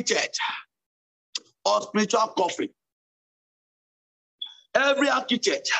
architect 0.00 0.38
of 1.66 1.82
spiritual 1.84 2.28
coffin, 2.38 2.68
every 4.74 5.08
architect 5.08 5.70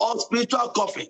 of 0.00 0.20
spiritual 0.22 0.70
coffin, 0.70 1.06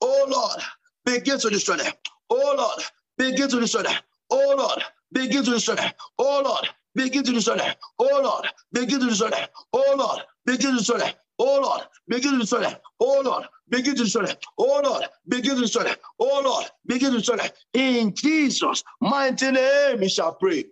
oh 0.00 0.26
Lord, 0.28 0.60
begin 1.04 1.38
to 1.38 1.50
destroy 1.50 1.76
them. 1.76 1.92
Oh 2.30 2.54
Lord, 2.56 2.82
begin 3.18 3.48
to 3.50 3.60
destroy 3.60 3.82
them. 3.82 4.00
Oh 4.30 4.54
Lord, 4.56 4.82
begin 5.12 5.44
to 5.44 5.52
destroy 5.52 5.74
them. 5.74 5.92
Oh 6.18 6.42
Lord, 6.42 6.68
begin 6.94 7.24
to 7.24 7.32
destroy 7.32 7.56
them. 7.56 7.74
Oh 7.78 8.20
Lord, 8.22 8.46
begin 8.74 9.00
to 9.00 9.08
destroy 9.08 9.28
them. 9.30 9.46
Oh 9.76 9.94
Lord, 9.98 10.22
begin 10.46 10.70
to 10.72 10.78
destroy 10.78 10.98
them. 10.98 11.14
Oh 11.38 11.60
Lord, 11.62 11.82
begin 12.08 12.32
to 12.32 12.38
destroy 12.38 12.62
them. 12.62 12.76
Oh 12.98 13.20
Lord, 13.22 13.46
begin 13.68 13.94
to 13.94 14.02
destroy 14.04 14.24
them. 14.26 14.36
Oh 14.58 14.80
Lord, 14.82 15.04
begin 15.28 15.54
to 15.56 15.60
destroy 15.62 15.84
them. 15.84 15.96
Oh 16.18 16.42
Lord, 16.44 16.64
begin 16.86 17.12
to 17.12 17.18
destroy 17.18 17.36
them. 17.36 17.50
In 17.74 18.14
Jesus' 18.14 18.82
mighty 19.00 19.50
name, 19.50 20.00
we 20.00 20.08
shall 20.08 20.34
pray. 20.34 20.64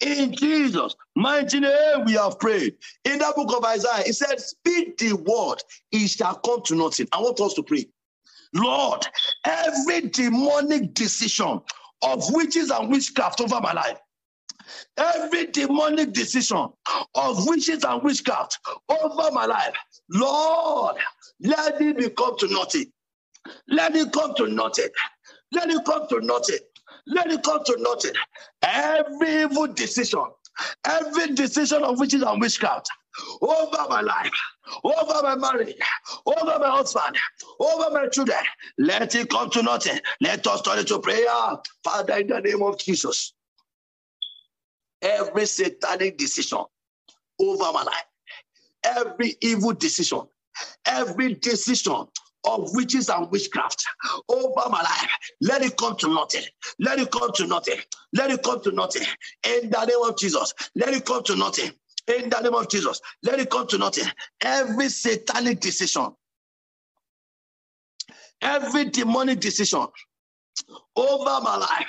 In 0.00 0.34
Jesus' 0.34 0.94
mighty 1.16 1.60
name, 1.60 2.04
we 2.04 2.12
have 2.14 2.38
prayed. 2.38 2.76
In 3.04 3.18
that 3.20 3.36
book 3.36 3.56
of 3.56 3.64
Isaiah, 3.64 4.04
it 4.06 4.14
said, 4.14 4.40
Speak 4.40 4.98
the 4.98 5.14
word, 5.14 5.58
it 5.92 6.08
shall 6.08 6.36
come 6.36 6.62
to 6.64 6.76
nothing. 6.76 7.08
I 7.12 7.20
want 7.20 7.40
us 7.40 7.54
to 7.54 7.62
pray. 7.62 7.86
Lord, 8.54 9.06
every 9.44 10.02
demonic 10.02 10.94
decision 10.94 11.60
of 12.02 12.24
witches 12.32 12.70
and 12.70 12.90
witchcraft 12.90 13.40
over 13.40 13.60
my 13.60 13.72
life, 13.72 13.98
every 14.98 15.46
demonic 15.46 16.12
decision 16.12 16.68
of 17.14 17.48
witches 17.48 17.84
and 17.84 18.02
witchcraft 18.02 18.58
over 18.88 19.30
my 19.32 19.46
life, 19.46 19.74
Lord, 20.10 20.96
let 21.40 21.80
it 21.80 21.98
become 21.98 22.36
to 22.38 22.48
nothing. 22.48 22.86
Let 23.68 23.96
it 23.96 24.12
come 24.12 24.34
to 24.36 24.48
nothing. 24.48 24.88
Let 25.52 25.70
it 25.70 25.84
come 25.84 26.06
to 26.08 26.20
nothing. 26.20 26.58
Let 27.06 27.30
it 27.32 27.42
come 27.42 27.62
to 27.64 27.76
nothing. 27.80 28.12
Every 28.62 29.42
evil 29.42 29.68
decision, 29.68 30.24
every 30.84 31.34
decision 31.34 31.84
of 31.84 31.98
witches 32.00 32.22
and 32.22 32.40
witchcraft 32.40 32.88
over 33.42 33.86
my 33.88 34.00
life, 34.00 34.32
over 34.84 35.22
my 35.22 35.36
marriage, 35.36 35.76
over 36.26 36.58
my 36.58 36.70
husband, 36.70 37.16
over 37.60 37.90
my 37.92 38.08
children, 38.08 38.38
let 38.78 39.14
it 39.14 39.30
come 39.30 39.50
to 39.50 39.62
nothing. 39.62 39.98
Let 40.20 40.46
us 40.46 40.62
turn 40.62 40.84
to 40.84 40.98
prayer. 41.00 41.26
Father, 41.84 42.18
in 42.18 42.28
the 42.28 42.40
name 42.40 42.62
of 42.62 42.78
Jesus, 42.78 43.34
every 45.02 45.46
satanic 45.46 46.18
decision 46.18 46.64
over 47.40 47.72
my 47.72 47.82
life, 47.84 48.06
every 48.84 49.36
evil 49.42 49.72
decision, 49.74 50.22
every 50.86 51.34
decision 51.34 52.06
of 52.46 52.70
witches 52.74 53.08
and 53.10 53.30
witchcraft 53.30 53.84
over 54.28 54.70
my 54.70 54.82
life. 54.82 55.10
Let 55.42 55.62
it 55.62 55.76
come 55.76 55.96
to 55.98 56.08
nothing. 56.08 56.42
Let 56.80 56.98
it 57.00 57.10
come 57.10 57.32
to 57.34 57.46
nothing. 57.46 57.78
Let 58.14 58.30
it 58.30 58.42
come 58.42 58.60
to 58.62 58.72
nothing. 58.72 59.02
In 59.44 59.70
the 59.70 59.84
name 59.86 60.02
of 60.10 60.18
Jesus, 60.18 60.54
let 60.76 60.94
it 60.94 61.04
come 61.06 61.22
to 61.24 61.36
nothing. 61.36 61.72
In 62.08 62.30
the 62.30 62.40
name 62.40 62.54
of 62.54 62.68
Jesus, 62.70 63.00
let 63.22 63.40
it 63.40 63.50
come 63.50 63.66
to 63.68 63.78
nothing. 63.78 64.06
Every 64.42 64.88
satanic 64.90 65.60
decision, 65.60 66.08
every 68.42 68.86
demonic 68.86 69.40
decision 69.40 69.86
over 70.96 71.40
my 71.42 71.56
life, 71.58 71.88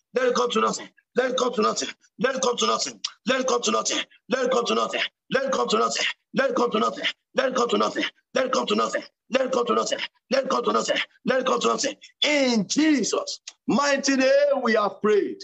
Let 0.13 0.27
it 0.27 0.35
come 0.35 0.49
to 0.51 0.61
nothing. 0.61 0.89
Let 1.15 1.31
it 1.31 1.37
come 1.37 1.53
to 1.53 1.61
nothing. 1.61 1.89
Let 2.19 2.35
it 2.35 2.41
come 2.41 2.57
to 2.57 2.67
nothing. 2.67 2.99
Let 3.27 3.41
it 3.41 3.47
come 3.47 3.61
to 3.63 3.71
nothing. 3.71 4.01
Let 4.29 4.45
it 4.45 4.51
come 4.51 4.65
to 4.67 4.75
nothing. 4.75 5.01
Let 5.33 5.45
it 5.45 5.53
come 5.53 5.69
to 5.69 5.79
nothing. 5.79 6.05
Let 6.35 6.49
it 6.49 6.55
come 6.55 6.71
to 6.71 6.79
nothing. 6.79 7.05
Let 7.35 7.47
it 7.47 7.55
come 7.55 7.67
to 7.67 7.77
nothing. 7.77 8.03
Let 8.33 8.45
it 8.45 8.51
come 8.51 8.65
to 8.67 8.75
nothing. 8.75 9.03
Let 9.31 9.45
it 9.45 9.51
come 9.51 9.65
to 9.65 9.73
nothing. 9.75 9.99
Let 10.29 10.43
it 10.43 10.49
come 10.49 10.63
to 10.63 10.73
nothing. 10.73 10.97
Let 11.25 11.39
it 11.41 11.45
come 11.45 11.59
to 11.61 11.67
nothing. 11.67 11.95
In 12.23 12.67
Jesus' 12.67 13.39
mighty 13.67 14.15
name 14.17 14.61
we 14.63 14.73
have 14.73 15.01
prayed. 15.01 15.37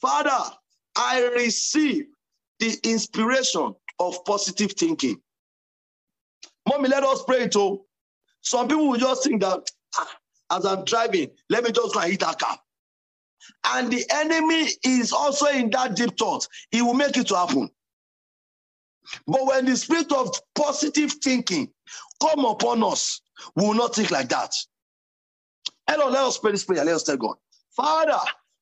Father, 0.00 0.38
I 0.96 1.28
receive 1.34 2.06
the 2.60 2.78
inspiration 2.84 3.74
of 3.98 4.24
positive 4.24 4.72
thinking. 4.72 5.20
Mommy, 6.68 6.88
let 6.88 7.02
us 7.02 7.24
pray 7.24 7.48
too. 7.48 7.82
Some 8.42 8.68
people 8.68 8.88
will 8.88 8.98
just 8.98 9.24
think 9.24 9.42
that 9.42 9.68
ah, 9.98 10.08
as 10.52 10.64
I'm 10.64 10.84
driving, 10.84 11.30
let 11.50 11.64
me 11.64 11.72
just 11.72 11.94
go 11.94 12.00
hit 12.00 12.20
that 12.20 12.38
car 12.38 12.58
and 13.64 13.90
the 13.92 14.04
enemy 14.10 14.68
is 14.84 15.12
also 15.12 15.46
in 15.46 15.70
that 15.70 15.96
deep 15.96 16.16
thought, 16.18 16.46
he 16.70 16.82
will 16.82 16.94
make 16.94 17.16
it 17.16 17.28
to 17.28 17.36
happen. 17.36 17.70
But 19.26 19.46
when 19.46 19.66
the 19.66 19.76
spirit 19.76 20.12
of 20.12 20.34
positive 20.54 21.12
thinking 21.12 21.72
come 22.20 22.44
upon 22.44 22.82
us, 22.82 23.20
we 23.56 23.66
will 23.66 23.74
not 23.74 23.94
think 23.94 24.10
like 24.10 24.28
that. 24.28 24.54
Hello, 25.88 26.08
let 26.08 26.24
us 26.24 26.38
pray 26.38 26.52
this 26.52 26.64
prayer. 26.64 26.84
Let 26.84 26.94
us 26.94 27.02
tell 27.02 27.16
God, 27.16 27.36
Father, 27.76 28.18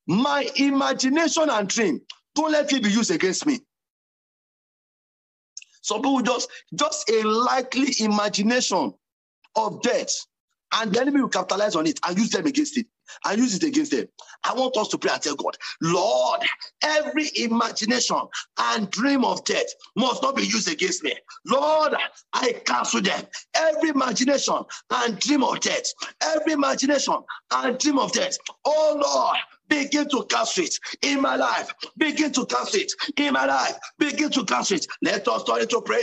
my 0.06 0.48
imagination 0.56 1.50
and 1.50 1.68
dream, 1.68 2.00
don't 2.34 2.52
let 2.52 2.72
it 2.72 2.82
be 2.82 2.90
used 2.90 3.10
against 3.10 3.46
me. 3.46 3.60
Some 5.82 6.02
people 6.02 6.20
just, 6.22 6.48
just 6.74 7.08
a 7.10 7.22
likely 7.22 7.94
imagination 8.00 8.94
of 9.56 9.82
death, 9.82 10.14
and 10.72 10.92
the 10.92 11.00
enemy 11.00 11.20
will 11.20 11.28
capitalize 11.28 11.74
on 11.76 11.86
it 11.86 11.98
and 12.06 12.18
use 12.18 12.30
them 12.30 12.46
against 12.46 12.78
it 12.78 12.86
and 13.26 13.38
use 13.38 13.54
it 13.56 13.62
against 13.62 13.92
them. 13.92 14.06
I 14.44 14.54
want 14.54 14.76
us 14.76 14.88
to 14.88 14.98
pray 14.98 15.12
and 15.12 15.22
tell 15.22 15.36
God, 15.36 15.56
Lord, 15.82 16.40
every 16.82 17.30
imagination 17.36 18.20
and 18.58 18.90
dream 18.90 19.24
of 19.24 19.44
death 19.44 19.66
must 19.96 20.22
not 20.22 20.36
be 20.36 20.42
used 20.42 20.70
against 20.70 21.02
me. 21.04 21.14
Lord, 21.46 21.94
I 22.32 22.52
cancel 22.64 23.02
them. 23.02 23.24
Every 23.54 23.90
imagination 23.90 24.62
and 24.90 25.18
dream 25.18 25.44
of 25.44 25.60
death, 25.60 25.86
every 26.22 26.52
imagination 26.52 27.16
and 27.52 27.78
dream 27.78 27.98
of 27.98 28.12
death. 28.12 28.36
Oh 28.64 29.00
Lord, 29.02 29.38
Begin 29.68 30.08
to 30.08 30.24
cast 30.28 30.58
it 30.58 30.76
in 31.02 31.20
my 31.20 31.36
life. 31.36 31.72
Begin 31.96 32.32
to 32.32 32.44
cast 32.46 32.74
it 32.74 32.92
in 33.16 33.32
my 33.32 33.46
life. 33.46 33.78
Begin 33.98 34.28
to 34.30 34.44
cast 34.44 34.72
it. 34.72 34.86
Let 35.02 35.26
us 35.28 35.44
turn 35.44 35.62
into 35.62 35.80
prayer. 35.80 36.02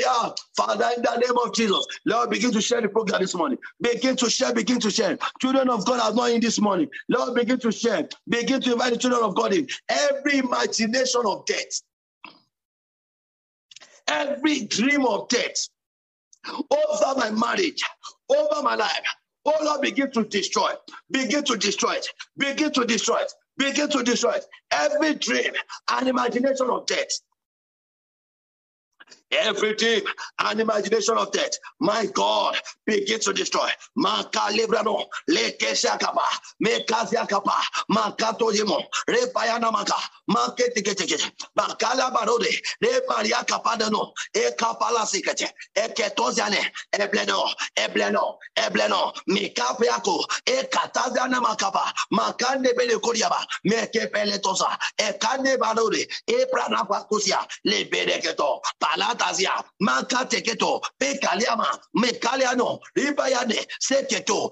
Father, 0.55 0.89
in 0.95 1.03
the 1.03 1.17
name 1.17 1.37
of 1.43 1.53
Jesus, 1.53 1.85
Lord, 2.05 2.29
begin 2.29 2.51
to 2.53 2.61
share 2.61 2.81
the 2.81 2.87
program 2.87 3.21
this 3.21 3.35
morning. 3.35 3.57
Begin 3.81 4.15
to 4.17 4.29
share, 4.29 4.53
begin 4.53 4.79
to 4.79 4.89
share. 4.89 5.17
Children 5.41 5.69
of 5.69 5.85
God 5.85 5.99
are 5.99 6.15
not 6.15 6.31
in 6.31 6.39
this 6.39 6.59
morning. 6.59 6.87
Lord, 7.09 7.35
begin 7.35 7.59
to 7.59 7.71
share. 7.71 8.07
Begin 8.29 8.61
to 8.61 8.73
invite 8.73 8.93
the 8.93 8.99
children 8.99 9.23
of 9.23 9.35
God 9.35 9.53
in. 9.53 9.67
Every 9.89 10.39
imagination 10.39 11.21
of 11.25 11.45
death, 11.45 11.81
every 14.07 14.65
dream 14.65 15.05
of 15.05 15.29
death. 15.29 15.67
Over 16.71 17.19
my 17.19 17.31
marriage, 17.31 17.83
over 18.29 18.63
my 18.63 18.75
life, 18.75 19.01
Oh 19.45 19.63
Lord, 19.63 19.81
begin 19.81 20.11
to 20.11 20.25
destroy, 20.25 20.71
begin 21.09 21.43
to 21.45 21.57
destroy 21.57 21.93
it, 21.93 22.07
begin 22.37 22.71
to 22.73 22.85
destroy 22.85 23.17
it, 23.17 23.31
begin 23.57 23.89
to 23.89 24.03
destroy 24.03 24.33
it. 24.33 24.45
Every 24.71 25.15
dream 25.15 25.53
and 25.89 26.07
imagination 26.09 26.69
of 26.69 26.85
death 26.85 27.09
everything 29.31 30.01
and 30.39 30.59
imagination 30.59 31.17
of 31.17 31.31
death. 31.31 31.57
My 31.79 32.05
God, 32.13 32.55
begin 32.85 33.19
to 33.21 33.33
destroy. 33.33 33.69
Maka, 33.95 34.39
maketikete, 40.29 41.31
bakala 41.57 42.11
barode, 42.13 42.49
re 42.81 43.01
maria 43.07 43.37
capadano, 43.45 44.11
e 44.33 44.51
capala 44.57 45.05
sikete, 45.05 45.49
e 45.75 45.87
ketosiane, 45.93 46.59
e 46.93 47.07
bleno, 47.07 47.43
e 47.75 47.87
bleno, 47.89 48.37
e 48.55 48.69
bleno, 48.69 49.13
mikapiako, 49.27 50.25
e 50.45 50.63
kataziana 50.67 51.39
makapa, 51.41 51.93
makande 52.11 52.73
bele 52.75 52.99
kuriaba, 52.99 53.45
meke 53.65 54.09
palata 59.17 59.33
Makatazia, 59.33 59.63
Makateketo, 59.81 60.81
Pekaliama, 60.99 61.67
Mekaliano, 61.95 62.79
Seketo, 63.81 64.51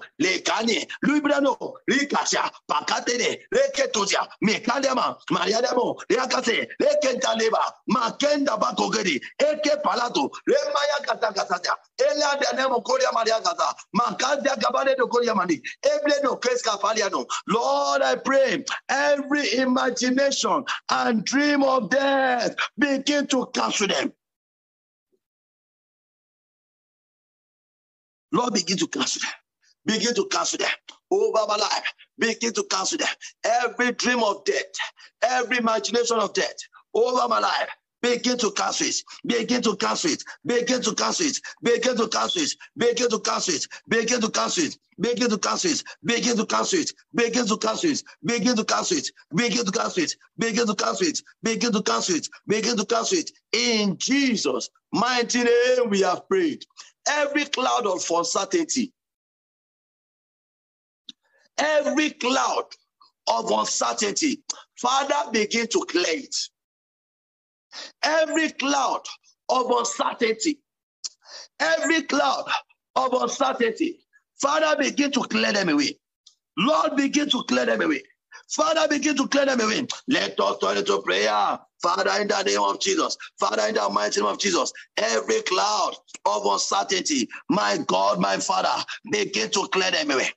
Rikasha, 1.90 2.50
Pakatene, 2.70 3.38
Mekaliama, 4.44 5.16
Mariadamo, 5.30 5.96
Makenda 7.90 8.58
Bakogedi, 8.58 9.20
Eke 9.40 9.82
Palato, 9.84 10.30
Gabane 14.56 14.96
Mani, 15.34 15.60
Kreska 16.36 16.80
Paliano. 16.80 17.26
Lord, 17.48 18.02
I 18.02 18.16
pray 18.16 18.64
every 18.88 19.54
imagination 19.58 20.64
and 20.90 21.24
dream 21.24 21.62
of 21.62 21.90
death 21.90 22.54
begin 22.78 23.26
to 23.28 23.46
cancel 23.54 23.88
them. 23.88 24.12
Lord, 28.36 28.54
begin 28.54 28.78
to 28.78 28.88
cancel 28.88 29.22
them. 29.22 29.32
Begin 29.86 30.14
to 30.14 30.26
cancel 30.30 30.58
them 30.58 30.68
over 31.10 31.46
my 31.48 31.56
life. 31.56 31.94
Begin 32.18 32.52
to 32.54 32.64
cancel 32.64 32.98
them. 32.98 33.08
Every 33.44 33.92
dream 33.92 34.22
of 34.22 34.44
death, 34.44 34.64
every 35.22 35.58
imagination 35.58 36.18
of 36.18 36.34
death 36.34 36.56
over 36.94 37.28
my 37.28 37.40
life. 37.40 37.70
Begin 38.02 38.38
to 38.38 38.52
cancel 38.52 38.88
it. 38.88 38.96
Begin 39.26 39.62
to 39.62 39.76
cancel 39.76 40.12
it. 40.12 40.22
Begin 40.46 40.82
to 40.82 40.94
cancel 40.94 41.26
it. 41.26 41.40
Begin 41.62 41.96
to 41.96 42.08
cancel 42.08 42.42
it. 42.42 42.52
Begin 42.76 43.10
to 43.10 43.20
cancel 43.20 43.54
it. 43.54 43.66
Begin 43.88 44.20
to 44.20 44.30
cancel 44.30 44.64
it. 44.64 44.76
Begin 45.00 45.30
to 45.30 45.38
cancel 45.38 45.72
it. 45.72 45.84
Begin 46.04 46.36
to 46.36 46.46
cancel 46.46 46.80
it. 46.80 46.92
Begin 47.14 47.46
to 47.46 47.56
cancel 47.56 47.88
it. 47.98 48.06
Begin 48.24 48.56
to 48.56 48.64
cancel 48.64 48.98
it. 48.98 49.06
Begin 49.38 49.66
to 49.66 49.74
cancel 49.74 50.06
it. 50.06 50.16
Begin 50.38 50.66
to 50.66 50.74
cancel 50.74 51.06
it. 51.08 51.20
Begin 51.42 51.72
to 51.72 51.82
cancel 51.82 52.16
it. 52.16 52.28
Begin 52.46 52.76
to 52.76 52.86
cancel 52.86 53.18
it. 53.18 53.30
In 53.52 53.98
Jesus' 53.98 54.70
mighty 54.92 55.44
name, 55.44 55.90
we 55.90 56.02
have 56.02 56.28
prayed. 56.28 56.64
Every 57.08 57.46
cloud 57.46 57.86
of 57.86 58.04
uncertainty, 58.10 58.92
every 61.58 62.10
cloud 62.10 62.66
of 63.28 63.50
uncertainty, 63.50 64.42
Father, 64.78 65.30
begin 65.32 65.68
to 65.68 65.86
clear 65.88 66.06
it. 66.08 66.36
Every 68.02 68.50
cloud 68.52 69.02
of 69.50 69.70
uncertainty, 69.70 70.60
every 71.60 72.02
cloud 72.04 72.46
of 72.96 73.12
uncertainty, 73.14 74.00
Father, 74.40 74.76
begin 74.82 75.12
to 75.12 75.22
clear 75.22 75.52
them 75.52 75.70
away. 75.70 75.98
Lord, 76.58 76.96
begin 76.96 77.30
to 77.30 77.44
clear 77.44 77.66
them 77.66 77.82
away. 77.82 78.02
Father, 78.48 78.88
begin 78.88 79.16
to 79.16 79.28
clear 79.28 79.46
them 79.46 79.60
away. 79.60 79.86
Let 80.08 80.38
us 80.40 80.58
turn 80.58 80.78
into 80.78 81.00
prayer. 81.02 81.58
Father, 81.82 82.10
in 82.20 82.28
the 82.28 82.42
name 82.42 82.60
of 82.60 82.80
Jesus. 82.80 83.16
Father, 83.38 83.62
in 83.68 83.74
the 83.74 83.88
mighty 83.90 84.20
name 84.20 84.30
of 84.30 84.38
Jesus. 84.38 84.72
Every 84.96 85.42
cloud 85.42 85.94
of 86.24 86.46
uncertainty, 86.46 87.28
my 87.48 87.78
God, 87.86 88.20
my 88.20 88.38
Father, 88.38 88.84
begin 89.10 89.50
to 89.50 89.68
clear 89.72 89.90
them 89.90 90.10
away. 90.10 90.28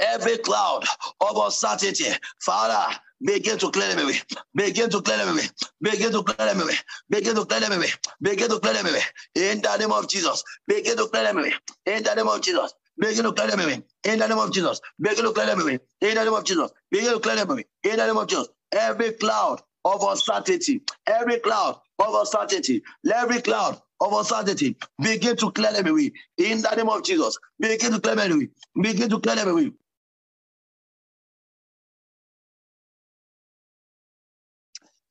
Every 0.00 0.38
cloud 0.38 0.84
of 1.20 1.36
uncertainty, 1.36 2.06
Father, 2.40 2.96
begin 3.22 3.58
to 3.58 3.70
clear 3.70 3.88
them 3.94 4.04
away. 4.06 4.20
Begin 4.54 4.90
to 4.90 5.00
clear 5.00 5.18
them 5.18 5.28
away. 5.28 5.44
Begin 5.80 6.12
to 6.12 6.22
clear 6.22 6.48
them 6.48 6.60
away. 6.60 6.74
Begin 7.08 7.34
to 7.36 7.44
clear 7.44 7.60
them 7.60 7.72
away. 7.72 7.88
Begin 8.20 8.48
to 8.48 8.58
clear 8.58 8.74
them 8.74 8.86
away. 8.86 9.00
In 9.36 9.62
the 9.62 9.76
name 9.76 9.92
of 9.92 10.08
Jesus. 10.08 10.42
Begin 10.66 10.96
to 10.96 11.06
clear 11.08 11.24
them 11.24 11.38
away. 11.38 11.54
In 11.86 12.02
the 12.02 12.14
name 12.14 12.28
of 12.28 12.40
Jesus. 12.42 12.74
Begin 12.98 13.24
to 13.24 13.32
them 13.48 13.60
away. 13.60 13.82
In 14.04 14.18
the 14.20 14.26
name 14.28 14.38
of 14.38 14.52
Jesus. 14.52 14.80
Begin 15.00 15.24
to 15.24 15.32
clear 15.32 15.46
them 15.46 15.60
away. 15.60 15.80
In 16.00 16.14
the 16.14 16.24
name 16.24 16.34
of 16.34 16.44
Jesus. 16.44 16.72
Begin 16.90 17.12
to 17.14 17.20
clear 17.20 17.36
them 17.36 17.50
away. 17.50 17.64
In 17.84 17.96
the 17.96 18.06
name 18.06 18.16
of 18.16 18.28
Jesus. 18.28 18.48
Every 18.72 19.12
cloud 19.12 19.62
of 19.84 20.02
uncertainty, 20.02 20.82
every 21.06 21.40
cloud 21.40 21.78
of 21.98 22.14
uncertainty, 22.14 22.82
every 23.14 23.40
cloud 23.42 23.80
of 24.00 24.12
uncertainty, 24.12 24.76
begin 25.02 25.36
to 25.36 25.50
clear 25.52 25.72
them 25.72 25.88
away. 25.88 26.12
In 26.38 26.62
the 26.62 26.74
name 26.76 26.88
of 26.88 27.04
Jesus. 27.04 27.38
Begin 27.60 27.92
to 27.92 28.00
clear 28.00 28.16
them 28.16 28.32
away. 28.32 28.48
Begin 28.80 29.10
to 29.10 29.20
clear 29.20 29.36
them 29.36 29.48
away. 29.48 29.72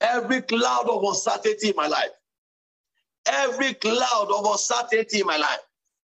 Every 0.02 0.42
cloud 0.44 0.88
of 0.90 1.04
uncertainty 1.04 1.70
in 1.70 1.76
my 1.78 1.88
life. 1.88 2.12
Every 3.28 3.74
cloud 3.76 4.30
of 4.32 4.46
uncertainty 4.46 5.22
in 5.22 5.28
my 5.28 5.38
life. 5.38 5.60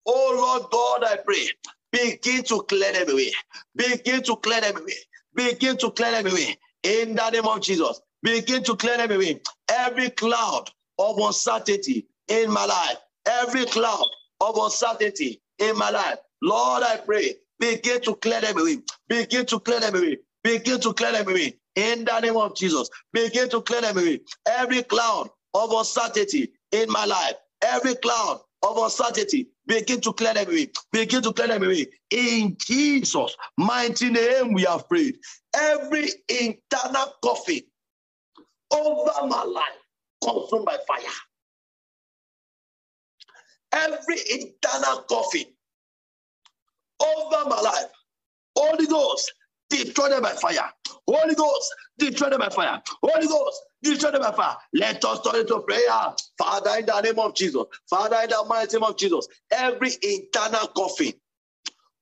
Oh 0.05 0.33
Lord 0.38 0.71
God, 0.71 1.03
I 1.11 1.17
pray. 1.23 1.47
Begin 1.91 2.44
to 2.45 2.63
clear 2.63 2.94
them 2.94 3.09
away. 3.11 3.31
Begin 3.75 4.23
to 4.23 4.35
clear 4.38 4.61
them 4.61 4.77
away. 4.77 4.95
Begin 5.35 5.77
to 5.77 5.91
clear 5.91 6.11
them 6.11 6.27
away. 6.31 6.57
In 6.83 7.15
the 7.15 7.29
name 7.29 7.45
of 7.47 7.61
Jesus. 7.61 8.01
Begin 8.23 8.63
to 8.63 8.75
clear 8.75 8.97
them 8.97 9.11
away. 9.11 9.41
Every 9.69 10.09
cloud 10.11 10.69
of 11.00 11.17
uncertainty 11.19 12.07
in 12.27 12.51
my 12.51 12.65
life. 12.65 12.97
Every 13.25 13.65
cloud 13.65 14.05
of 14.41 14.57
uncertainty 14.57 15.41
in 15.59 15.77
my 15.77 15.89
life. 15.91 16.17
Lord, 16.41 16.83
I 16.83 16.97
pray. 16.97 17.35
Begin 17.59 18.01
to 18.01 18.15
clear 18.15 18.41
them 18.41 18.59
away. 18.59 18.79
Begin 19.07 19.45
to 19.47 19.59
clear 19.59 19.79
them 19.79 19.95
away. 19.95 20.17
Begin 20.44 20.79
to 20.81 20.94
clear 20.94 21.13
them 21.13 21.29
away 21.29 21.55
in 21.75 22.05
the 22.05 22.19
name 22.19 22.38
of 22.38 22.55
Jesus. 22.55 22.89
Begin 23.13 23.50
to 23.50 23.61
clear 23.61 23.81
them 23.81 23.97
away. 23.97 24.21
Every 24.47 24.83
cloud 24.83 25.29
of 25.53 25.71
uncertainty 25.71 26.51
in 26.71 26.89
my 26.91 27.05
life, 27.05 27.35
every 27.63 27.95
cloud 27.95 28.41
of 28.63 28.77
uncertainty, 28.77 29.50
begin 29.68 30.01
to 30.01 30.13
clear 30.13 30.33
them 30.33 30.48
away. 30.48 30.69
Begin 30.92 31.21
to 31.24 31.33
clear 31.33 31.50
them 31.50 31.63
away. 31.63 31.88
In 32.12 32.57
Jesus' 32.60 33.36
mighty 33.57 34.10
name, 34.12 34.54
we 34.54 34.63
have 34.63 34.89
prayed. 34.89 35.18
Every 35.56 36.10
internal 36.30 37.13
coffin 37.24 37.62
over 38.71 39.27
my 39.27 39.44
life, 39.44 39.80
consumed 40.24 40.65
by 40.65 40.77
fire. 40.88 41.12
Every 43.74 44.18
internal 44.31 45.04
coffin 45.10 45.45
over 47.01 47.50
my 47.50 47.62
life, 47.62 47.92
Holy 48.57 48.88
Ghost, 48.88 49.33
destroy 49.69 50.10
them 50.10 50.24
by 50.24 50.33
fire. 50.33 50.69
Holy 51.07 51.36
Ghost, 51.36 51.74
destroy 52.00 52.30
them 52.30 52.39
by 52.39 52.50
fire. 52.50 52.81
Holy 53.04 53.27
Ghost, 53.27 53.62
destroy 53.83 54.12
them 54.12 54.21
by 54.21 54.31
fire. 54.31 54.56
Let 54.74 55.04
us 55.06 55.21
turn 55.21 55.42
into 55.42 55.60
prayer. 55.62 56.13
Father, 56.38 56.80
in 56.80 56.86
the 56.86 57.01
name 57.01 57.19
of 57.19 57.36
Jesus. 57.36 57.63
Father, 57.89 58.18
in 58.24 58.30
the 58.30 58.45
mighty 58.48 58.77
name 58.77 58.83
of 58.83 58.98
Jesus. 58.98 59.27
Every 59.51 59.92
internal 60.04 60.68
coffin 60.69 61.13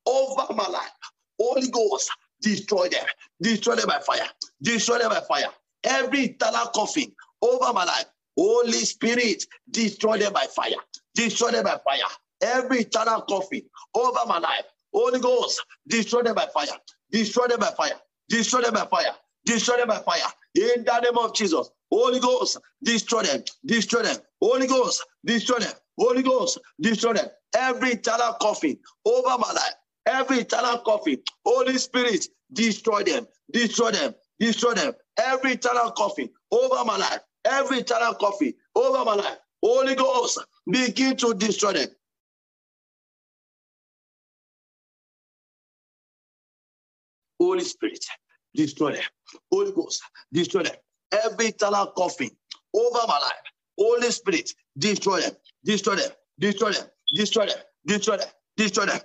over 0.07 0.53
my 0.53 0.67
life. 0.67 0.91
Holy 1.39 1.69
Ghost, 1.69 2.11
destroy 2.41 2.89
them. 2.89 3.05
Destroy 3.41 3.75
them 3.75 3.87
by 3.87 3.99
fire. 3.99 4.27
Destroy 4.61 4.99
them 4.99 5.09
by 5.09 5.21
fire. 5.27 5.49
Every 5.83 6.25
internal 6.25 6.67
coffin 6.67 7.11
over 7.41 7.73
my 7.73 7.85
life. 7.85 8.05
Holy 8.37 8.73
Spirit, 8.73 9.45
destroy 9.71 10.17
them 10.17 10.33
by 10.33 10.45
fire. 10.55 10.71
Destroy 11.15 11.51
them 11.51 11.63
by 11.65 11.77
fire. 11.85 12.09
Every 12.41 12.79
internal 12.79 13.21
coffin 13.23 13.63
over 13.95 14.19
my 14.27 14.39
life. 14.39 14.65
Holy 14.93 15.19
Ghost, 15.19 15.63
destroy 15.87 16.23
them 16.23 16.35
by 16.35 16.47
fire. 16.53 16.67
Destroy 17.11 17.47
them 17.47 17.59
by 17.59 17.71
fire. 17.77 17.99
Destroy 18.29 18.61
them 18.61 18.73
by 18.73 18.85
fire. 18.85 19.13
Destroy 19.45 19.77
them 19.77 19.89
by 19.89 19.99
fire. 19.99 20.21
In 20.55 20.85
the 20.85 20.99
name 21.01 21.17
of 21.17 21.35
Jesus. 21.35 21.69
Holy 21.91 22.19
Ghost, 22.19 22.59
destroy 22.83 23.23
them. 23.23 23.43
Destroy 23.65 24.03
them. 24.03 24.17
Holy 24.41 24.67
Ghost, 24.67 25.05
destroy 25.25 25.59
them. 25.59 25.73
Holy 25.99 26.23
Ghost, 26.23 26.59
destroy 26.81 27.13
them. 27.13 27.27
Every 27.55 27.91
eternal 27.91 28.35
coffin 28.41 28.79
over 29.05 29.37
my 29.39 29.51
life. 29.53 29.75
Every 30.07 30.39
eternal 30.39 30.79
coffin. 30.79 31.19
Holy 31.45 31.77
Spirit, 31.77 32.27
destroy 32.53 33.03
them. 33.03 33.27
Destroy 33.53 33.91
them. 33.91 34.15
Destroy 34.39 34.73
them. 34.73 34.93
Every 35.17 35.53
eternal 35.53 35.91
coffin 35.91 36.29
over 36.51 36.85
my 36.85 36.97
life. 36.97 37.21
Every 37.45 37.79
eternal 37.79 38.15
coffin 38.15 38.53
over 38.75 39.05
my 39.05 39.15
life. 39.15 39.37
Holy 39.63 39.95
Ghost, 39.95 40.39
begin 40.71 41.17
to 41.17 41.33
destroy 41.35 41.73
them. 41.73 41.89
Holy 47.51 47.65
Spirit, 47.65 48.05
destroy 48.55 48.93
them. 48.93 49.03
Holy 49.51 49.73
Ghost, 49.73 50.01
destroy 50.31 50.63
them. 50.63 50.75
Every 51.11 51.47
eternal 51.47 51.87
coffin 51.87 52.29
over 52.73 52.99
my 53.07 53.19
life. 53.19 53.43
Holy 53.77 54.09
Spirit, 54.09 54.53
destroy 54.77 55.19
them. 55.19 55.33
Destroy 55.65 55.95
them. 55.95 56.11
Destroy 56.39 56.71
them. 56.71 56.87
Destroy 57.13 57.45
them. 57.47 57.57
Destroy 57.85 58.17
them 58.17 58.27
destroy 58.61 58.85
them. 58.85 58.99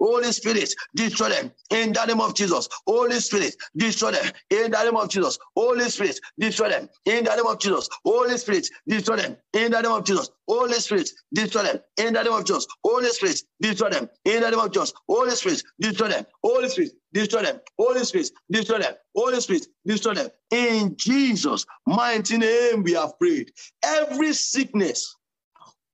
Holy 0.00 0.32
Spirit, 0.32 0.74
destroy 0.96 1.28
them 1.28 1.52
in 1.70 1.92
the 1.92 2.04
name 2.06 2.20
of 2.20 2.34
Jesus. 2.34 2.68
Holy 2.86 3.20
Spirit, 3.20 3.54
destroy 3.76 4.10
them 4.10 4.32
in 4.50 4.70
the 4.70 4.84
name 4.84 4.96
of 4.96 5.08
Jesus. 5.08 5.38
Holy 5.56 5.84
Spirit, 5.88 6.18
destroy 6.38 6.68
them 6.68 6.88
in 7.06 7.24
the 7.24 7.36
name 7.36 7.46
of 7.46 7.58
Jesus. 7.58 7.88
Holy 8.04 8.36
Spirit, 8.36 8.68
destroy 8.88 9.16
them 9.16 9.36
in 9.54 9.70
the 9.70 9.80
name 9.80 9.92
of 9.92 10.04
Jesus. 10.04 10.30
Holy 10.48 10.74
Spirit, 10.74 11.08
destroy 11.34 11.62
them 11.62 11.76
in 11.96 12.12
the 12.12 12.22
name 12.22 12.32
of 12.32 12.44
Jesus. 12.44 12.66
Holy 12.84 13.08
Spirit, 13.10 13.40
destroy 13.60 13.90
them 13.90 14.08
in 14.24 14.42
the 14.42 14.50
name 14.50 14.60
of 14.60 14.72
Jesus. 14.72 14.92
Holy 15.08 15.30
Spirit, 15.30 15.62
destroy 15.80 16.08
them. 16.08 16.26
Holy 16.42 16.68
Spirit, 16.68 16.92
destroy 17.12 17.42
them. 17.42 17.60
Holy 17.78 18.04
Spirit, 18.04 18.30
destroy 18.50 18.78
them. 18.78 18.94
Holy 19.14 19.40
Spirit, 19.40 19.66
destroy 19.86 20.14
them. 20.14 20.28
In 20.50 20.96
Jesus' 20.96 21.64
mighty 21.86 22.38
name, 22.38 22.82
we 22.82 22.92
have 22.92 23.18
prayed. 23.18 23.50
Every 23.84 24.32
sickness 24.32 25.16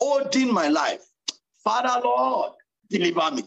holding 0.00 0.52
my 0.52 0.69
life. 0.69 1.02
Father, 1.64 2.00
Lord, 2.05 2.52
deliver 2.90 3.31
me. 3.33 3.45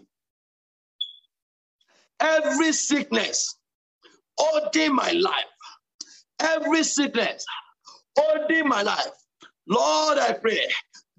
Every 2.20 2.74
sickness 2.74 3.56
holding 4.38 4.96
my 4.96 5.12
life, 5.12 5.46
every 6.40 6.84
sickness 6.84 7.46
holding 8.18 8.68
my 8.70 8.84
life. 8.84 9.12
Lord, 9.68 10.20
I 10.20 10.34
pray, 10.34 10.62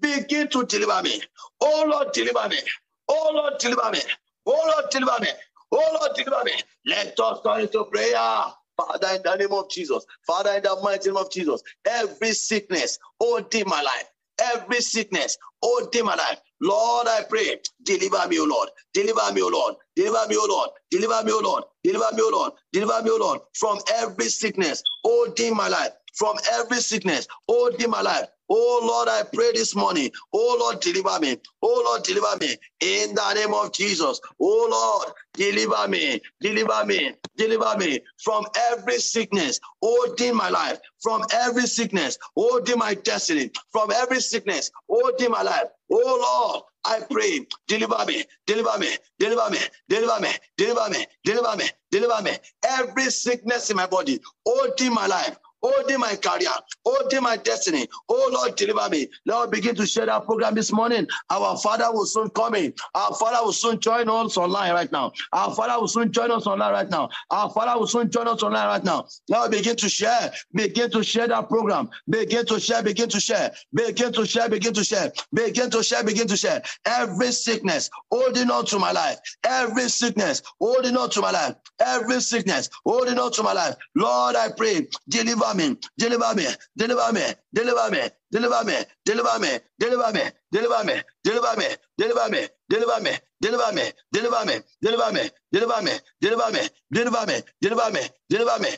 begin 0.01 0.49
to 0.49 0.65
deliver 0.65 1.01
me. 1.03 1.21
Oh 1.61 1.85
Lord, 1.89 2.13
deliver 2.13 2.49
me. 2.49 2.57
Oh 3.09 3.31
Lord, 3.33 3.55
deliver 3.59 3.91
me. 3.91 3.99
Oh 4.47 4.63
Lord, 4.75 4.91
deliver 4.91 5.21
me. 5.21 5.29
Oh 5.71 5.97
Lord, 5.99 6.11
deliver 6.15 6.43
me. 6.45 6.53
Let 6.87 7.19
us 7.19 7.39
turn 7.45 7.61
into 7.61 7.85
prayer. 7.85 8.43
Father, 8.77 9.09
in 9.15 9.21
the 9.23 9.35
name 9.37 9.53
of 9.53 9.69
Jesus. 9.71 10.05
Father, 10.27 10.51
in 10.51 10.63
the 10.63 10.77
mighty 10.83 11.09
name 11.09 11.17
of 11.17 11.31
Jesus. 11.31 11.63
Every 11.87 12.33
sickness 12.33 12.99
holding 13.19 13.65
my 13.67 13.81
life. 13.83 14.05
Every 14.41 14.81
sickness 14.81 15.37
my 16.05 16.15
life. 16.15 16.39
Lord, 16.61 17.07
I 17.07 17.23
pray, 17.29 17.57
deliver 17.83 18.27
me, 18.27 18.39
O 18.39 18.45
Lord. 18.45 18.69
Deliver 18.93 19.33
me, 19.33 19.41
O 19.41 19.49
Lord. 19.49 19.75
Deliver 19.95 20.27
me, 20.27 20.37
O 20.37 20.45
Lord. 20.49 20.69
Deliver 20.91 21.23
me, 21.25 21.31
O 21.33 21.39
Lord. 21.41 21.63
Deliver 21.83 22.15
me, 22.15 22.21
O 22.23 22.29
Lord. 22.31 22.53
Deliver 22.73 23.03
me, 23.03 23.11
O 23.11 23.17
Lord, 23.17 23.41
from 23.55 23.79
every 23.95 24.25
sickness 24.29 24.83
holding 25.03 25.55
my 25.55 25.67
life. 25.69 25.91
From 26.17 26.37
every 26.53 26.77
sickness 26.77 27.27
holding 27.47 27.89
my 27.89 28.01
life. 28.01 28.27
Oh 28.55 28.81
Lord, 28.83 29.09
I 29.09 29.23
pray 29.33 29.51
this 29.53 29.75
morning. 29.75 30.11
Oh 30.31 30.57
Lord, 30.59 30.79
deliver 30.81 31.19
me. 31.19 31.37
Oh 31.63 31.83
Lord, 31.85 32.03
deliver 32.03 32.37
me. 32.39 32.55
In 32.81 33.15
the 33.15 33.33
name 33.33 33.53
of 33.55 33.73
Jesus. 33.73 34.21
Oh 34.39 34.67
Lord, 34.69 35.15
deliver 35.33 35.87
me. 35.87 36.21
Deliver 36.39 36.85
me. 36.85 37.13
Deliver 37.35 37.77
me 37.79 37.99
from 38.23 38.45
every 38.71 38.99
sickness 38.99 39.59
holding 39.81 40.35
my 40.35 40.49
life. 40.49 40.79
From 41.01 41.23
every 41.33 41.63
sickness 41.67 42.19
holding 42.37 42.77
my 42.77 42.93
destiny. 42.93 43.49
From 43.71 43.91
every 43.91 44.21
sickness 44.21 44.71
holding 44.87 45.31
my 45.31 45.41
life. 45.41 45.65
Oh 45.91 46.51
Lord, 46.53 46.63
I 46.85 47.01
pray, 47.09 47.45
deliver 47.67 48.05
me, 48.07 48.23
deliver 48.45 48.77
me, 48.77 48.89
deliver 49.19 49.49
me, 49.49 49.59
deliver 49.89 50.19
me, 50.21 50.29
deliver 50.57 50.89
me, 50.89 51.05
deliver 51.23 51.57
me, 51.57 51.65
deliver 51.91 52.21
me. 52.23 52.31
Every 52.67 53.05
sickness 53.05 53.69
in 53.69 53.77
my 53.77 53.87
body, 53.87 54.19
holding 54.45 54.93
my 54.93 55.07
life, 55.07 55.37
holding 55.63 55.99
my 55.99 56.15
career, 56.15 56.49
holding 56.85 57.23
my 57.23 57.37
destiny. 57.37 57.87
Oh 58.09 58.29
Lord, 58.33 58.55
deliver 58.55 58.89
me. 58.89 59.07
Lord, 59.25 59.51
begin 59.51 59.75
to 59.75 59.85
share 59.85 60.05
that 60.05 60.25
program 60.25 60.55
this 60.55 60.71
morning. 60.71 61.07
Our 61.29 61.57
Father 61.57 61.85
will 61.91 62.05
soon 62.05 62.29
come 62.31 62.55
in. 62.55 62.73
Our 62.95 63.13
Father 63.15 63.43
will 63.43 63.53
soon 63.53 63.79
join 63.79 64.09
us 64.09 64.37
online 64.37 64.73
right 64.73 64.91
now. 64.91 65.11
Our 65.31 65.53
Father 65.55 65.79
will 65.79 65.87
soon 65.87 66.11
join 66.11 66.31
us 66.31 66.45
online 66.47 66.71
right 66.73 66.89
now. 66.89 67.09
Our 67.31 67.49
Father 67.49 67.79
will 67.79 67.87
soon 67.87 68.09
join 68.11 68.27
us 68.27 68.43
online 68.43 68.67
right 68.67 68.83
now. 68.83 69.07
Now 69.29 69.47
begin 69.47 69.75
to 69.77 69.89
share. 69.89 70.31
Begin 70.53 70.91
to 70.91 71.03
share 71.03 71.27
that 71.27 71.49
program. 71.49 71.89
Begin 72.09 72.45
to 72.47 72.59
share. 72.59 72.83
Begin 72.83 73.09
to 73.09 73.19
share. 73.19 73.51
Begin 73.73 74.11
to 74.13 74.25
share. 74.25 74.49
Begin 74.49 74.73
to 74.73 74.83
share. 74.83 75.11
Begin 75.33 75.69
to 75.69 75.83
share. 75.83 76.03
Begin 76.03 76.27
to 76.27 76.37
share. 76.37 76.61
Every 76.85 77.31
sickness 77.31 77.89
holding 78.11 78.49
on 78.51 78.65
to 78.67 78.79
my 78.79 78.91
life. 78.91 79.17
Every 79.43 79.89
sickness 79.89 80.41
holding 80.59 80.97
on 80.97 81.09
to 81.11 81.21
my 81.21 81.31
life. 81.31 81.55
Every 81.79 82.21
sickness 82.21 82.69
holding 82.85 83.19
on 83.19 83.31
to 83.33 83.43
my 83.43 83.53
life. 83.53 83.75
Lord, 83.95 84.35
I 84.35 84.49
pray, 84.55 84.87
deliver 85.09 85.52
me, 85.55 85.77
deliver 85.97 86.35
me, 86.35 86.47
deliver 86.77 87.13
me, 87.13 87.21
deliver 87.53 87.91
me, 87.91 88.01
deliver 88.31 88.65
me, 88.65 88.79
deliver 89.05 89.39
me, 89.39 89.59
deliver 89.81 90.13
me, 90.13 90.31
deliver 90.51 90.85
me, 90.85 90.99
deliver 91.19 91.55
me, 97.91 98.01
deliver 98.29 98.59
me, 98.59 98.77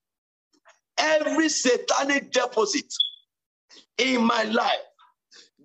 every 0.97 1.49
satanic 1.49 2.31
deposit 2.31 2.85
in 3.97 4.23
my 4.25 4.43
life 4.43 4.71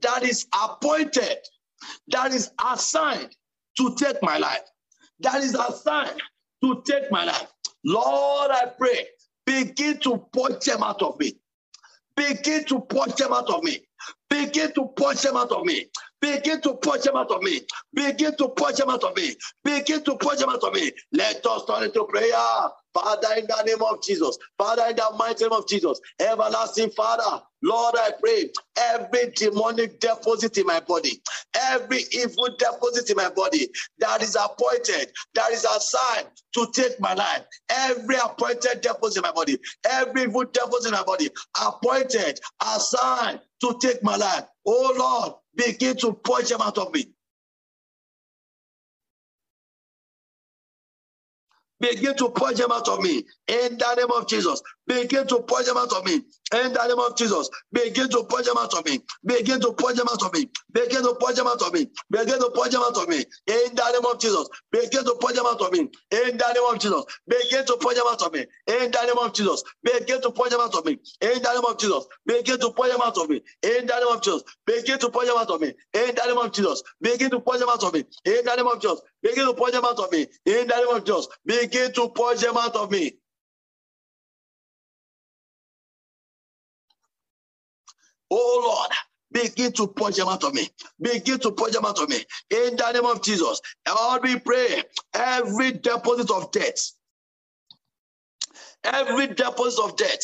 that 0.03 0.23
is 0.23 0.47
appointed, 0.65 1.39
that 2.09 2.33
is 2.33 2.51
assigned 2.73 3.35
to 3.79 3.95
take 3.97 4.23
my 4.23 4.39
life, 4.39 4.63
that 5.21 5.43
is 5.43 5.55
assigned 5.55 6.21
to 6.63 6.83
take 6.87 7.11
my 7.11 7.25
life. 7.25 7.53
Lord, 7.85 8.51
I 8.51 8.67
pray, 8.79 9.07
begin 9.45 9.99
to 10.01 10.27
punch 10.35 10.65
them 10.65 10.83
out 10.83 11.03
of 11.03 11.19
me. 11.19 11.35
Begin 12.17 12.65
to 12.65 12.81
punch 12.81 13.17
them 13.17 13.33
out 13.33 13.51
of 13.51 13.63
me. 13.63 13.79
Begin 14.31 14.73
to 14.73 14.87
punch 14.97 15.23
them 15.23 15.37
out 15.37 15.53
of 15.53 15.65
me. 15.65 15.87
Begin 16.21 16.61
to 16.63 16.75
push 16.75 17.03
them 17.03 17.17
out 17.17 17.31
of 17.31 17.43
me. 17.43 17.61
Begin 17.95 18.37
to 18.37 18.49
push 18.49 18.77
them 18.77 18.91
out 18.91 19.05
of 19.05 19.17
me. 19.17 19.35
Begin 19.65 20.03
to 20.03 20.17
push 20.17 20.39
them 20.39 20.49
out 20.49 20.63
of 20.65 20.75
me. 20.75 20.91
Let 21.13 21.45
us 21.47 21.65
turn 21.67 21.85
into 21.85 22.05
prayer. 22.05 22.33
Father, 22.97 23.29
in 23.39 23.47
the 23.47 23.63
name 23.67 23.83
of 23.83 24.03
Jesus. 24.03 24.39
Father, 24.59 24.85
in 24.91 24.97
the 24.97 25.05
mighty 25.19 25.45
name 25.45 25.53
of 25.53 25.69
Jesus. 25.69 26.01
Everlasting 26.21 26.91
Father, 26.91 27.43
Lord, 27.63 27.97
I 27.99 28.13
pray 28.21 28.51
every 28.77 29.33
demonic 29.37 30.01
deposit 30.01 30.59
in 30.59 30.67
my 30.67 30.81
body, 30.81 31.23
every 31.55 32.01
evil 32.13 32.49
deposit 32.59 33.11
in 33.11 33.17
my 33.17 33.31
body 33.31 33.69
that 33.99 34.23
is 34.23 34.37
appointed, 34.37 35.13
that 35.35 35.51
is 35.53 35.65
assigned 35.65 36.29
to 36.55 36.69
take 36.75 37.01
my 37.01 37.15
life, 37.15 37.43
every 37.71 38.17
appointed 38.17 38.81
deposit 38.83 39.19
in 39.19 39.23
my 39.25 39.33
body, 39.33 39.59
every 39.91 40.23
evil 40.25 40.45
deposit 40.45 40.89
in 40.89 40.95
my 40.95 41.05
body, 41.05 41.31
appointed, 41.63 42.41
assigned 42.63 43.41
to 43.63 43.77
take 43.81 44.03
my 44.03 44.17
life. 44.17 44.45
Oh 44.67 44.95
Lord, 44.99 45.35
begin 45.57 45.97
to 45.99 46.13
purge 46.15 46.51
them 46.51 46.63
out 46.63 46.79
of 46.79 46.93
me. 46.95 47.07
Begin 51.81 52.17
to 52.17 52.31
purge 52.31 52.59
them 52.59 52.73
out 52.73 52.89
of 52.89 53.01
me 53.03 53.25
in 53.49 53.79
the 53.79 53.95
name 53.97 54.13
of 54.15 54.29
Jesus. 54.29 54.63
Begin 54.87 55.27
to 55.29 55.41
push 55.41 55.67
them 55.67 55.79
out 55.79 55.93
of 55.93 56.05
me 56.05 56.15
in 56.17 56.73
the 56.75 56.87
name 56.89 56.99
of 57.01 57.17
Jesus. 57.17 57.51
Begin 57.73 58.09
to 58.11 58.25
push 58.29 58.47
them 58.47 58.57
out 58.59 58.75
of 58.75 58.85
me. 58.87 59.01
Begin 59.25 59.61
to 59.61 59.73
push 59.73 59.97
them 59.97 60.09
out 60.11 60.23
of 60.23 60.33
me. 60.35 60.49
Begin 60.73 61.03
to 61.03 61.15
push 61.21 61.37
them 61.37 61.47
out 61.47 61.63
of 61.63 61.73
me. 61.75 61.87
Begin 62.11 62.39
to 62.41 62.51
push 62.55 62.71
them 62.71 62.83
out 62.83 62.97
of 62.99 63.09
me 63.09 63.19
in 63.19 63.75
the 63.75 63.93
name 63.93 64.07
of 64.07 64.21
Jesus. 64.21 64.49
Begin 64.73 65.05
to 65.05 65.17
push 65.21 65.35
them 65.35 65.47
out 65.47 65.61
of 65.63 65.73
me 65.73 65.81
in 65.81 65.89
the 66.39 66.53
name 66.55 66.65
of 66.69 66.79
Jesus. 66.81 67.05
Begin 67.29 67.67
to 67.67 67.77
push 67.81 67.95
them 67.97 68.07
out 68.09 68.23
of 68.23 68.33
me 68.33 68.41
in 68.41 68.91
the 68.93 69.03
name 69.07 69.19
of 69.19 69.33
Jesus. 69.35 69.65
Begin 69.85 70.21
to 70.23 70.31
push 70.33 70.51
them 70.51 70.61
out 70.61 70.75
of 70.77 70.87
me 70.87 70.93
in 71.23 71.43
the 71.43 71.53
name 71.55 71.65
of 71.67 71.79
Jesus. 71.79 72.05
Begin 72.27 72.61
to 72.61 72.71
push 72.71 72.91
them 72.91 73.03
out 73.03 73.19
of 73.19 73.31
me 73.31 73.37
in 73.65 73.87
the 73.87 73.97
name 73.99 74.09
of 74.09 74.23
Jesus. 74.23 74.43
Begin 74.63 75.01
to 75.01 75.01
push 75.11 75.33
them 75.33 75.41
out 75.41 75.49
of 75.53 75.63
me 75.63 75.75
in 75.95 76.15
the 76.15 76.27
name 76.27 76.39
of 76.39 76.53
Jesus. 76.53 76.83
Begin 77.03 77.31
to 77.31 77.41
push 77.41 77.61
them 77.61 77.71
out 77.71 77.85
of 77.85 77.93
me 77.95 78.01
in 78.27 78.45
the 78.45 78.57
name 78.57 78.67
of 78.69 78.81
Jesus. 78.81 79.01
Begin 79.23 79.47
to 79.47 79.55
push 79.55 79.73
them 79.73 79.85
out 79.85 79.99
of 79.99 80.13
me 80.13 80.23
in 80.47 80.67
the 80.69 80.77
name 80.77 80.89
of 80.97 81.05
Jesus. 81.05 81.29
Begin 81.47 81.93
to 81.95 82.09
push 82.11 82.41
them 82.41 82.57
out 82.57 82.77
of 82.77 82.91
me. 82.91 83.13
Oh 88.31 88.63
Lord, 88.65 88.91
begin 89.33 89.73
to 89.73 89.87
push 89.87 90.17
them 90.17 90.29
out 90.29 90.45
of 90.45 90.55
me. 90.55 90.69
Begin 91.01 91.39
to 91.41 91.53
push 91.53 91.73
them 91.73 91.85
out 91.85 92.01
of 92.01 92.09
me. 92.09 92.19
In 92.51 92.77
the 92.77 92.93
name 92.93 93.07
of 93.07 93.23
Jesus. 93.23 93.61
Lord, 93.89 94.23
we 94.23 94.39
pray 94.39 94.83
every 95.15 95.73
deposit 95.73 96.31
of 96.31 96.51
debt, 96.53 96.79
every 98.85 99.29
deposit 99.29 99.83
of 99.83 99.97
debt 99.97 100.23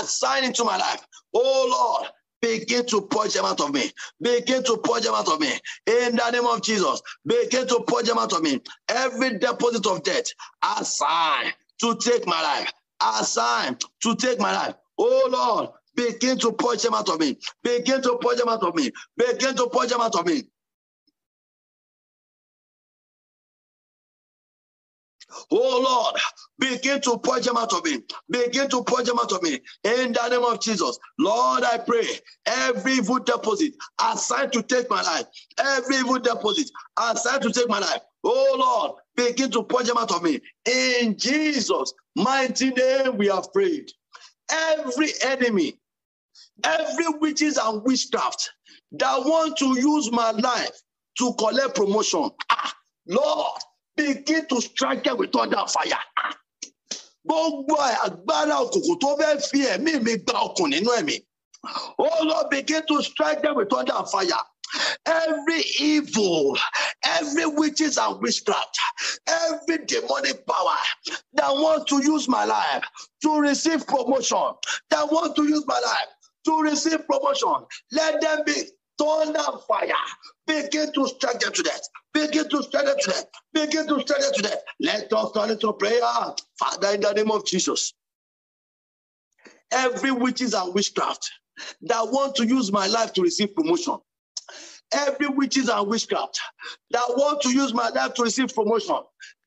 assigned 0.00 0.46
into 0.46 0.64
my 0.64 0.76
life. 0.76 1.06
Oh 1.34 1.98
Lord, 2.00 2.10
begin 2.40 2.86
to 2.86 3.02
push 3.02 3.34
them 3.34 3.44
out 3.44 3.60
of 3.60 3.72
me. 3.72 3.90
Begin 4.20 4.62
to 4.64 4.76
push 4.78 5.04
them 5.04 5.14
out 5.14 5.28
of 5.28 5.40
me. 5.40 5.52
In 5.86 6.16
the 6.16 6.30
name 6.30 6.46
of 6.46 6.62
Jesus, 6.62 7.02
begin 7.26 7.66
to 7.68 7.84
push 7.86 8.06
them 8.06 8.18
out 8.18 8.32
of 8.32 8.42
me. 8.42 8.60
Every 8.88 9.38
deposit 9.38 9.86
of 9.86 10.02
debt 10.02 10.28
assigned 10.78 11.54
to 11.80 11.96
take 11.96 12.26
my 12.26 12.42
life, 12.42 12.72
assigned 13.20 13.84
to 14.02 14.16
take 14.16 14.38
my 14.40 14.52
life. 14.52 14.74
Oh 14.98 15.28
Lord, 15.30 15.70
begin 15.98 16.38
to 16.38 16.52
push 16.52 16.82
them 16.82 16.94
out 16.94 17.08
of 17.08 17.18
me. 17.18 17.36
Begin 17.64 18.00
to 18.02 18.18
push 18.22 18.38
them 18.38 18.48
out 18.48 18.62
of 18.62 18.74
me. 18.76 18.92
Begin 19.16 19.56
to 19.56 19.68
push 19.68 19.90
them 19.90 20.00
out 20.00 20.14
of 20.14 20.26
me. 20.26 20.44
Oh 25.50 25.80
Lord, 25.82 26.20
begin 26.58 27.00
to 27.02 27.18
push 27.18 27.44
them 27.44 27.56
out 27.56 27.72
of 27.74 27.84
me. 27.84 27.98
Begin 28.30 28.68
to 28.70 28.82
push 28.84 29.06
them 29.06 29.18
out 29.18 29.32
of 29.32 29.42
me. 29.42 29.60
In 29.84 30.12
the 30.12 30.28
name 30.30 30.44
of 30.44 30.60
Jesus. 30.60 30.98
Lord, 31.18 31.64
I 31.64 31.78
pray 31.78 32.06
every 32.46 32.94
evil 32.94 33.18
deposit 33.18 33.74
assigned 34.00 34.52
to 34.54 34.62
take 34.62 34.88
my 34.88 35.02
life, 35.02 35.26
every 35.58 35.96
evil 35.96 36.18
deposit 36.20 36.70
assigned 36.98 37.42
to 37.42 37.52
take 37.52 37.68
my 37.68 37.80
life. 37.80 38.00
Oh 38.24 38.56
Lord, 38.58 39.00
begin 39.16 39.50
to 39.52 39.64
push 39.64 39.86
them 39.86 39.98
out 39.98 40.12
of 40.12 40.22
me. 40.22 40.40
In 40.64 41.18
Jesus' 41.18 41.92
mighty 42.16 42.70
name, 42.70 43.18
we 43.18 43.26
have 43.28 43.52
prayed. 43.52 43.90
Every 44.50 45.10
enemy, 45.22 45.78
every 46.64 47.06
witches 47.20 47.56
and 47.58 47.82
witchcraft 47.84 48.50
that 48.92 49.18
want 49.24 49.56
to 49.58 49.66
use 49.78 50.10
my 50.12 50.30
life 50.32 50.70
to 51.18 51.32
collect 51.38 51.74
promotion. 51.74 52.30
Ah, 52.50 52.72
Lord, 53.06 53.60
begin 53.96 54.46
to 54.48 54.60
strike 54.60 55.04
them 55.04 55.18
with 55.18 55.32
thunder 55.32 55.64
fire. 55.68 55.98
Gbogbo 57.28 57.76
agbára 58.04 58.54
òkùnkùn 58.64 58.98
tó 59.02 59.16
fẹ́ 59.18 59.40
fi 59.50 59.58
ẹ̀mí 59.74 59.92
mi 60.04 60.12
gba 60.24 60.34
ọkùn 60.46 60.70
nínú 60.72 60.90
ẹ̀mí. 61.00 61.16
Oh 61.98 62.18
Lord, 62.24 62.48
begin 62.50 62.82
to 62.86 63.02
strike 63.02 63.42
them 63.42 63.56
with 63.56 63.68
thunder 63.70 63.92
and 63.94 64.08
fire. 64.08 64.42
Every 65.06 65.62
evil, 65.80 66.56
every 67.04 67.46
witches 67.46 67.98
and 67.98 68.20
witchcraft, 68.22 68.78
every 69.26 69.78
demonic 69.86 70.46
power 70.46 70.78
that 71.34 71.50
wants 71.54 71.86
to 71.90 72.02
use 72.02 72.28
my 72.28 72.44
life 72.44 72.84
to 73.22 73.40
receive 73.40 73.86
promotion, 73.86 74.52
that 74.90 75.10
wants 75.10 75.34
to 75.36 75.44
use 75.44 75.66
my 75.66 75.80
life 75.80 76.08
to 76.48 76.62
receive 76.62 77.06
promotion, 77.06 77.66
let 77.92 78.20
them 78.22 78.40
be 78.46 78.54
thunder 78.98 79.58
fire. 79.68 79.88
Begin 80.46 80.92
to 80.94 81.06
strike 81.08 81.40
them 81.40 81.52
to 81.52 81.62
death. 81.62 81.80
Begin 82.14 82.48
to 82.48 82.62
strike 82.62 82.86
them 82.86 82.96
to 82.98 83.10
death. 83.10 83.24
Begin 83.52 83.86
to 83.86 84.00
strike 84.00 84.20
them 84.20 84.32
to 84.34 84.42
death. 84.42 84.62
Let 84.80 85.12
us 85.12 85.32
turn 85.32 85.50
into 85.50 85.72
prayer. 85.74 86.00
Father, 86.58 86.94
in 86.94 87.02
the 87.02 87.12
name 87.12 87.30
of 87.30 87.44
Jesus. 87.44 87.92
Every 89.70 90.10
witches 90.10 90.54
and 90.54 90.74
witchcraft 90.74 91.30
that 91.82 92.08
want 92.10 92.34
to 92.36 92.46
use 92.46 92.72
my 92.72 92.86
life 92.86 93.12
to 93.14 93.22
receive 93.22 93.54
promotion. 93.54 93.98
Every 94.94 95.28
witches 95.28 95.68
and 95.68 95.86
witchcraft 95.86 96.40
that 96.92 97.04
want 97.10 97.42
to 97.42 97.50
use 97.50 97.74
my 97.74 97.90
life 97.90 98.14
to 98.14 98.22
receive 98.22 98.54
promotion 98.54 98.96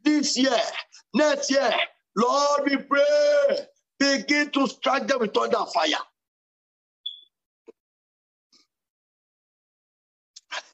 this 0.04 0.38
year, 0.38 0.60
next 1.16 1.50
year, 1.50 1.72
Lord, 2.16 2.70
we 2.70 2.78
pray, 2.78 3.58
begin 3.98 4.52
to 4.52 4.68
strike 4.68 5.08
them 5.08 5.20
with 5.20 5.34
thunder 5.34 5.66
fire. 5.74 6.04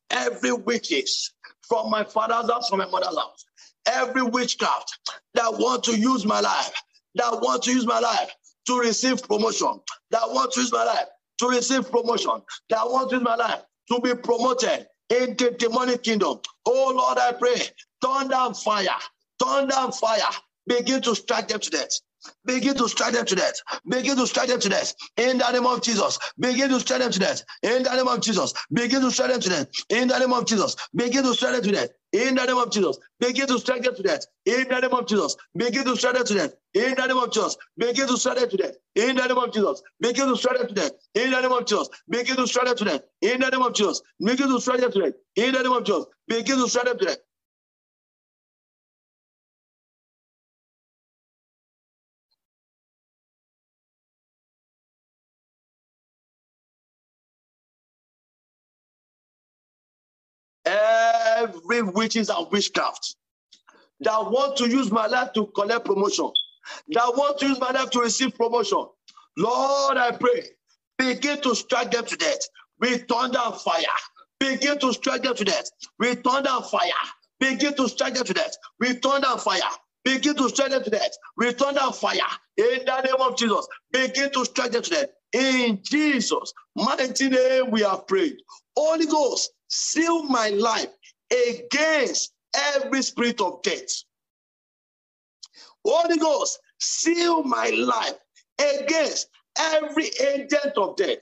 Every 0.10 0.54
witches 0.54 1.34
from 1.68 1.90
my 1.90 2.04
father's 2.04 2.50
house, 2.50 2.70
from 2.70 2.80
my 2.80 2.88
mother's 2.88 3.18
house, 3.18 3.46
every 3.88 4.24
witchcraft 4.24 4.98
that 5.34 5.52
want 5.54 5.84
to 5.86 5.98
use 5.98 6.26
my 6.26 6.40
life, 6.40 6.74
that 7.16 7.42
want 7.42 7.64
to 7.64 7.72
use 7.72 7.86
my 7.86 8.00
life 8.00 8.32
to 8.68 8.80
receive 8.80 9.22
promotion, 9.24 9.80
that 10.12 10.24
want 10.30 10.52
to 10.54 10.62
use 10.62 10.72
my 10.72 10.84
life 10.84 11.08
to 11.40 11.50
receive 11.50 11.90
promotion, 11.92 12.42
that 12.70 12.90
want 12.90 13.10
to 13.10 13.18
use 13.18 13.24
my 13.24 13.36
life 13.36 13.62
to 13.92 14.00
be 14.02 14.14
promoted 14.16 14.88
in 15.10 15.36
the 15.38 15.56
demonic 15.58 16.04
kingdom. 16.04 16.40
Oh 16.66 16.94
Lord, 16.96 17.18
I 17.18 17.34
pray, 17.34 17.62
turn 18.04 18.30
down 18.30 18.54
fire, 18.54 18.88
turn 19.44 19.68
down 19.68 19.92
fire, 19.92 20.20
begin 20.68 21.02
to 21.04 21.16
strike 21.16 21.50
them 21.50 21.62
to 21.62 21.72
death. 21.72 21.92
Begin 22.46 22.76
to 22.78 22.90
strike 22.90 23.14
them 23.14 23.26
to 23.26 23.36
death. 23.36 23.56
Begin 23.90 24.18
to 24.18 24.28
strike 24.28 24.50
them 24.50 24.60
to 24.60 24.70
death. 24.70 24.94
In 25.18 25.38
the 25.40 25.52
name 25.52 25.66
of 25.68 25.82
Jesus. 25.82 26.20
Begin 26.40 26.70
to 26.70 26.80
strike 26.82 27.02
them 27.02 27.12
to 27.12 27.20
death. 27.20 27.44
In 27.64 27.84
the 27.84 27.96
name 27.96 28.08
of 28.08 28.22
Jesus. 28.22 28.54
Begin 28.74 29.02
to 29.02 29.12
strike 29.12 29.32
them 29.32 29.42
to 29.42 29.50
death. 29.50 29.68
In 29.92 30.08
the 30.10 30.20
name 30.20 30.34
of 30.34 30.46
Jesus. 30.46 30.76
Begin 30.96 31.24
to 31.24 31.34
strike 31.36 31.54
them 31.54 31.64
to 31.64 31.72
death. 31.72 31.90
In 32.14 32.36
the 32.36 32.46
name 32.46 32.58
of 32.58 32.72
Jesus. 32.72 32.98
Begin 33.20 33.48
to 33.48 33.60
strike 33.60 33.84
them 33.84 33.96
to 33.96 34.04
death. 34.04 34.26
In 34.46 34.68
the 34.70 34.82
name 34.82 34.94
of 34.94 35.08
Jesus. 35.08 35.38
Begin 35.58 35.86
to 35.86 35.98
strike 35.98 36.16
them 36.16 36.26
to 36.26 36.36
death. 36.36 36.54
In 36.76 36.96
the 36.96 37.08
name 37.08 37.18
of 37.18 37.32
Jesus. 37.32 37.58
Begin 37.78 38.08
to 38.08 38.18
strike 38.18 38.38
them 38.40 38.50
to 38.50 38.56
death. 38.58 38.74
In 38.96 39.16
the 39.16 39.28
name 39.28 39.38
of 39.38 39.52
Jesus. 39.54 39.82
Begin 40.02 40.28
to 40.28 40.38
strike 40.38 40.60
them 40.60 40.68
to 40.68 40.76
death. 40.76 40.92
In 41.16 41.32
the 41.32 41.42
name 41.42 41.52
of 41.54 41.66
Jesus. 41.66 41.92
Begin 42.10 42.38
to 42.38 42.48
strike 42.48 42.68
them 42.68 42.78
to 42.78 42.86
death. 42.86 43.02
In 43.22 43.40
the 43.42 43.50
name 43.52 43.64
of 43.64 43.74
Jesus. 43.74 44.02
Begin 44.24 44.50
to 44.50 44.62
strike 44.62 44.82
them 44.82 44.92
to 44.94 45.02
death. 45.02 45.14
In 45.38 45.54
the 45.54 45.64
name 45.64 45.74
of 45.74 45.84
Jesus. 45.86 46.06
Begin 46.28 46.58
to 46.58 46.70
strike 46.70 46.86
them 46.86 47.00
to 47.00 47.06
death. 47.06 47.18
Every 61.68 61.82
witches 61.84 62.30
and 62.30 62.48
witchcraft 62.52 63.16
that 64.02 64.32
want 64.32 64.58
to 64.58 64.70
use 64.70 64.92
my 64.92 65.08
life 65.08 65.34
to 65.34 65.48
collect 65.48 65.86
promotion, 65.86 66.30
that 66.90 67.14
want 67.16 67.40
to 67.40 67.48
use 67.48 67.60
my 67.60 67.72
life 67.72 67.90
to 67.92 68.00
receive 68.00 68.36
promotion. 68.36 68.86
Lord, 69.38 69.98
I 69.98 70.12
pray, 70.12 70.44
begin 70.98 71.42
to 71.42 71.56
strike 71.56 71.92
them 71.92 72.06
to 72.06 72.16
death 72.16 72.40
with 72.80 73.08
thunder 73.08 73.40
and 73.44 73.56
fire. 73.56 73.84
Begin 74.40 74.80
to 74.80 74.94
strike 74.94 75.24
them 75.24 75.36
to 75.36 75.46
death 75.46 75.70
with 76.00 76.24
thunder 76.24 76.50
and 76.52 76.66
fire. 76.66 76.92
Begin 77.40 77.74
to 77.76 77.88
strike 77.90 78.14
them 78.16 78.26
to 78.26 78.34
death 78.34 78.56
with 78.80 79.02
thunder 79.02 79.28
and 79.30 79.42
fire. 79.42 79.62
Begin 80.04 80.36
to 80.36 80.50
strike 80.50 80.72
them 80.72 80.84
to 80.84 80.90
death 80.90 81.12
with 81.38 81.58
thunder 81.58 81.82
and 81.84 81.96
fire. 81.96 82.18
In 82.58 82.86
the 82.86 83.02
name 83.02 83.16
of 83.20 83.38
Jesus, 83.38 83.68
begin 83.92 84.32
to 84.32 84.46
strike 84.46 84.72
them 84.72 84.82
to 84.84 84.90
death. 84.90 85.10
In 85.34 85.80
Jesus' 85.84 86.54
mighty 86.76 87.30
name, 87.30 87.72
we 87.72 87.82
have 87.82 88.08
prayed. 88.08 88.38
Holy 88.76 89.06
Ghost, 89.08 89.52
seal 89.70 90.24
my 90.24 90.50
life 90.50 90.88
against 91.32 92.34
every 92.76 93.02
spirit 93.02 93.42
of 93.42 93.62
death. 93.62 94.04
Holy 95.86 96.18
Ghost, 96.18 96.60
seal 96.80 97.44
my 97.44 97.70
life 97.70 98.18
against 98.60 99.30
every 99.60 100.10
agent 100.20 100.78
of 100.78 100.96
death 100.96 101.20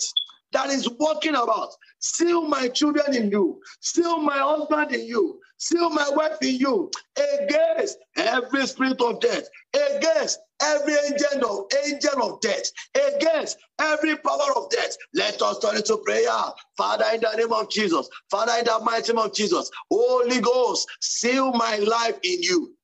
that 0.51 0.69
is 0.69 0.89
walking 0.99 1.35
about. 1.35 1.69
Seal 1.99 2.47
my 2.47 2.67
children 2.69 3.15
in 3.15 3.29
you. 3.29 3.59
Seal 3.81 4.17
my 4.19 4.37
husband 4.37 4.93
in 4.93 5.05
you. 5.05 5.39
Seal 5.57 5.89
my 5.89 6.09
wife 6.11 6.37
in 6.41 6.55
you. 6.55 6.91
Against 7.17 7.97
every 8.17 8.67
spirit 8.67 9.01
of 9.01 9.19
death. 9.21 9.43
Against 9.73 10.39
every 10.61 10.95
angel 11.09 11.45
of 11.45 11.65
angel 11.85 12.23
of 12.23 12.41
death. 12.41 12.71
Against 12.95 13.57
every 13.81 14.17
power 14.17 14.53
of 14.57 14.69
death. 14.69 14.97
Let 15.13 15.41
us 15.41 15.59
turn 15.59 15.77
into 15.77 15.97
prayer. 16.05 16.29
Father, 16.77 17.05
in 17.13 17.21
the 17.21 17.35
name 17.37 17.53
of 17.53 17.69
Jesus. 17.71 18.09
Father, 18.31 18.53
in 18.59 18.65
the 18.65 18.79
mighty 18.83 19.13
name 19.13 19.23
of 19.25 19.33
Jesus. 19.33 19.71
Holy 19.91 20.41
Ghost, 20.41 20.87
seal 21.01 21.53
my 21.53 21.77
life 21.77 22.19
in 22.23 22.43
you. 22.43 22.75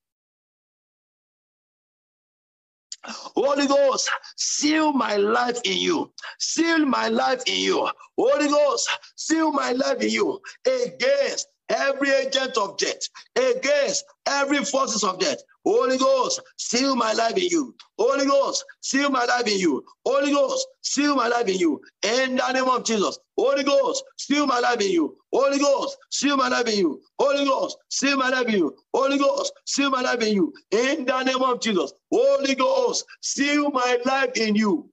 Holy 3.36 3.68
Ghost, 3.68 4.10
seal 4.38 4.94
my 4.94 5.18
life 5.18 5.60
in 5.66 5.78
you. 5.78 6.12
Seal 6.40 6.86
my 6.86 7.10
life 7.10 7.44
in 7.48 7.60
you. 7.60 7.90
Holy 8.18 8.48
Ghost, 8.50 8.90
seal 9.16 9.52
my 9.52 9.72
life 9.74 10.02
in 10.02 10.10
you 10.10 10.40
against 10.66 11.48
every 11.72 12.12
agent 12.12 12.58
of 12.58 12.78
death, 12.78 13.02
against 13.38 14.06
every 14.28 14.64
forces 14.66 15.04
of 15.04 15.20
death. 15.20 15.40
Holy 15.66 15.98
Ghost, 15.98 16.42
seal 16.58 16.96
my 16.96 17.14
life 17.14 17.38
in 17.38 17.46
you. 17.50 17.76
Holy 18.00 18.26
Ghost, 18.26 18.66
seal 18.82 19.10
my 19.10 19.26
life 19.26 19.48
in 19.48 19.60
you. 19.60 19.84
Holy 20.06 20.32
Ghost, 20.32 20.68
seal 20.82 21.16
my 21.16 21.28
life 21.28 21.48
in 21.48 21.58
you. 21.60 21.82
In 22.04 22.36
the 22.38 22.52
name 22.54 22.66
of 22.70 22.84
Jesus. 22.84 23.20
Holy 23.38 23.64
Ghost, 23.64 24.04
seal 24.18 24.48
my 24.48 24.60
life 24.60 24.82
in 24.82 24.92
you. 24.92 25.16
Holy 25.34 25.60
Ghost, 25.60 25.98
seal 26.10 26.38
my 26.38 26.50
life 26.50 26.68
in 26.68 26.78
you. 26.80 27.02
Holy 27.20 27.46
Ghost, 27.46 27.78
seal 27.90 28.18
my 28.18 28.30
life 28.30 28.48
in 28.48 28.56
you. 28.56 28.76
Holy 28.94 29.18
Ghost, 29.18 29.54
seal 29.66 29.90
my 29.90 30.02
life 30.02 30.22
in 30.22 30.34
you. 30.34 30.54
In 30.72 31.06
the 31.06 31.24
name 31.24 31.42
of 31.42 31.62
Jesus. 31.62 31.94
Holy 32.12 32.56
Ghost, 32.56 33.06
seal 33.22 33.72
my 33.72 33.98
life 34.06 34.32
in 34.36 34.56
you. 34.56 34.90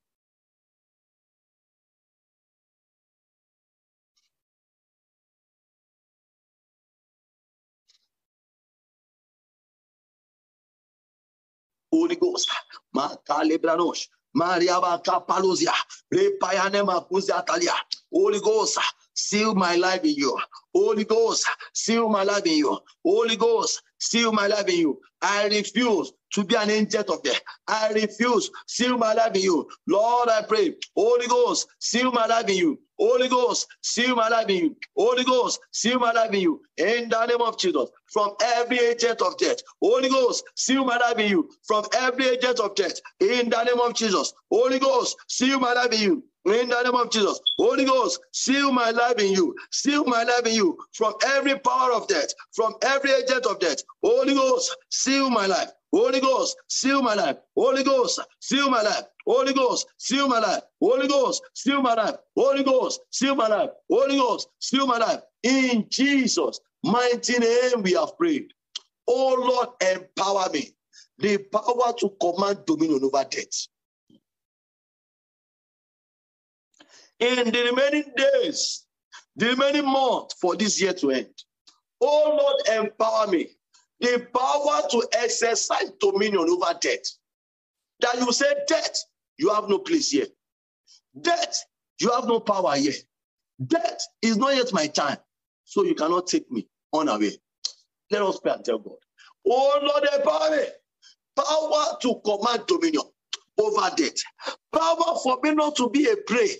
Holy 11.92 12.16
Ghost. 12.16 12.50
Makalebranos. 12.96 14.08
Maria 14.34 14.80
Kapaluzia. 15.04 15.72
Repayane 16.12 16.84
Makuzia 16.86 17.44
Talia. 17.46 17.74
Holy 18.12 18.40
Ghost. 18.40 18.78
Seal 19.14 19.54
my 19.54 19.76
life 19.76 20.04
in 20.04 20.14
you. 20.14 20.38
Holy 20.74 21.04
Ghost, 21.04 21.46
seal 21.74 22.08
my 22.08 22.22
life 22.22 22.46
in 22.46 22.58
you. 22.58 22.78
Holy 23.04 23.36
Ghost, 23.36 23.82
seal 23.98 24.32
my 24.32 24.46
life 24.46 24.68
in 24.68 24.76
you. 24.78 25.00
I 25.22 25.48
refuse 25.48 26.12
to 26.34 26.44
be 26.44 26.56
an 26.56 26.70
angel 26.70 27.04
of 27.08 27.22
death. 27.22 27.40
I 27.68 27.90
refuse. 27.92 28.50
Seal 28.66 28.98
my 28.98 29.14
life 29.14 29.34
in 29.36 29.42
you. 29.42 29.68
Lord, 29.88 30.28
I 30.28 30.42
pray. 30.42 30.74
Holy 30.96 31.26
Ghost, 31.26 31.68
seal 31.80 32.12
my 32.12 32.26
life 32.26 32.48
in 32.48 32.56
you. 32.56 32.78
Holy 32.98 33.28
Ghost, 33.28 33.66
seal 33.82 34.14
my 34.16 34.28
life 34.28 34.48
in 34.48 34.56
you. 34.56 34.76
Holy 34.96 35.24
Ghost, 35.24 35.60
seal 35.72 35.98
my 35.98 36.12
life 36.12 36.32
in 36.32 36.40
you. 36.40 36.60
In 36.76 37.08
the 37.08 37.26
name 37.26 37.40
of 37.40 37.58
Jesus, 37.58 37.88
from 38.12 38.34
every 38.42 38.78
agent 38.78 39.22
of 39.22 39.36
death. 39.38 39.58
Holy 39.82 40.08
Ghost, 40.08 40.44
seal 40.56 40.84
my 40.84 40.96
life 40.98 41.18
in 41.18 41.28
you. 41.30 41.48
From 41.66 41.84
every 41.98 42.26
agent 42.28 42.60
of 42.60 42.74
death. 42.74 43.00
In 43.20 43.48
the 43.50 43.64
name 43.64 43.80
of 43.80 43.94
Jesus. 43.94 44.32
Holy 44.50 44.78
Ghost, 44.78 45.16
seal 45.28 45.60
my 45.60 45.72
life 45.72 45.92
in 45.92 46.00
you. 46.00 46.24
In 46.46 46.68
the 46.70 46.82
name 46.82 46.94
of 46.94 47.10
Jesus. 47.10 47.40
Holy 47.58 47.84
Ghost, 47.84 48.20
seal 48.32 48.72
my 48.72 48.90
life 48.90 49.18
in 49.18 49.32
you. 49.32 49.54
Seal 49.70 50.04
my 50.04 50.24
life 50.24 50.46
in 50.46 50.54
you. 50.54 50.78
From 50.94 51.14
every 51.26 51.58
power 51.60 51.92
of 51.92 52.08
death. 52.08 52.32
From 52.54 52.74
every 52.82 53.12
agent 53.12 53.46
of 53.46 53.58
death. 53.60 53.78
Holy 54.02 54.34
Ghost, 54.34 54.76
seal 54.90 55.30
my 55.30 55.46
life. 55.46 55.70
Holy 55.92 56.20
Ghost, 56.20 56.56
seal 56.68 57.02
my 57.02 57.14
life. 57.14 57.36
Holy 57.56 57.82
Ghost, 57.82 58.20
seal 58.40 58.70
my 58.70 58.82
life. 58.82 59.04
Holy 59.26 59.52
Ghost, 59.52 59.86
seal 59.98 60.28
my 60.28 60.38
life. 60.38 60.62
Holy 60.80 61.08
Ghost, 61.08 61.42
seal 61.54 61.82
my 61.82 61.94
life. 61.94 62.16
Holy 62.36 62.62
Ghost, 62.62 63.00
seal 63.10 63.34
my 63.34 63.48
life. 63.48 63.70
Holy 63.90 64.16
Ghost, 64.16 64.48
seal 64.60 64.86
my 64.86 64.98
life. 64.98 65.20
In 65.42 65.86
Jesus' 65.88 66.60
mighty 66.84 67.38
name 67.38 67.82
we 67.82 67.92
have 67.92 68.16
prayed. 68.18 68.52
Oh 69.06 69.34
Lord, 69.38 69.68
empower 69.80 70.50
me. 70.52 70.70
The 71.18 71.38
power 71.38 71.92
to 71.98 72.10
command 72.20 72.64
dominion 72.66 73.02
over 73.04 73.24
death. 73.28 73.66
In 77.20 77.50
the 77.50 77.62
remaining 77.70 78.12
days, 78.16 78.84
the 79.36 79.46
remaining 79.48 79.86
month 79.86 80.34
for 80.40 80.54
this 80.54 80.80
year 80.80 80.92
to 80.94 81.10
end. 81.10 81.34
Oh 82.00 82.36
Lord, 82.68 82.84
empower 82.84 83.26
me 83.26 83.57
the 84.00 84.26
power 84.34 84.82
to 84.90 85.08
exercise 85.14 85.92
dominion 86.00 86.48
over 86.50 86.78
death. 86.80 87.04
That 88.00 88.16
you 88.20 88.32
say, 88.32 88.46
death, 88.68 88.96
you 89.38 89.50
have 89.54 89.68
no 89.68 89.78
place 89.78 90.10
here. 90.12 90.26
Death, 91.20 91.64
You 92.00 92.10
have 92.12 92.26
no 92.26 92.40
power 92.40 92.76
here. 92.76 92.94
Death 93.66 94.00
is 94.22 94.36
not 94.38 94.56
yet 94.56 94.72
my 94.72 94.88
time, 94.88 95.18
so 95.64 95.84
you 95.84 95.94
cannot 95.94 96.28
take 96.28 96.50
me 96.50 96.68
on 96.92 97.08
away. 97.08 97.32
Let 98.10 98.22
us 98.22 98.40
pray 98.40 98.52
and 98.52 98.64
tell 98.64 98.78
God. 98.78 98.96
Oh 99.46 99.80
Lord, 99.82 100.08
empower 100.14 100.50
me. 100.56 100.64
Power 101.36 101.98
to 102.02 102.20
command 102.24 102.66
dominion 102.66 103.04
over 103.58 103.90
death. 103.96 104.14
Power 104.72 105.18
for 105.22 105.38
me 105.42 105.52
not 105.54 105.76
to 105.76 105.90
be 105.90 106.08
a 106.10 106.16
prey 106.16 106.50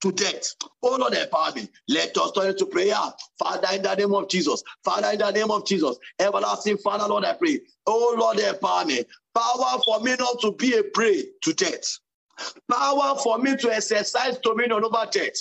to 0.00 0.12
death. 0.12 0.54
Oh 0.82 0.96
Lord, 0.96 1.14
empower 1.14 1.52
me. 1.54 1.68
Let 1.88 2.16
us 2.16 2.32
turn 2.32 2.48
into 2.48 2.66
prayer. 2.66 2.96
Father, 3.38 3.68
in 3.74 3.82
the 3.82 3.94
name 3.94 4.14
of 4.14 4.28
Jesus. 4.28 4.62
Father, 4.84 5.10
in 5.10 5.18
the 5.18 5.30
name 5.30 5.50
of 5.50 5.66
Jesus. 5.66 5.98
Everlasting 6.18 6.78
Father, 6.78 7.06
Lord, 7.06 7.24
I 7.24 7.34
pray. 7.34 7.60
Oh 7.86 8.16
Lord, 8.18 8.38
empower 8.38 8.84
me. 8.84 9.04
Power 9.34 9.80
for 9.84 10.00
me 10.00 10.16
not 10.18 10.40
to 10.40 10.52
be 10.52 10.76
a 10.76 10.82
prey 10.82 11.24
to 11.42 11.52
death. 11.52 11.98
Power 12.70 13.16
for 13.22 13.38
me 13.38 13.56
to 13.56 13.70
exercise 13.70 14.38
dominion 14.38 14.84
over 14.84 15.06
death. 15.10 15.34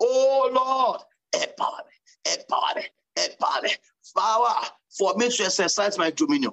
Oh 0.00 0.50
Lord, 0.52 1.00
empower 1.34 1.78
me. 1.86 2.32
Empower 2.32 2.74
me. 2.76 2.82
Empower 3.16 3.62
me. 3.62 3.70
Power 4.16 4.54
for 4.96 5.14
me 5.16 5.30
to 5.30 5.44
exercise 5.44 5.98
my 5.98 6.10
dominion. 6.10 6.52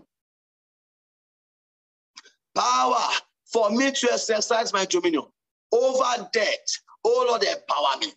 Power 2.56 3.10
for 3.52 3.70
me 3.72 3.92
to 3.92 4.12
exercise 4.12 4.74
my 4.74 4.86
dominion 4.86 5.24
over 5.72 6.30
death 6.34 6.80
Oh 7.06 7.26
Lord, 7.30 7.44
empower 7.44 8.00
me. 8.02 8.14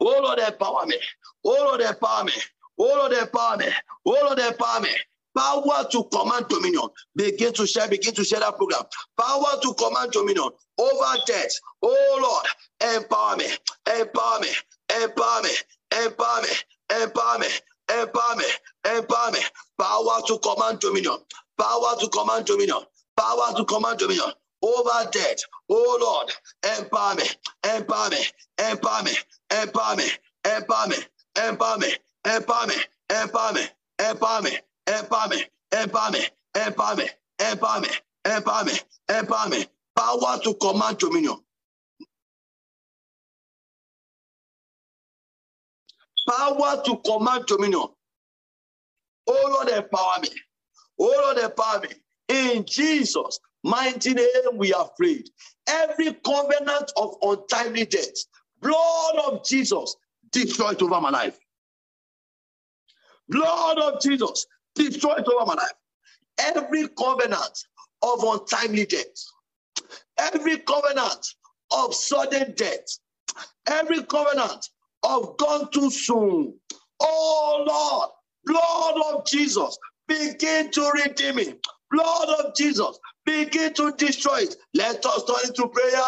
Oh 0.00 0.20
Lord, 0.22 0.38
empower 0.38 0.86
me. 0.86 0.96
Oh 1.44 1.50
Lord, 1.64 1.80
empower 1.80 2.24
me. 2.24 2.32
Oh 2.78 2.84
Lord, 2.98 3.12
empower 3.12 3.56
me. 3.56 3.66
Oh 4.06 4.18
Lord, 4.24 4.38
empower 4.38 4.80
me. 4.80 4.90
Power 5.36 5.86
to 5.92 6.04
command 6.12 6.46
dominion. 6.48 6.88
Begin 7.14 7.52
to 7.54 7.66
share, 7.66 7.88
begin 7.88 8.14
to 8.14 8.24
share 8.24 8.40
that 8.40 8.56
program. 8.56 8.82
Power 9.18 9.60
to 9.62 9.74
command 9.74 10.12
dominion 10.12 10.48
over 10.78 11.16
death. 11.26 11.52
Oh 11.82 12.18
Lord, 12.22 12.94
empower 12.96 13.36
me, 13.36 13.46
empower 14.00 14.40
me, 14.40 14.48
empower 15.02 15.42
me, 15.42 15.50
empower 16.04 16.42
me, 16.42 16.48
empower 17.02 17.38
me, 17.38 17.46
empower 18.02 18.36
me, 18.36 18.44
empower 18.98 19.32
me. 19.32 19.40
Power 19.78 20.22
to 20.26 20.38
command 20.38 20.80
dominion. 20.80 21.18
Power 21.58 21.96
to 22.00 22.08
command 22.08 22.46
dominion. 22.46 22.80
Power 23.16 23.54
to 23.56 23.64
command 23.66 23.98
dominion 23.98 24.32
over 24.62 25.10
death. 25.12 25.38
Oh 25.70 25.98
Lord, 26.00 26.78
empower 26.78 27.16
me, 27.16 27.24
empower 27.76 28.10
me, 28.10 28.18
empower 28.58 29.04
me, 29.04 29.12
empower 29.62 29.96
me, 29.96 30.04
empower 30.46 30.88
me, 30.88 30.96
empower 31.46 31.78
me, 31.78 31.86
empower 32.30 32.66
me, 32.66 32.74
empower 33.10 33.52
me, 33.54 33.62
empower 34.00 34.42
me, 34.42 34.58
empower 34.88 35.30
me, 35.32 35.38
empower 35.76 36.10
me, 36.12 36.24
empower 36.60 36.96
me, 36.96 37.08
empower 37.40 37.80
me, 37.82 37.88
empower 38.26 38.64
me, 38.64 38.72
empower 39.10 39.48
me. 39.50 39.66
Power 39.96 40.38
to 40.44 40.54
command 40.54 40.98
dominion. 40.98 41.36
Power 46.28 46.82
to 46.84 46.96
command 47.06 47.46
dominion. 47.46 47.86
Oh 49.28 49.48
Lord, 49.52 49.68
empower 49.70 50.20
me. 50.22 50.30
Oh 51.00 51.20
Lord, 51.24 51.38
empower 51.38 51.80
me. 51.82 51.88
In 52.30 52.64
Jesus' 52.64 53.40
mighty 53.64 54.14
name 54.14 54.56
we 54.56 54.72
are 54.72 54.88
prayed. 54.96 55.28
Every 55.66 56.14
covenant 56.24 56.92
of 56.96 57.16
untimely 57.22 57.86
death, 57.86 58.14
blood 58.60 59.16
of 59.26 59.44
Jesus, 59.44 59.96
destroy 60.30 60.70
it 60.70 60.82
over 60.82 61.00
my 61.00 61.10
life. 61.10 61.36
Blood 63.28 63.78
of 63.78 64.00
Jesus, 64.00 64.46
destroy 64.76 65.14
it 65.14 65.26
over 65.26 65.44
my 65.44 65.54
life. 65.54 65.72
Every 66.38 66.86
covenant 66.90 67.66
of 68.02 68.22
untimely 68.22 68.86
death, 68.86 69.06
every 70.16 70.58
covenant 70.58 71.26
of 71.72 71.92
sudden 71.92 72.54
death, 72.56 72.86
every 73.66 74.04
covenant 74.04 74.68
of 75.02 75.36
gone 75.36 75.68
too 75.72 75.90
soon. 75.90 76.54
Oh 77.00 77.64
Lord, 77.66 78.10
blood 78.44 79.14
of 79.14 79.26
Jesus, 79.26 79.76
begin 80.06 80.70
to 80.70 80.92
redeem 80.94 81.34
me. 81.36 81.54
Blood 81.90 82.28
of 82.40 82.54
Jesus, 82.56 82.98
begin 83.26 83.74
to 83.74 83.92
destroy 83.92 84.40
it. 84.40 84.56
Let 84.74 85.04
us 85.06 85.24
turn 85.24 85.48
into 85.48 85.68
prayer. 85.68 86.02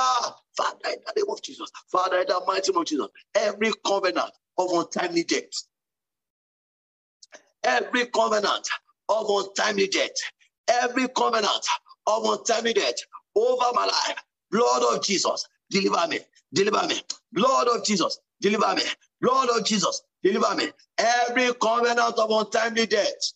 Father, 0.56 0.78
in 0.90 0.96
the 1.06 1.12
name 1.16 1.26
of 1.30 1.42
Jesus. 1.42 1.70
Father, 1.92 2.20
in 2.20 2.28
the 2.28 2.42
mighty 2.46 2.72
name 2.72 2.80
of 2.80 2.86
Jesus. 2.86 3.08
Every 3.36 3.72
covenant 3.86 4.32
of 4.56 4.70
untimely 4.72 5.24
death, 5.24 5.50
every 7.64 8.06
covenant 8.08 8.68
of 9.08 9.26
untimely 9.30 9.88
death, 9.88 10.12
every 10.68 11.08
covenant 11.08 11.66
of 12.06 12.24
untimely 12.26 12.74
death 12.74 12.96
over 13.36 13.66
my 13.74 13.86
life, 13.86 14.24
blood 14.50 14.96
of 14.96 15.04
Jesus, 15.04 15.48
deliver 15.70 16.08
me, 16.08 16.20
deliver 16.54 16.86
me. 16.88 17.00
Blood 17.32 17.68
of 17.68 17.84
Jesus, 17.84 18.18
deliver 18.40 18.74
me. 18.74 18.82
Blood 19.20 19.50
of 19.58 19.64
Jesus, 19.64 20.02
deliver 20.22 20.54
me. 20.56 20.70
Every 20.98 21.54
covenant 21.54 22.00
of 22.18 22.30
untimely 22.30 22.86
death 22.86 23.32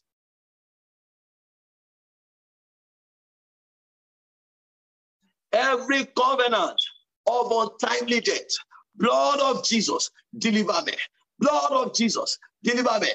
every 5.56 6.06
covenant 6.06 6.80
of 7.26 7.52
untimely 7.52 8.20
death. 8.20 8.48
Blood 8.96 9.40
of 9.40 9.64
Jesus, 9.64 10.10
deliver 10.38 10.82
me. 10.86 10.92
Blood 11.38 11.72
of 11.72 11.94
Jesus, 11.94 12.38
deliver 12.62 13.00
me. 13.00 13.08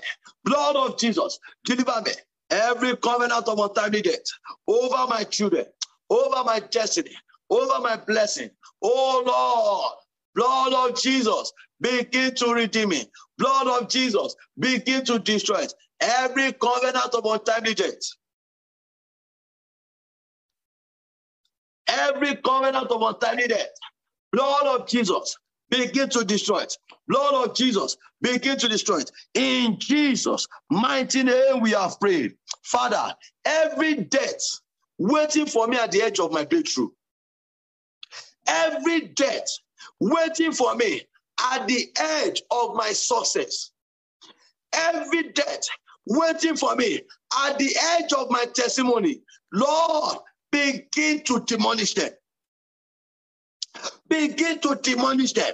Blood 0.46 0.76
of 0.76 0.98
Jesus, 1.00 1.40
deliver 1.66 2.02
me. 2.06 2.12
Every 2.52 2.98
covenant 2.98 3.48
of 3.48 3.60
untimely 3.60 4.02
death 4.02 4.26
over 4.68 5.08
my 5.10 5.24
children, 5.26 5.66
over 6.10 6.44
my 6.46 6.62
destiny, 6.72 7.12
over 7.50 7.80
my 7.82 7.98
blessing. 7.98 8.50
Oh 8.84 9.24
Lord, 9.26 9.94
blood 10.36 10.92
of 10.92 11.02
Jesus, 11.02 11.54
begin 11.82 12.36
to 12.36 12.54
redeem 12.54 12.90
me. 12.90 13.06
Blood 13.38 13.68
of 13.84 13.90
Jesus, 13.90 14.36
begin 14.60 15.06
to 15.06 15.20
destroy 15.20 15.62
it. 15.62 15.74
Every 16.02 16.54
covenant 16.54 17.16
of 17.16 17.26
untimely 17.26 17.76
death 17.76 18.00
Every 21.92 22.36
covenant 22.38 22.88
of 22.90 23.02
untimely 23.02 23.48
death, 23.48 23.70
blood 24.32 24.66
of 24.68 24.88
Jesus, 24.88 25.38
begin 25.70 26.10
to 26.10 26.24
destroy 26.24 26.60
it. 26.60 26.78
Blood 27.08 27.50
of 27.50 27.56
Jesus, 27.56 27.98
begin 28.22 28.58
to 28.58 28.70
destroy 28.70 29.00
it. 29.00 29.12
In 29.34 29.78
Jesus' 29.80 30.48
mighty 30.70 31.24
name, 31.24 31.60
we 31.60 31.72
have 31.72 32.00
prayed. 32.00 32.36
Father, 32.64 33.14
every 33.46 33.96
death 33.96 34.62
waiting 34.98 35.46
for 35.46 35.68
me 35.68 35.78
at 35.78 35.92
the 35.92 36.02
edge 36.02 36.20
of 36.20 36.32
my 36.32 36.46
breakthrough, 36.46 36.90
every 38.48 39.08
death 39.08 39.48
waiting 40.00 40.52
for 40.52 40.76
me 40.76 41.02
at 41.54 41.68
the 41.68 41.90
edge 42.00 42.42
of 42.52 42.76
my 42.76 42.92
success, 42.94 43.72
every 44.74 45.32
death 45.32 45.68
waiting 46.08 46.56
for 46.56 46.76
me 46.76 47.02
at 47.46 47.58
the 47.58 47.76
edge 47.98 48.14
of 48.14 48.30
my 48.30 48.46
testimony, 48.54 49.22
Lord, 49.52 50.18
Begin 50.52 51.24
to 51.26 51.42
demolish 51.42 51.94
them. 51.96 52.12
Begin 54.10 54.60
to 54.62 54.76
demolish 54.76 55.34
them. 55.34 55.54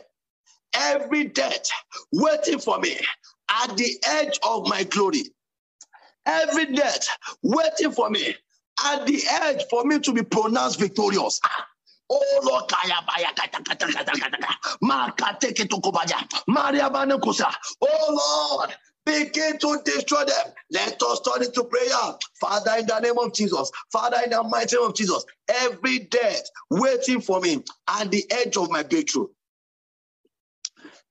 Every 0.73 1.25
death 1.25 1.69
waiting 2.13 2.59
for 2.59 2.79
me 2.79 2.97
at 3.49 3.77
the 3.77 3.97
edge 4.07 4.39
of 4.47 4.67
my 4.67 4.83
glory. 4.83 5.23
Every 6.25 6.73
death 6.73 7.07
waiting 7.43 7.91
for 7.91 8.09
me 8.09 8.35
at 8.85 9.05
the 9.07 9.21
edge 9.29 9.63
for 9.69 9.83
me 9.85 9.99
to 9.99 10.13
be 10.13 10.23
pronounced 10.23 10.79
victorious. 10.79 11.39
Oh 12.09 12.41
Lord. 12.43 12.71
Oh 17.81 18.57
Lord, 18.59 18.75
Begin 19.07 19.59
to 19.59 19.79
destroy 19.85 20.25
them. 20.25 20.53
Let 20.71 21.01
us 21.03 21.21
turn 21.21 21.43
into 21.45 21.65
prayer. 21.65 21.89
Father, 22.41 22.73
in 22.79 22.87
the 22.87 23.01
name 23.01 23.19
of 23.19 23.33
Jesus. 23.33 23.71
Father, 23.93 24.19
in 24.25 24.31
the 24.31 24.43
mighty 24.43 24.77
name 24.77 24.87
of 24.87 24.95
Jesus. 24.95 25.25
Every 25.49 26.01
death 26.01 26.43
waiting 26.71 27.21
for 27.21 27.41
me 27.41 27.63
at 27.89 28.11
the 28.11 28.25
edge 28.31 28.57
of 28.57 28.71
my 28.71 28.83
breakthrough. 28.83 29.29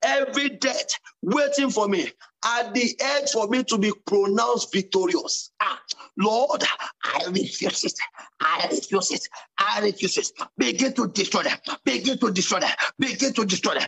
Every 0.03 0.49
death 0.49 0.89
waiting 1.23 1.71
for 1.71 1.87
me 1.89 2.11
at 2.45 2.73
the 2.73 2.95
edge 2.99 3.31
for 3.31 3.47
me 3.47 3.63
to 3.65 3.77
be 3.77 3.91
pronounced 4.05 4.71
victorious. 4.73 5.51
Ah, 5.61 5.79
Lord, 6.17 6.63
I 7.03 7.25
refuse 7.27 7.83
it. 7.83 7.93
I 8.41 8.67
refuse 8.71 9.11
it. 9.11 9.27
I 9.57 9.81
refuse 9.81 10.17
it. 10.17 10.31
Begin 10.57 10.93
to 10.93 11.07
destroy 11.07 11.43
them. 11.43 11.57
Begin 11.83 12.17
to 12.19 12.31
destroy 12.31 12.59
them. 12.59 12.69
Begin 12.99 13.33
to 13.33 13.45
destroy 13.45 13.73
them. 13.75 13.87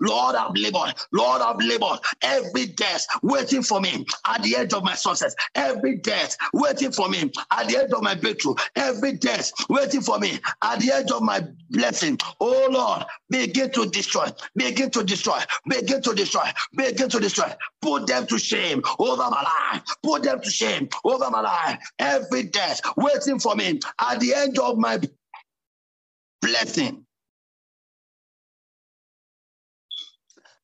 Lord, 0.00 0.34
I've 0.34 0.54
labored. 0.56 0.94
Lord, 1.12 1.42
I've 1.42 1.58
labored. 1.58 1.98
Every 2.22 2.66
death 2.66 3.06
waiting 3.22 3.62
for 3.62 3.80
me 3.80 4.06
at 4.26 4.42
the 4.42 4.56
edge 4.56 4.72
of 4.72 4.82
my 4.82 4.94
success. 4.94 5.34
Every 5.54 5.96
death 5.98 6.36
waiting 6.52 6.92
for 6.92 7.08
me 7.08 7.30
at 7.50 7.68
the 7.68 7.76
edge 7.78 7.92
of 7.92 8.02
my 8.02 8.14
breakthrough. 8.14 8.54
Every 8.76 9.12
death 9.12 9.52
waiting 9.68 10.00
for 10.00 10.18
me 10.18 10.38
at 10.62 10.80
the 10.80 10.92
edge 10.92 11.10
of 11.10 11.22
my 11.22 11.46
blessing. 11.70 12.18
Oh 12.40 12.68
Lord, 12.70 13.04
begin 13.28 13.70
to 13.72 13.86
destroy. 13.86 14.26
Begin 14.56 14.90
to 14.90 15.04
destroy 15.04 15.19
destroy, 15.20 15.40
begin 15.68 16.02
to 16.02 16.14
destroy, 16.14 16.44
begin 16.74 17.08
to 17.08 17.20
destroy. 17.20 17.52
Put 17.82 18.06
them 18.06 18.26
to 18.26 18.38
shame 18.38 18.82
over 18.98 19.22
my 19.22 19.42
life. 19.42 19.82
Put 20.02 20.22
them 20.22 20.40
to 20.40 20.50
shame 20.50 20.88
over 21.04 21.30
my 21.30 21.40
life. 21.40 21.78
Every 21.98 22.44
death 22.44 22.80
waiting 22.96 23.38
for 23.38 23.54
me 23.54 23.80
at 24.00 24.20
the 24.20 24.34
end 24.34 24.58
of 24.58 24.78
my 24.78 25.00
blessing. 26.40 27.04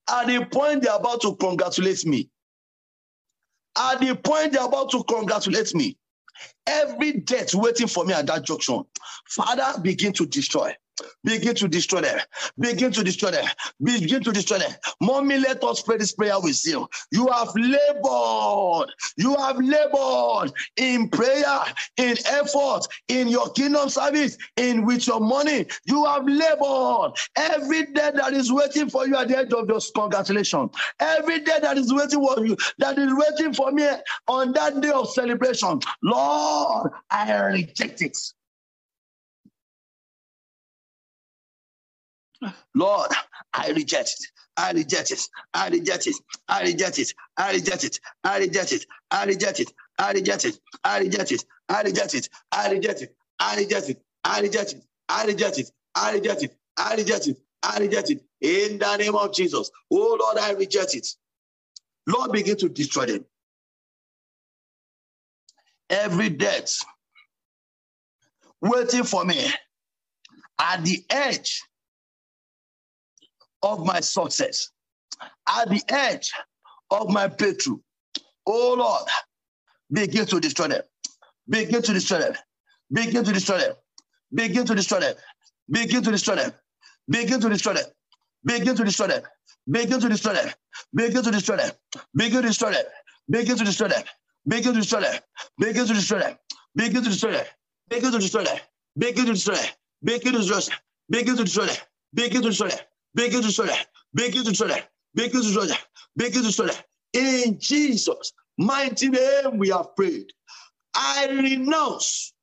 At 0.09 0.29
the 0.29 0.47
point 0.47 0.83
they're 0.83 0.95
about 0.95 1.21
to 1.23 1.35
congratulate 1.37 2.07
me, 2.07 2.31
at 3.77 4.01
the 4.01 4.15
point 4.15 4.53
they're 4.53 4.65
about 4.65 4.91
to 4.93 5.03
congratulate 5.03 5.75
me, 5.75 5.99
every 6.67 7.13
death 7.13 7.55
waiting 7.55 7.89
for 7.89 8.05
me 8.05 8.15
at 8.15 8.27
that 8.29 8.45
junction, 8.45 8.85
Father, 9.27 9.81
begin 9.81 10.13
to 10.13 10.25
destroy. 10.27 10.73
Begin 11.25 11.55
to 11.57 11.69
destroy 11.69 12.01
them. 12.03 12.21
Begin 12.59 12.93
to 12.93 13.05
destroy 13.05 13.31
them. 13.31 13.47
Begin 13.83 14.23
to 14.23 14.33
destroy 14.33 14.59
them. 14.59 14.73
Mommy, 15.01 15.39
let 15.39 15.63
us 15.65 15.83
pray 15.83 15.97
this 15.97 16.13
prayer 16.13 16.41
with 16.41 16.65
you. 16.65 16.89
You 17.11 17.27
have 17.29 17.49
labored. 17.55 18.93
You 19.17 19.35
have 19.37 19.57
labored 19.59 20.53
in 20.77 21.09
prayer, 21.09 21.61
in 21.97 22.17
effort, 22.27 22.83
in 23.09 23.29
your 23.29 23.51
kingdom 23.51 23.89
service, 23.89 24.37
in 24.57 24.85
with 24.85 25.07
your 25.07 25.21
money. 25.21 25.67
You 25.85 26.05
have 26.05 26.27
labored. 26.27 27.13
Every 27.37 27.87
day 27.87 28.13
that 28.15 28.33
is 28.33 28.53
waiting 28.53 28.89
for 28.89 29.07
you 29.07 29.17
at 29.17 29.29
the 29.29 29.39
end 29.39 29.53
of 29.53 29.69
your 29.69 29.81
congratulations. 29.95 30.71
Every 31.01 31.41
day 31.41 31.59
that 31.61 31.77
is 31.77 31.93
waiting 31.93 32.25
for 32.25 32.47
you, 32.47 32.57
that 32.79 32.99
is 32.99 33.13
waiting 33.13 33.53
for 33.53 33.73
me 33.73 33.89
on 34.29 34.53
that 34.53 34.81
day 34.81 34.91
of 34.91 35.11
celebration. 35.11 35.81
Lord, 36.03 36.93
I 37.11 37.37
reject 37.47 38.03
it. 38.03 38.17
Lord, 42.75 43.11
I 43.53 43.71
reject 43.71 44.11
it. 44.11 44.27
I 44.57 44.73
reject 44.73 45.11
it. 45.11 45.21
I 45.55 45.69
reject 45.69 46.07
it. 46.07 46.17
I 46.49 46.63
reject 46.63 46.99
it. 46.99 47.13
I 47.37 47.53
reject 47.53 47.85
it. 47.85 47.99
I 48.25 48.39
reject 48.39 48.73
it. 48.73 48.87
I 49.19 49.27
reject 49.27 49.61
it. 49.61 49.73
I 49.99 50.13
reject 50.13 50.45
it. 50.45 50.59
I 50.85 51.01
reject 51.01 51.33
it. 51.33 51.45
I 51.69 51.83
reject 51.83 52.15
it. 52.15 52.29
I 52.59 52.71
reject 52.71 53.01
it. 53.03 53.11
I 53.41 53.57
reject 53.59 53.89
it. 53.91 53.99
I 54.25 54.41
reject 54.41 54.73
it. 54.73 54.83
I 55.09 55.25
reject 55.27 55.59
it. 55.59 55.73
I 55.95 56.15
reject 56.15 56.43
it. 56.43 56.53
I 56.79 56.95
reject 56.97 57.29
it. 57.29 57.39
I 57.63 57.79
reject 57.79 58.11
it. 58.11 58.23
In 58.41 58.79
the 58.79 58.97
name 58.97 59.15
of 59.15 59.35
Jesus. 59.35 59.71
Oh 59.91 60.19
Lord, 60.21 60.39
I 60.39 60.53
reject 60.53 60.95
it. 60.95 61.07
Lord, 62.07 62.33
begin 62.33 62.57
to 62.59 62.69
destroy 62.69 63.07
them. 63.07 63.25
Every 65.91 66.31
death 66.31 66.79
waiting 68.61 69.05
for 69.05 69.25
me 69.25 69.47
at 70.61 70.85
the 70.85 71.05
edge 71.11 71.63
of 73.67 73.85
my 73.85 74.01
success, 74.01 74.71
at 75.59 75.69
the 75.69 75.83
edge 75.89 76.33
of 76.91 77.11
my 77.11 77.27
breakthrough. 77.27 77.79
Oh 78.47 78.75
Lord, 78.79 79.09
begin 79.91 80.25
to 80.27 80.41
destroy 80.41 80.69
them. 80.69 80.83
Begin 81.49 81.83
to 81.83 81.93
destroy 81.93 82.19
them. 82.21 82.35
Begin 82.93 83.25
to 83.25 83.33
destroy 83.33 83.59
them. 83.59 83.75
Begin 84.33 84.65
to 84.67 84.75
destroy 84.75 85.01
them. 85.01 85.15
Begin 85.69 86.03
to 86.03 86.11
destroy 86.13 86.37
them. 86.37 86.53
Begin 87.11 87.41
to 87.41 87.51
destroy 87.51 87.75
them. 87.75 87.83
Begin 88.47 88.77
to 88.77 88.85
destroy 88.85 89.07
them. 89.09 89.23
Begin 89.67 89.97
to 89.97 90.05
destroy 90.05 90.37
them. 90.37 90.45
Begin 90.87 91.19
to 91.19 91.31
destroy 91.33 91.59
them. 91.59 91.73
Begin 93.29 93.57
to 93.57 93.65
destroy 93.65 93.89
them. 93.89 94.05
Begin 94.49 94.73
to 94.73 94.79
destroy 94.79 95.01
them. 95.03 95.21
Begin 95.59 95.83
to 95.83 95.95
destroy 95.95 96.21
them. 96.21 96.37
Begin 96.77 97.03
to 97.03 97.03
destroy 97.03 97.03
them. 97.03 97.03
Begin 97.03 97.03
to 97.03 97.09
destroy 97.09 97.33
them. 97.33 97.47
Begin 97.89 98.13
to 98.13 98.19
destroy 98.19 98.45
them. 98.45 98.61
Begin 98.99 99.25
to 99.25 99.31
destroy 99.33 99.55
them. 99.55 99.69
Begin 100.05 100.33
to 100.35 100.43
destroy 100.45 100.67
them. 100.67 100.77
Begin 101.11 101.37
to 101.37 101.45
destroy 101.45 101.67
them. 101.67 101.77
Begin 102.15 102.43
to 102.43 102.49
destroy 102.49 102.69
them. 102.69 102.79
Begin 103.17 103.41
to 103.41 103.47
destroy 103.47 103.67
that. 103.67 103.87
Begin 104.15 104.45
to 104.45 104.51
destroy 104.51 104.69
that. 104.69 104.91
Begin 105.15 105.41
to 105.41 105.47
destroy 105.47 105.67
that. 105.67 105.85
Begin 106.17 106.43
to 106.43 106.49
destroy 106.49 106.67
that. 106.67 106.85
In 107.15 107.59
Jesus' 107.59 108.33
mighty 108.59 109.09
name, 109.09 109.57
we 109.57 109.71
have 109.71 109.97
prayed. 109.97 110.27
I 110.95 111.27
renounce, 111.31 112.35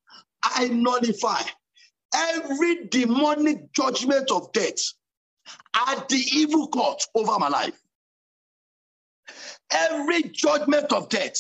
I 0.44 0.68
nullify 0.70 1.42
every 2.16 2.88
demonic 2.88 3.72
judgment 3.74 4.32
of 4.32 4.52
death 4.52 4.94
at 5.88 6.10
the 6.10 6.24
evil 6.34 6.68
court 6.68 7.04
over 7.14 7.38
my 7.38 7.50
life. 7.50 7.80
Every 9.72 10.24
judgment 10.24 10.92
of 10.92 11.08
death, 11.10 11.40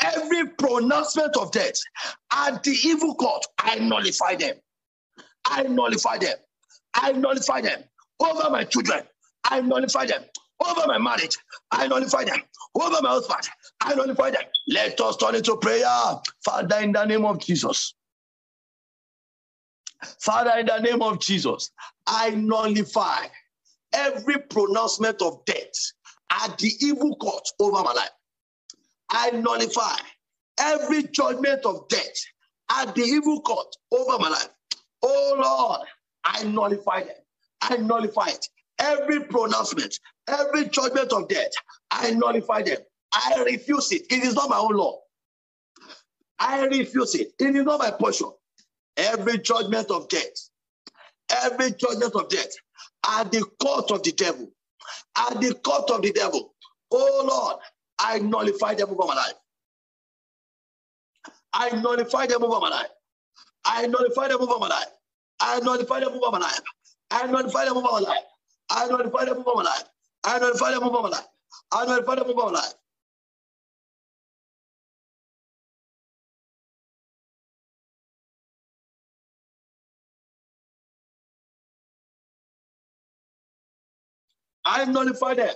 every 0.00 0.48
pronouncement 0.48 1.36
of 1.36 1.52
death 1.52 1.78
at 2.32 2.64
the 2.64 2.76
evil 2.84 3.14
court, 3.14 3.46
I 3.58 3.78
nullify 3.78 4.34
them. 4.34 4.56
I 5.44 5.62
nullify 5.64 6.18
them. 6.18 6.36
I 6.94 7.12
nullify 7.12 7.60
them 7.60 7.84
over 8.24 8.50
my 8.50 8.64
children. 8.64 9.02
I 9.44 9.60
nullify 9.60 10.06
them. 10.06 10.22
Over 10.64 10.86
my 10.86 10.98
marriage, 10.98 11.36
I 11.70 11.86
nullify 11.86 12.24
them. 12.24 12.38
Over 12.74 13.02
my 13.02 13.10
husband, 13.10 13.48
I 13.80 13.94
nullify 13.94 14.30
them. 14.30 14.42
Let 14.68 15.00
us 15.00 15.16
turn 15.16 15.34
into 15.34 15.56
prayer. 15.56 15.86
Father, 16.44 16.78
in 16.80 16.92
the 16.92 17.04
name 17.04 17.24
of 17.24 17.38
Jesus. 17.38 17.94
Father, 20.20 20.58
in 20.58 20.66
the 20.66 20.78
name 20.80 21.02
of 21.02 21.20
Jesus, 21.20 21.70
I 22.06 22.30
nullify 22.30 23.26
every 23.92 24.38
pronouncement 24.38 25.22
of 25.22 25.44
death 25.44 25.92
at 26.30 26.58
the 26.58 26.72
evil 26.80 27.16
court 27.16 27.46
over 27.60 27.82
my 27.82 27.92
life. 27.92 28.10
I 29.10 29.30
nullify 29.30 29.96
every 30.58 31.04
judgment 31.04 31.64
of 31.64 31.88
death 31.88 32.24
at 32.70 32.94
the 32.94 33.02
evil 33.02 33.40
court 33.42 33.74
over 33.92 34.18
my 34.18 34.28
life. 34.28 34.48
Oh 35.02 35.36
Lord, 35.38 35.88
I 36.24 36.44
nullify 36.44 37.04
them. 37.04 37.23
I 37.70 37.76
nullify 37.78 38.28
it. 38.28 38.48
Every 38.80 39.20
pronouncement, 39.24 39.98
every 40.28 40.68
judgment 40.68 41.12
of 41.12 41.28
death, 41.28 41.52
I 41.90 42.12
nullify 42.12 42.62
them. 42.62 42.78
I 43.14 43.42
refuse 43.46 43.92
it. 43.92 44.02
It 44.10 44.24
is 44.24 44.34
not 44.34 44.50
my 44.50 44.58
own 44.58 44.76
law. 44.76 45.00
I 46.38 46.66
refuse 46.66 47.14
it. 47.14 47.32
It 47.40 47.56
is 47.56 47.64
not 47.64 47.80
my 47.80 47.92
portion. 47.92 48.30
Every 48.96 49.38
judgment 49.38 49.90
of 49.90 50.08
death, 50.08 50.50
every 51.44 51.72
judgment 51.72 52.14
of 52.14 52.28
death 52.28 52.50
at 53.08 53.32
the 53.32 53.44
court 53.60 53.90
of 53.92 54.02
the 54.02 54.12
devil, 54.12 54.50
at 55.18 55.40
the 55.40 55.54
court 55.54 55.90
of 55.90 56.02
the 56.02 56.12
devil. 56.12 56.54
Oh 56.92 57.24
Lord, 57.28 57.60
I 57.98 58.20
nullify 58.20 58.74
them 58.74 58.90
over 58.90 59.06
my 59.08 59.14
life. 59.14 59.34
I 61.54 61.70
nullify 61.80 62.26
them 62.26 62.44
over 62.44 62.60
my 62.60 62.70
life. 62.70 62.88
I 63.64 63.86
nullify 63.86 64.28
them 64.28 64.42
over 64.42 64.58
my 64.58 64.68
life. 64.68 64.88
I 65.40 65.60
nullify 65.60 66.00
them 66.00 66.10
over 66.14 66.32
my 66.32 66.38
life. 66.40 66.60
I 67.14 67.26
notify 67.28 67.64
them 67.66 67.76
of 67.76 67.84
our 67.86 68.00
life. 68.02 68.24
I 68.70 68.88
notify 68.88 69.24
them 69.26 69.38
of 69.38 69.48
our 69.48 69.62
life. 69.64 69.84
I 70.24 70.38
notify 70.40 70.72
them 70.72 70.82
of 70.82 70.94
our 70.96 71.10
life. 71.10 71.26
I 71.72 71.86
notify 71.86 72.16
them 72.16 72.30
of 72.30 72.38
our 72.38 72.52
life. 72.52 72.74
I 84.66 84.84
nullify 84.86 85.34
them 85.34 85.54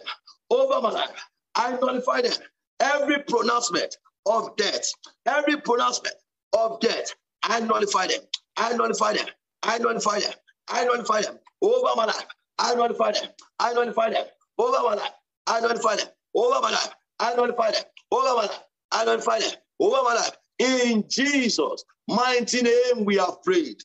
over 0.50 0.80
my 0.82 0.90
life. 0.90 1.10
I 1.56 1.72
nullify 1.72 2.22
them. 2.22 2.32
Every 2.80 3.18
pronouncement 3.24 3.96
of 4.26 4.56
death, 4.56 4.84
every 5.26 5.56
pronouncement 5.60 6.14
of 6.56 6.78
death, 6.80 7.14
I 7.42 7.60
nullify 7.60 8.06
them. 8.06 8.20
I 8.56 8.74
nullify 8.74 9.14
them. 9.14 9.26
I 9.64 9.78
nullify 9.78 10.20
them. 10.20 10.34
I 10.68 10.84
nullify 10.84 11.22
them 11.22 11.38
over 11.62 11.96
my 11.96 12.04
life. 12.06 12.26
I 12.58 12.74
nullify 12.74 13.12
them. 13.12 13.30
I 13.58 13.72
nullify 13.72 14.10
them 14.10 14.24
over 14.58 14.78
my 14.82 14.94
life. 14.94 15.12
I 15.46 15.60
nullify 15.60 15.96
them 15.96 16.08
over 16.34 16.60
my 16.60 16.70
life. 16.70 16.94
I 17.20 17.34
nullify 17.34 17.70
them 17.70 17.82
over 18.10 18.34
my 18.34 18.42
life. 18.42 18.60
I 18.92 19.04
nullify 19.04 19.38
them 19.40 19.52
over 19.80 20.02
my 20.02 20.14
life. 20.14 20.36
In 20.58 21.04
Jesus' 21.08 21.84
mighty 22.08 22.62
name, 22.62 23.04
we 23.04 23.16
have 23.16 23.42
prayed. 23.42 23.80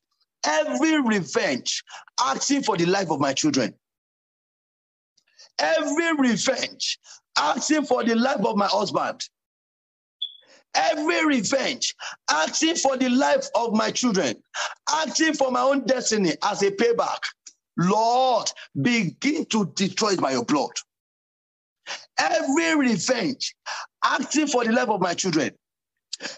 Every 0.46 1.02
revenge 1.02 1.84
asking 2.20 2.64
for 2.64 2.78
the 2.78 2.86
life 2.86 3.12
of 3.12 3.20
my 3.20 3.34
children. 3.34 3.74
Every 5.60 6.16
revenge 6.18 7.00
asking 7.38 7.86
for 7.86 8.04
the 8.04 8.16
life 8.16 8.46
of 8.46 8.58
my 8.58 8.68
husband. 8.68 9.22
Every 10.76 11.24
revenge, 11.26 11.94
asking 12.32 12.78
for 12.78 12.98
the 12.98 13.10
life 13.10 13.48
of 13.54 13.74
my 13.74 13.92
children, 13.92 14.36
asking 14.90 15.36
for 15.36 15.52
my 15.52 15.62
own 15.62 15.86
destiny 15.86 16.34
as 16.44 16.64
a 16.64 16.72
payback. 16.72 17.20
Lord, 17.78 18.52
begin 18.82 19.46
to 19.48 19.72
destroy 19.76 20.12
it 20.12 20.22
by 20.22 20.32
your 20.32 20.46
blood. 20.46 20.72
Every 22.20 22.76
revenge, 22.76 23.56
acting 24.04 24.48
for 24.48 24.64
the 24.64 24.72
life 24.72 24.90
of 24.90 25.02
my 25.02 25.14
children. 25.14 25.52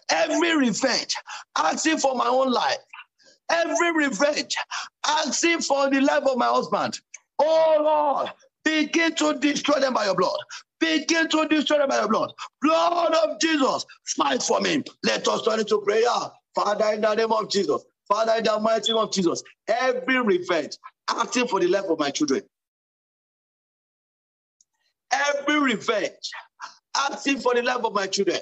Every 0.09 0.55
revenge, 0.55 1.15
acting 1.57 1.97
for 1.97 2.15
my 2.15 2.27
own 2.27 2.51
life. 2.51 2.77
Every 3.49 3.93
revenge, 3.93 4.55
acting 5.05 5.59
for 5.61 5.89
the 5.89 6.01
life 6.01 6.23
of 6.23 6.37
my 6.37 6.47
husband. 6.47 6.99
Oh 7.39 7.77
Lord, 7.79 8.31
begin 8.63 9.13
to 9.15 9.37
destroy 9.39 9.79
them 9.79 9.93
by 9.93 10.05
your 10.05 10.15
blood. 10.15 10.37
Begin 10.79 11.29
to 11.29 11.47
destroy 11.47 11.79
them 11.79 11.89
by 11.89 11.99
your 11.99 12.07
blood. 12.07 12.31
Blood 12.61 13.13
of 13.13 13.39
Jesus, 13.39 13.85
fight 14.17 14.41
for 14.41 14.61
me. 14.61 14.83
Let 15.03 15.27
us 15.27 15.43
turn 15.43 15.59
into 15.59 15.79
prayer. 15.81 16.05
Father, 16.55 16.93
in 16.93 17.01
the 17.01 17.13
name 17.15 17.31
of 17.31 17.49
Jesus. 17.49 17.83
Father, 18.07 18.33
in 18.37 18.43
the 18.43 18.59
mighty 18.59 18.93
name 18.93 19.01
of 19.01 19.11
Jesus. 19.11 19.43
Every 19.67 20.21
revenge, 20.21 20.77
acting 21.09 21.47
for 21.47 21.59
the 21.61 21.67
life 21.67 21.85
of 21.89 21.99
my 21.99 22.11
children. 22.11 22.43
every 25.13 25.59
revenge, 25.59 26.31
acting 26.97 27.39
for 27.39 27.55
the 27.55 27.63
life 27.63 27.83
of 27.85 27.93
my 27.93 28.07
children, 28.07 28.39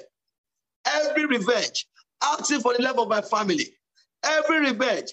every 0.86 1.26
revenge, 1.26 1.86
acting 2.22 2.60
for 2.60 2.74
the 2.76 2.82
life 2.82 2.98
of 2.98 3.08
my 3.08 3.22
family, 3.22 3.66
every 4.24 4.60
revenge, 4.60 5.12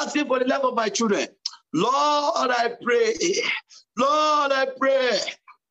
acting 0.00 0.26
for 0.26 0.38
the 0.38 0.46
life 0.46 0.64
of 0.64 0.74
my 0.74 0.88
children. 0.88 1.28
Lord, 1.74 2.50
I 2.50 2.72
pray, 2.82 3.14
Lord, 3.98 4.52
I 4.52 4.66
pray, 4.78 5.18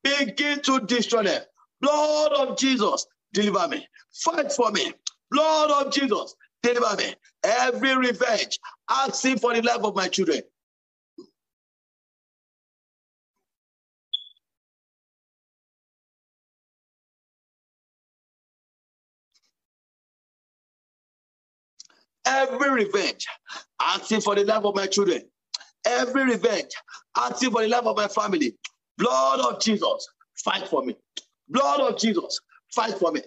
begin 0.03 0.61
to 0.63 0.81
destroy 0.81 1.23
them. 1.23 1.43
Lord 1.81 2.33
of 2.33 2.57
Jesus, 2.57 3.07
deliver 3.33 3.67
me. 3.69 3.87
Fight 4.13 4.51
for 4.53 4.71
me. 4.71 4.93
Lord 5.33 5.71
of 5.71 5.93
Jesus, 5.93 6.35
deliver 6.63 6.95
me. 6.97 7.15
Every 7.43 7.95
revenge, 7.97 8.59
asking 8.89 9.39
for 9.39 9.53
the 9.55 9.61
life 9.63 9.83
of 9.83 9.95
my 9.95 10.09
children. 10.09 10.41
Every 22.25 22.71
revenge, 22.71 23.27
asking 23.81 24.21
for 24.21 24.35
the 24.35 24.45
life 24.45 24.65
of 24.65 24.75
my 24.75 24.87
children. 24.87 25.23
Every 25.85 26.25
revenge, 26.25 26.71
asking 27.17 27.51
for 27.51 27.61
the 27.63 27.69
life 27.69 27.85
of 27.85 27.97
my 27.97 28.07
family. 28.07 28.55
Blood 28.97 29.41
of 29.41 29.61
Jesus, 29.61 30.07
fight 30.43 30.67
for 30.69 30.83
me. 30.83 30.95
Blood 31.49 31.81
of 31.81 31.99
Jesus, 31.99 32.39
fight 32.73 32.93
for 32.99 33.11
me. 33.11 33.21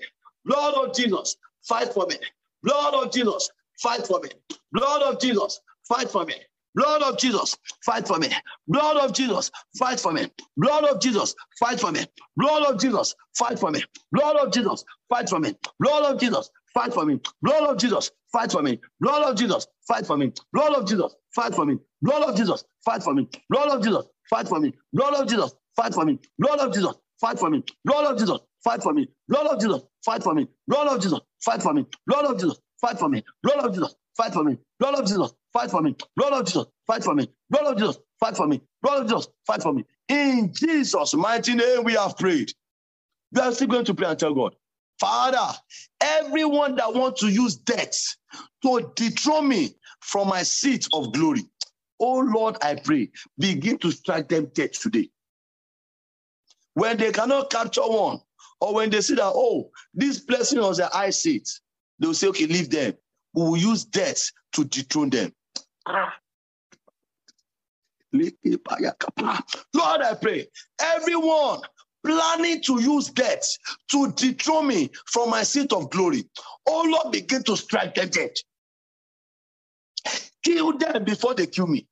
Blood 0.47 0.75
of 0.77 0.95
Jesus, 0.95 1.37
fight 1.69 1.93
for 1.95 2.07
me. 2.07 2.17
Blood 2.63 2.95
of 2.95 3.13
Jesus, 3.13 3.51
fight 3.83 4.07
for 4.09 4.21
me. 4.23 4.31
Blood 4.73 5.03
of 5.05 5.21
Jesus, 5.21 5.61
fight 5.87 6.11
for 6.11 6.25
me. 6.27 6.35
Blood 6.75 7.03
of 7.03 7.19
Jesus, 7.21 7.59
fight 7.85 8.09
for 8.09 8.19
me. 8.19 8.31
Blood 8.69 8.99
of 8.99 9.15
Jesus, 9.15 9.53
fight 9.79 10.01
for 10.01 10.13
me. 10.13 10.27
Blood 10.57 10.85
of 10.85 11.01
Jesus, 11.01 11.35
fight 11.61 11.81
for 11.81 11.93
me. 11.93 12.07
Blood 12.37 12.65
of 12.65 12.81
Jesus, 12.81 13.15
fight 13.39 13.59
for 13.59 13.71
me. 13.71 13.85
Blood 14.13 14.37
of 14.37 14.53
Jesus, 14.53 14.85
fight 15.11 15.29
for 15.29 15.41
me. 15.41 15.55
Blood 15.81 16.05
of 16.15 16.21
Jesus, 16.21 16.51
fight 16.75 16.95
for 16.95 17.07
me. 17.07 17.21
Blood 17.43 17.71
of 17.71 17.79
Jesus, 17.79 18.11
fight 18.33 18.53
for 18.53 18.63
me. 18.63 18.81
Blood 19.01 19.25
of 19.25 19.37
Jesus, 19.37 19.67
fight 19.89 20.07
for 20.07 20.17
me. 20.19 20.33
Blood 20.53 20.75
of 20.75 20.87
Jesus, 20.89 21.15
fight 21.35 21.55
for 21.55 21.67
me. 21.67 21.79
Blood 22.03 22.25
of 22.25 22.37
Jesus, 22.37 22.65
fight 22.85 23.03
for 23.05 23.15
me. 23.15 23.29
Blood 23.49 23.71
of 23.71 23.83
Jesus, 23.83 24.07
fight 24.31 24.49
for 24.49 24.61
me. 24.61 24.73
Blood 24.93 25.15
of 25.15 25.29
Jesus, 25.29 25.45
fight 25.77 25.95
for 25.95 26.05
me. 26.05 26.19
Blood 26.39 26.61
of 26.61 26.75
Jesus, 26.75 26.95
fight 27.21 27.39
for 27.39 27.51
me. 27.51 27.63
Blood 27.85 28.07
of 28.13 28.19
Jesus, 28.19 28.39
fight 28.65 28.83
for 28.83 28.95
me. 28.95 29.09
Blood 29.29 29.47
of 29.47 29.61
Jesus, 29.61 29.83
fight 30.05 30.23
for 30.23 30.35
me. 30.35 30.49
Blood 30.69 30.87
of 30.89 31.01
Jesus, 31.01 31.19
fight 31.45 31.63
for 31.63 31.75
me. 31.75 31.87
Blood 32.07 32.27
of 32.27 32.41
Jesus, 32.41 32.59
fight 32.81 32.99
for 32.99 33.09
me. 33.09 33.25
Blood 33.43 33.65
of 33.65 33.65
Jesus, 33.65 33.85
fight 34.17 34.35
for 34.35 34.45
me. 34.45 34.59
Blood 34.81 34.95
of 34.95 35.07
Jesus, 35.07 35.35
fight 35.57 35.71
for 35.71 35.79
me. 35.81 35.99
Blood 36.17 36.35
of 36.35 36.47
Jesus, 36.47 36.67
fight 36.87 37.05
for 37.05 37.15
me. 37.15 37.29
Blood 37.51 37.67
of 37.67 37.79
Jesus, 37.79 37.99
fight 38.21 38.37
for 38.37 38.47
me. 38.49 38.61
Blood 38.83 39.03
of 39.03 39.09
Jesus, 39.09 39.29
fight 39.47 39.63
for 39.63 39.73
me. 39.73 39.85
In 40.09 40.53
Jesus' 40.55 41.15
mighty 41.15 41.55
name, 41.55 41.85
we 41.85 41.95
have 41.95 42.17
prayed. 42.19 42.53
We 43.33 43.41
are 43.43 43.53
still 43.53 43.69
going 43.69 43.85
to 43.87 43.95
pray 43.95 44.09
and 44.09 44.19
tell 44.19 44.35
God, 44.35 44.57
Father, 45.01 45.59
everyone 46.05 46.77
that 46.77 46.95
wants 46.95 47.21
to 47.21 47.29
use 47.29 47.57
death 47.57 48.17
to 48.63 48.93
dethrone 48.95 49.49
me 49.49 49.75
from 50.01 50.29
my 50.29 50.43
seat 50.43 50.87
of 50.93 51.13
glory, 51.13 51.43
oh 51.99 52.21
Lord, 52.21 52.57
I 52.63 52.77
pray, 52.77 53.11
begin 53.39 53.79
to 53.79 53.91
strike 53.91 54.29
them 54.29 54.51
dead 54.55 54.75
today. 54.75 55.11
When 56.75 56.97
they 56.97 57.13
cannot 57.13 57.51
capture 57.51 57.83
one, 57.83 58.21
or 58.61 58.75
when 58.75 58.91
they 58.91 59.01
see 59.01 59.15
that, 59.15 59.33
oh, 59.35 59.71
this 59.95 60.21
blessing 60.21 60.61
was 60.61 60.79
a 60.79 60.87
high 60.87 61.11
seat, 61.11 61.49
they'll 61.99 62.15
say, 62.15 62.29
okay, 62.29 62.47
leave 62.47 62.71
them. 62.71 62.95
We 63.35 63.43
will 63.43 63.57
use 63.57 63.85
death 63.85 64.31
to 64.53 64.65
dethrone 64.65 65.11
them. 65.11 65.33
Ah. 65.87 66.15
Lord, 69.75 70.03
I 70.03 70.15
pray, 70.15 70.47
everyone 70.81 71.61
planning 72.05 72.63
to 72.65 72.81
use 72.83 73.11
death 73.11 73.49
to 73.93 74.13
dethrone 74.13 74.69
me 74.69 74.91
from 75.07 75.31
my 75.31 75.45
seat 75.45 75.73
of 75.73 75.91
glory. 75.91 76.25
Oh 76.67 76.85
Lord, 76.89 77.13
begin 77.13 77.43
to 77.45 77.57
strike 77.57 77.95
them 77.97 78.09
dead. 78.11 78.33
Kill 80.45 80.79
them 80.79 81.05
before 81.05 81.35
they 81.35 81.47
kill 81.47 81.67
me. 81.69 81.87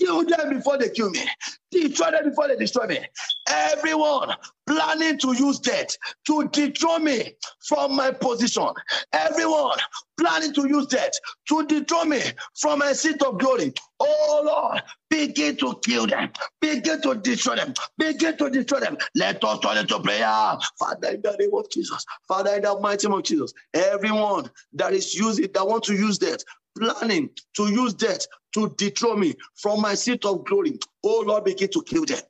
Kill 0.00 0.24
them 0.24 0.56
before 0.56 0.78
they 0.78 0.90
kill 0.90 1.10
me. 1.10 1.22
Destroy 1.70 2.12
them 2.12 2.30
before 2.30 2.48
they 2.48 2.56
destroy 2.56 2.86
me. 2.86 3.00
Everyone 3.48 4.34
planning 4.66 5.18
to 5.18 5.34
use 5.34 5.60
death 5.60 5.96
to 6.26 6.48
dethrone 6.48 7.04
me 7.04 7.34
from 7.68 7.96
my 7.96 8.10
position. 8.12 8.68
Everyone 9.12 9.78
planning 10.18 10.54
to 10.54 10.68
use 10.68 10.86
death 10.86 11.12
to 11.48 11.66
dethrone 11.66 12.10
me 12.10 12.22
from 12.58 12.80
my 12.80 12.94
seat 12.94 13.22
of 13.22 13.38
glory. 13.38 13.74
Oh 14.00 14.42
Lord, 14.44 14.82
begin 15.10 15.56
to 15.58 15.78
kill 15.84 16.06
them. 16.06 16.32
Begin 16.62 17.02
to 17.02 17.16
destroy 17.16 17.56
them. 17.56 17.74
Begin 17.98 18.38
to 18.38 18.50
destroy 18.50 18.80
them. 18.80 18.96
Let 19.16 19.44
us 19.44 19.60
turn 19.60 19.78
into 19.78 20.00
prayer. 20.00 20.56
Father, 20.78 21.10
in 21.10 21.22
the 21.22 21.36
name 21.38 21.54
of 21.54 21.70
Jesus. 21.70 22.04
Father, 22.26 22.56
in 22.56 22.62
the 22.62 22.80
mighty 22.80 23.06
name 23.06 23.18
of 23.18 23.24
Jesus. 23.24 23.52
Everyone 23.74 24.50
that 24.74 24.94
is 24.94 25.14
using, 25.14 25.48
that 25.52 25.68
want 25.68 25.84
to 25.84 25.94
use 25.94 26.18
death 26.18 26.40
planning 26.78 27.30
to 27.56 27.64
use 27.72 27.94
death 27.94 28.26
to 28.54 28.74
dethrone 28.76 29.20
me 29.20 29.34
from 29.56 29.80
my 29.80 29.94
seat 29.94 30.24
of 30.24 30.44
glory. 30.44 30.78
Oh 31.04 31.24
Lord, 31.26 31.44
begin 31.44 31.68
to 31.70 31.82
kill 31.82 32.04
them. 32.04 32.20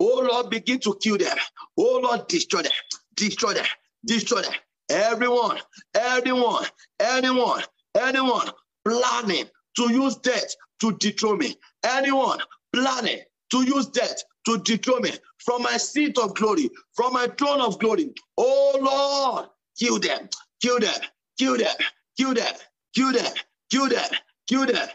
Oh 0.00 0.26
Lord, 0.30 0.50
begin 0.50 0.80
to 0.80 0.96
kill 1.02 1.18
them. 1.18 1.36
Oh 1.78 2.00
Lord, 2.02 2.26
destroy 2.28 2.62
them, 2.62 2.72
destroy 3.16 3.54
them, 3.54 3.66
destroy 4.06 4.42
them. 4.42 4.52
Everyone, 4.90 5.58
everyone, 5.94 6.64
anyone, 7.00 7.62
anyone 7.96 8.50
planning 8.86 9.46
to 9.76 9.92
use 9.92 10.16
death 10.16 10.54
to 10.80 10.92
dethrone 10.98 11.38
me. 11.38 11.56
Anyone 11.84 12.40
planning 12.72 13.20
to 13.50 13.62
use 13.62 13.86
death 13.88 14.22
to 14.46 14.58
dethrone 14.58 15.02
me 15.02 15.12
from 15.44 15.62
my 15.62 15.76
seat 15.76 16.18
of 16.18 16.34
glory, 16.34 16.70
from 16.94 17.12
my 17.12 17.28
throne 17.38 17.60
of 17.60 17.78
glory. 17.78 18.12
Oh 18.36 18.78
Lord, 18.80 19.48
kill 19.78 19.98
them, 19.98 20.28
kill 20.62 20.80
them, 20.80 21.00
kill 21.38 21.56
them, 21.58 21.76
kill 22.18 22.34
them, 22.34 22.54
kill 22.94 23.12
them, 23.12 23.32
kill 23.70 23.88
them, 23.88 24.88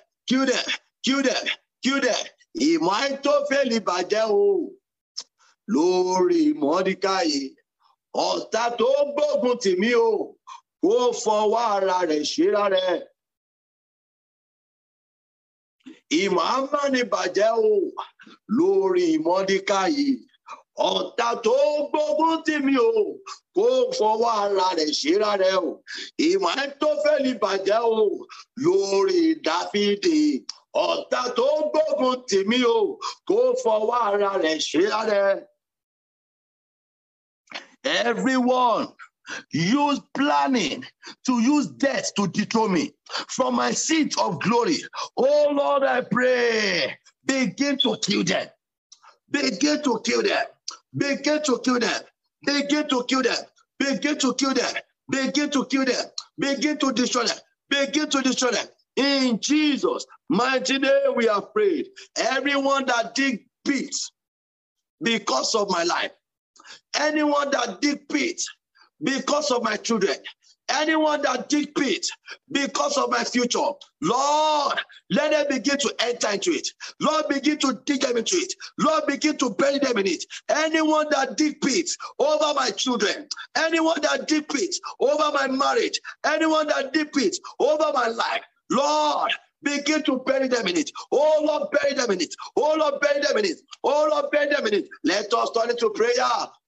kill 1.84 2.02
them. 2.02 2.26
Ìmọ̀ 2.70 2.94
àìtófẹ́lì 3.04 3.78
bàjẹ́ 3.88 4.26
o 4.42 4.44
lórí 5.74 6.42
Mọ́díkáyì. 6.62 7.42
Ọ̀tá 8.28 8.64
tó 8.80 8.88
gbógun 9.14 9.56
tìmí 9.64 9.92
o 10.08 10.38
kó 10.82 10.94
fọwọ́ 11.24 11.62
ara 11.74 11.98
rẹ̀ 12.10 12.24
ṣera 12.32 12.64
rẹ̀. 12.76 12.96
Ìmọ̀ 16.22 16.44
àmánibàjẹ́ 16.58 17.52
o 17.70 17.72
lórí 18.58 19.06
Mọ́díkáyì 19.26 20.06
ọ̀tá 20.78 21.30
tó 21.44 21.54
gbógun 21.92 22.44
tì 22.46 22.56
mí 22.66 22.76
o 22.78 22.92
kó 23.56 23.66
fọwọ́ 23.98 24.32
ara 24.42 24.68
rẹ̀ 24.78 24.92
ṣera 25.00 25.32
rẹ̀ 25.42 25.56
o 25.68 25.84
ìmọ̀ 26.30 26.56
tó 26.82 26.90
fẹ́ 27.04 27.18
lè 27.24 27.32
bàjẹ́ 27.42 27.80
o 28.00 28.26
lórí 28.64 29.22
dáfídì 29.46 30.20
ọ̀tá 30.88 31.22
tó 31.38 31.48
gbógun 31.72 32.16
tì 32.30 32.40
mí 32.50 32.60
o 32.66 32.98
kó 33.30 33.38
fọwọ́ 33.64 33.98
ara 34.08 34.32
rẹ̀ 34.44 34.58
ṣera 34.70 35.00
rẹ̀. 35.12 35.34
Everyone 38.06 38.88
use 39.52 40.00
planning 40.18 40.84
to 41.26 41.34
use 41.54 41.68
death 41.86 42.08
to 42.16 42.28
dethrone 42.28 42.74
me 42.74 42.86
from 43.36 43.56
my 43.56 43.72
seat 43.72 44.18
of 44.18 44.40
glory. 44.42 44.80
Oh 45.18 45.48
Lord, 45.52 45.84
I 45.84 46.02
pray, 46.02 46.98
begin 47.26 47.78
to 47.84 47.98
kill 48.06 48.24
them. 48.24 48.48
Begin 49.30 49.82
to 49.84 50.00
kill 50.06 50.24
them. 50.24 50.46
Begin 50.96 51.44
to 51.44 51.60
kill 51.64 51.80
them. 51.80 52.02
Begin 52.46 52.88
to 52.90 53.06
kill 53.08 53.24
them. 53.24 53.38
Begin 53.80 54.18
to 54.20 54.34
kill 54.36 54.54
them. 54.54 54.76
Begin 55.10 55.50
to 55.52 55.66
kill 55.66 55.86
them. 55.86 56.06
Begin 56.40 56.78
to 56.80 56.92
destroy 56.94 57.26
them. 57.26 57.38
Begin 57.70 58.10
to 58.10 58.22
destroy 58.22 58.52
them. 58.52 58.68
In 58.98 59.40
Jesus' 59.42 60.06
mighty 60.30 60.80
name, 60.80 61.16
we 61.16 61.26
have 61.28 61.54
prayed. 61.54 61.88
Everyone 62.18 62.86
that 62.88 63.16
dig 63.16 63.46
pits 63.66 64.12
because 65.02 65.56
of 65.56 65.70
my 65.70 65.84
life, 65.84 66.12
anyone 66.96 67.52
that 67.52 67.82
dig 67.82 68.08
pits 68.10 68.50
because 69.04 69.52
of 69.52 69.64
my 69.64 69.78
children, 69.78 70.16
Anyone 70.70 71.22
that 71.24 71.50
dig 71.50 71.76
pit 71.76 72.08
because 72.52 72.98
of 72.98 73.12
my 73.12 73.24
future, 73.24 73.60
Lord, 74.02 74.80
let 75.12 75.32
them 75.32 75.46
begin 75.50 75.78
to 75.80 75.94
enter 76.00 76.30
into 76.32 76.52
it. 76.52 76.68
Lord, 77.00 77.26
begin 77.30 77.60
to 77.60 77.80
dig 77.86 78.02
them 78.02 78.18
into 78.18 78.36
it. 78.38 78.54
Lord, 78.80 79.06
begin 79.08 79.38
to 79.38 79.52
bury 79.52 79.80
them 79.80 79.98
in 79.98 80.08
it. 80.08 80.26
Anyone 80.50 81.08
that 81.12 81.38
dig 81.38 81.62
pit 81.62 81.90
over 82.20 82.54
my 82.56 82.72
children, 82.72 83.28
anyone 83.56 84.02
that 84.02 84.28
dig 84.28 84.48
pit 84.50 84.76
over 85.00 85.32
my 85.34 85.48
marriage, 85.48 86.00
anyone 86.26 86.68
that 86.68 86.94
dig 86.94 87.12
pit 87.12 87.38
over 87.60 87.92
my 87.94 88.08
life, 88.08 88.42
Lord, 88.72 89.32
Begin 89.64 90.04
to 90.04 90.20
bury 90.26 90.48
them 90.50 90.68
in 90.68 90.78
it. 90.78 90.92
Oh 91.12 91.44
Lord, 91.46 91.70
bury 91.72 91.96
them 91.96 92.12
in 92.12 92.22
it. 92.22 92.36
Oh 92.58 92.76
Lord, 92.80 93.02
bury 93.02 93.22
them 93.22 93.38
in 93.38 93.46
it. 93.46 93.60
Oh 93.84 94.10
Lord, 94.12 94.32
bury 94.32 94.50
them 94.50 94.68
in 94.68 94.76
it. 94.76 94.90
Let 95.04 95.34
us 95.34 95.52
turn 95.52 95.72
into 95.72 95.92
prayer. 95.92 96.14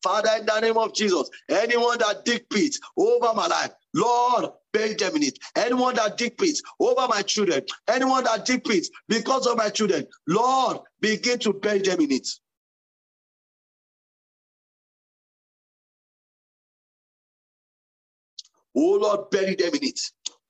Father, 0.03 0.29
in 0.39 0.47
the 0.47 0.61
name 0.61 0.77
of 0.77 0.93
Jesus, 0.95 1.29
anyone 1.49 1.99
that 1.99 2.25
dig 2.25 2.49
pits 2.49 2.79
over 2.97 3.33
my 3.35 3.47
life, 3.47 3.71
Lord, 3.95 4.47
bury 4.73 4.95
them 4.95 5.15
in 5.17 5.23
it. 5.23 5.39
Anyone 5.55 5.95
that 5.95 6.17
dig 6.17 6.37
pits 6.37 6.61
over 6.79 7.07
my 7.09 7.23
children, 7.23 7.63
anyone 7.87 8.25
that 8.25 8.45
dig 8.45 8.63
pits 8.65 8.89
because 9.09 9.47
of 9.47 9.57
my 9.57 9.69
children, 9.69 10.07
Lord, 10.27 10.79
begin 11.01 11.39
to 11.39 11.53
bury 11.53 11.79
them 11.79 12.01
in 12.01 12.11
it. 12.13 12.27
Oh 18.77 18.99
Lord, 19.01 19.29
bury 19.31 19.55
them 19.55 19.73
in 19.75 19.83
it. 19.89 20.01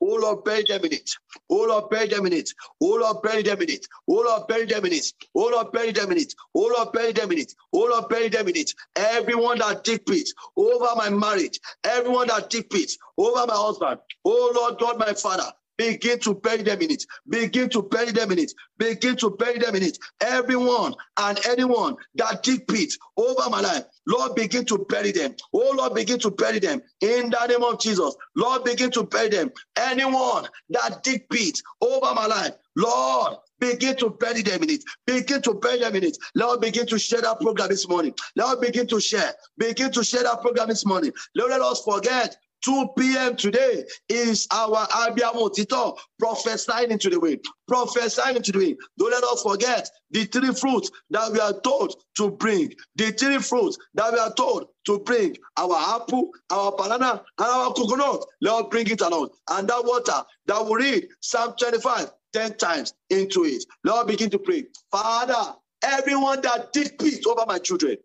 Oh 0.02 0.16
Lord, 0.22 0.44
bury 0.44 0.64
them 0.68 0.86
in 0.86 0.94
it. 0.94 1.10
Oh 1.50 1.66
Lord, 1.68 1.90
bury 1.90 2.08
them 2.08 2.26
in 2.26 2.34
it. 2.34 2.50
Oh 2.82 2.98
Lord, 3.02 3.22
bury 3.24 3.44
them 3.44 3.62
in 3.62 3.70
it. 3.70 3.88
Oh 4.10 4.22
Lord, 4.28 4.48
bury 4.48 4.66
them 4.66 4.86
in 4.86 4.94
it. 4.94 5.14
Oh 5.36 5.50
Lord, 5.54 5.72
them 5.94 6.12
in 6.12 6.18
it. 6.20 6.34
Oh 6.56 6.68
Lord, 6.78 6.94
them 7.14 7.32
in 7.32 7.40
it. 7.40 7.54
Oh 7.74 7.88
Lord, 7.92 8.10
them 8.30 8.48
in 8.50 8.56
it. 8.58 8.74
Everyone 8.96 9.60
that 9.60 9.84
dig 9.84 10.06
pits 10.06 10.34
over 10.58 10.88
my 10.96 11.10
marriage, 11.10 11.60
everyone 11.84 12.28
that 12.28 12.50
dig 12.50 12.70
pits 12.70 12.98
over 13.18 13.46
my 13.48 13.56
husband. 13.56 14.00
Oh 14.26 14.54
Lord 14.56 14.80
God, 14.80 15.00
my 15.00 15.14
Father, 15.14 15.52
Begin 15.78 16.20
to 16.22 16.36
bury 16.36 16.64
them 16.64 16.82
in 16.82 16.92
it. 16.92 17.04
Begin 17.30 17.70
to 17.70 17.84
bury 17.84 18.12
them 18.12 18.32
in 18.32 18.40
it. 18.40 18.54
Begin 18.78 19.16
to 19.18 19.32
bury 19.32 19.60
them 19.60 19.76
in 19.76 19.84
it. 19.84 19.98
Everyone 20.22 20.96
and 21.20 21.40
anyone 21.48 21.96
that 22.16 22.44
dig 22.44 22.68
pit 22.68 22.94
over 23.18 23.50
my 23.50 23.62
life, 23.62 23.86
Lord, 24.08 24.36
begin 24.36 24.66
to 24.66 24.86
bury 24.90 25.12
them. 25.12 25.36
Oh, 25.54 25.74
Lord, 25.78 25.94
begin 25.96 26.20
to 26.20 26.32
bury 26.32 26.60
them 26.60 26.82
in 27.02 27.30
the 27.30 27.48
name 27.48 27.64
of 27.64 27.80
Jesus. 27.80 28.16
Lord, 28.36 28.64
begin 28.64 28.92
to 28.92 29.04
bury 29.04 29.30
them. 29.30 29.52
Anyone 29.76 30.48
that 30.70 31.04
dig 31.04 31.30
pit 31.30 31.60
over 31.82 32.14
my 32.16 32.28
life, 32.28 32.54
Lord, 32.76 33.38
Begin 33.60 33.96
to 33.98 34.12
bury 34.12 34.42
them 34.44 34.62
in 34.64 34.70
it. 34.70 34.84
Begin 35.08 35.42
to 35.42 35.56
bury 35.56 35.80
them 35.80 35.96
in 35.96 36.04
it. 36.04 36.18
Lord, 36.36 36.62
begin 36.62 36.86
to 36.88 37.00
share 37.00 37.22
that 37.22 37.40
program 37.40 37.70
this 37.70 37.88
morning. 37.90 38.14
Lord, 38.36 38.62
begin 38.62 38.86
to 38.88 39.00
share. 39.00 39.34
Begin 39.58 39.92
to 39.94 40.04
share 40.04 40.24
that 40.24 40.42
program 40.42 40.68
this 40.68 40.86
morning. 40.86 41.12
Lord, 41.36 41.52
let 41.52 41.62
us 41.62 41.82
forget 41.84 42.38
2 42.66 42.90
p.m. 42.98 43.38
today 43.38 43.86
is 44.10 44.48
our 44.52 44.88
Abiamo 44.88 45.50
Tito 45.54 45.96
prophesying 46.20 46.92
into 46.92 47.10
the 47.12 47.20
wind. 47.20 47.42
Prophesying 47.68 48.38
into 48.38 48.52
the 48.54 48.60
wind. 48.60 48.78
Don't 49.00 49.12
let 49.12 49.24
us 49.24 49.44
forget 49.44 49.90
the 50.12 50.26
three 50.26 50.54
fruits 50.54 50.92
that 51.12 51.32
we 51.32 51.40
are 51.40 51.54
told 51.62 51.96
to 52.18 52.32
bring. 52.32 52.74
The 52.98 53.12
three 53.14 53.40
fruits 53.40 53.78
that 53.96 54.14
we 54.14 54.20
are 54.20 54.34
told 54.34 54.68
to 54.88 55.00
bring 55.00 55.38
our 55.58 55.78
apple, 56.02 56.32
our 56.52 56.74
banana, 56.76 57.24
and 57.40 57.48
our 57.48 57.74
coconut. 57.74 58.26
Let 58.42 58.54
us 58.56 58.66
bring 58.72 58.90
it 58.90 59.02
along. 59.02 59.30
And 59.52 59.68
that 59.70 59.86
water 59.86 60.24
that 60.48 60.66
we 60.66 60.76
read 60.78 61.08
Psalm 61.22 61.54
25 61.60 62.12
10 62.34 62.58
times 62.58 62.94
into 63.12 63.46
it. 63.46 63.64
Lord, 63.86 64.08
begin 64.08 64.30
to 64.32 64.40
pray. 64.40 64.66
Father, 64.92 65.56
everyone 65.84 66.42
that 66.42 66.74
did 66.74 67.00
peace 67.00 67.26
over 67.28 67.46
my 67.48 67.60
children, 67.60 67.98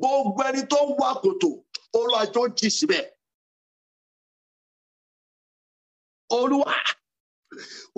gbogbo 0.00 0.42
ẹni 0.44 0.62
tó 0.70 0.78
wá 0.98 1.14
kòtò 1.22 1.50
olùwàjò 1.98 2.42
jì 2.58 2.68
síbẹ̀ 2.78 3.02
olúwa 6.38 6.74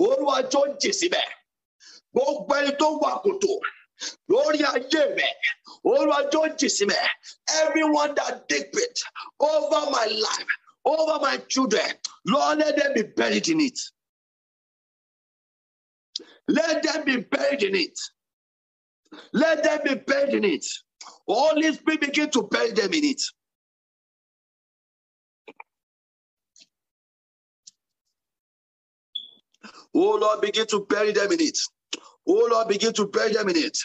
olúwa 0.05 0.37
tó 0.53 0.61
jì 0.81 0.91
síbẹ̀ 0.99 1.27
gbogbo 2.13 2.51
ẹni 2.59 2.71
tó 2.81 2.87
wà 3.01 3.11
kòtò 3.23 3.51
lórí 4.31 4.59
ayé 4.73 5.01
rẹ 5.19 5.29
olúwa 5.91 6.19
tó 6.33 6.41
jì 6.59 6.67
síbẹ̀ 6.77 7.03
everyone 7.61 8.11
that 8.17 8.33
dig 8.49 8.65
pit 8.73 8.95
over 9.51 9.83
my 9.95 10.05
life 10.25 10.51
over 10.93 11.17
my 11.25 11.35
children 11.51 11.89
lord 12.31 12.57
let 12.61 12.73
them 12.79 12.91
be 12.97 13.03
buried 13.17 13.47
in 13.53 13.59
it. 13.67 13.79
Let 16.47 16.81
them 16.83 17.03
be 17.05 17.17
buried 17.17 17.63
in 17.63 17.75
it. 17.75 17.99
Let 19.33 19.63
them 19.63 19.79
be 19.83 19.95
buried 19.95 20.33
in 20.33 20.43
it. 20.45 20.65
Holy 21.27 21.73
spirit 21.73 22.01
begin 22.01 22.29
to 22.31 22.43
bury 22.43 22.71
them 22.71 22.93
in 22.93 23.03
it 23.03 23.21
Oh 29.97 30.17
Lord, 30.21 30.41
begin 30.41 30.67
to 30.69 30.87
bury 30.89 31.13
them 31.13 31.33
in 31.33 31.41
it. 31.41 31.59
Oh 32.27 32.49
Lord, 32.51 32.69
begin 32.69 32.93
to 32.93 33.07
bury 33.07 33.33
them 33.33 33.49
in 33.49 33.57
it. 33.57 33.77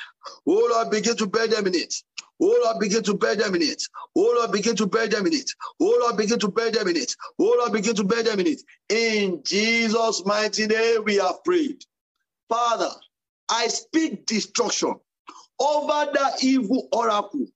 Oh 0.46 0.68
Lord, 0.72 0.90
begin 0.90 1.16
to 1.16 1.26
bury 1.28 1.48
them 1.48 1.66
in 1.68 1.74
it. 1.76 1.94
Oh 2.40 2.60
Lord, 2.64 2.80
begin 2.80 3.02
to 3.04 3.16
bury 3.16 3.36
them 3.36 3.56
in 3.56 3.62
it. 3.62 3.82
Oh 4.16 4.34
Lord, 4.38 4.52
begin 4.52 4.76
to 4.76 4.86
bury 4.88 5.08
them 5.08 5.26
in 5.26 5.34
it. 5.34 5.50
Oh 5.80 5.98
Lord, 6.00 6.16
begin 6.18 6.38
to 6.40 6.48
bury 6.48 6.70
them 6.72 6.88
in 6.88 6.96
it. 6.96 7.16
Oh 7.40 7.56
Lord, 7.58 7.72
begin 7.72 7.96
to 7.96 8.04
bury 8.04 8.22
them 8.24 8.40
in 8.40 8.48
it. 8.48 8.62
In 8.90 9.42
Jesus' 9.44 10.24
mighty 10.26 10.66
name, 10.68 11.04
we 11.04 11.16
have 11.16 11.44
prayed. 11.44 11.84
Father, 12.48 12.90
I 13.50 13.68
speak 13.68 14.26
destruction 14.26 14.94
over 15.60 16.12
that 16.14 16.44
evil 16.44 16.88
oracle 16.92 17.46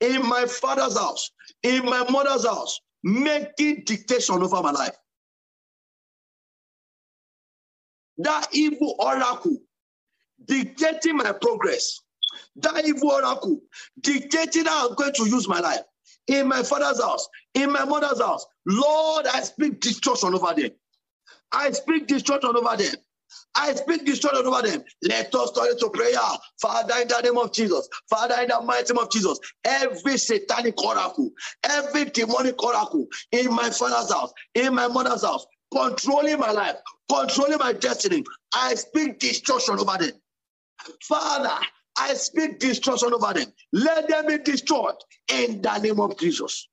in 0.00 0.26
my 0.28 0.46
father's 0.46 0.98
house, 0.98 1.30
in 1.62 1.84
my 1.86 2.08
mother's 2.10 2.46
house, 2.46 2.80
making 3.04 3.84
dictation 3.86 4.42
over 4.42 4.62
my 4.62 4.72
life. 4.72 4.96
That 8.18 8.48
evil 8.52 8.96
oracle 8.98 9.56
dictating 10.44 11.16
my 11.16 11.32
progress, 11.32 12.00
that 12.56 12.86
evil 12.86 13.12
oracle 13.12 13.60
dictating 14.00 14.64
how 14.64 14.88
I'm 14.88 14.94
going 14.94 15.12
to 15.14 15.28
use 15.28 15.48
my 15.48 15.60
life 15.60 15.82
in 16.28 16.48
my 16.48 16.62
father's 16.62 17.02
house, 17.02 17.28
in 17.54 17.72
my 17.72 17.84
mother's 17.84 18.20
house. 18.20 18.46
Lord, 18.66 19.26
I 19.26 19.40
speak 19.42 19.80
destruction 19.80 20.34
over 20.34 20.54
them. 20.54 20.70
I 21.52 21.70
speak 21.72 22.06
destruction 22.06 22.56
over 22.56 22.76
them. 22.76 22.94
I 23.54 23.74
speak 23.74 24.04
destruction 24.04 24.46
over 24.46 24.62
them. 24.62 24.82
Let 25.02 25.34
us 25.34 25.52
turn 25.52 25.78
to 25.78 25.90
prayer. 25.90 26.18
Father, 26.60 26.94
in 27.00 27.08
the 27.08 27.20
name 27.22 27.38
of 27.38 27.52
Jesus. 27.52 27.88
Father, 28.08 28.36
in 28.40 28.48
the 28.48 28.60
mighty 28.62 28.92
name 28.92 29.02
of 29.02 29.10
Jesus. 29.10 29.38
Every 29.64 30.18
satanic 30.18 30.82
oracle, 30.82 31.30
every 31.64 32.06
demonic 32.06 32.62
oracle 32.62 33.06
in 33.30 33.54
my 33.54 33.70
father's 33.70 34.12
house, 34.12 34.32
in 34.54 34.74
my 34.74 34.88
mother's 34.88 35.22
house, 35.22 35.46
controlling 35.72 36.40
my 36.40 36.52
life, 36.52 36.76
controlling 37.10 37.58
my 37.58 37.74
destiny. 37.74 38.24
I 38.54 38.76
speak 38.76 39.20
destruction 39.20 39.78
over 39.80 39.98
them. 39.98 40.12
Father, 41.02 41.54
I 41.98 42.14
speak 42.14 42.60
destruction 42.60 43.14
over 43.14 43.34
them. 43.34 43.52
Let 43.72 44.08
them 44.08 44.26
be 44.28 44.38
destroyed 44.38 44.96
in 45.32 45.62
the 45.62 45.78
name 45.78 46.00
of 46.00 46.18
Jesus. 46.18 46.68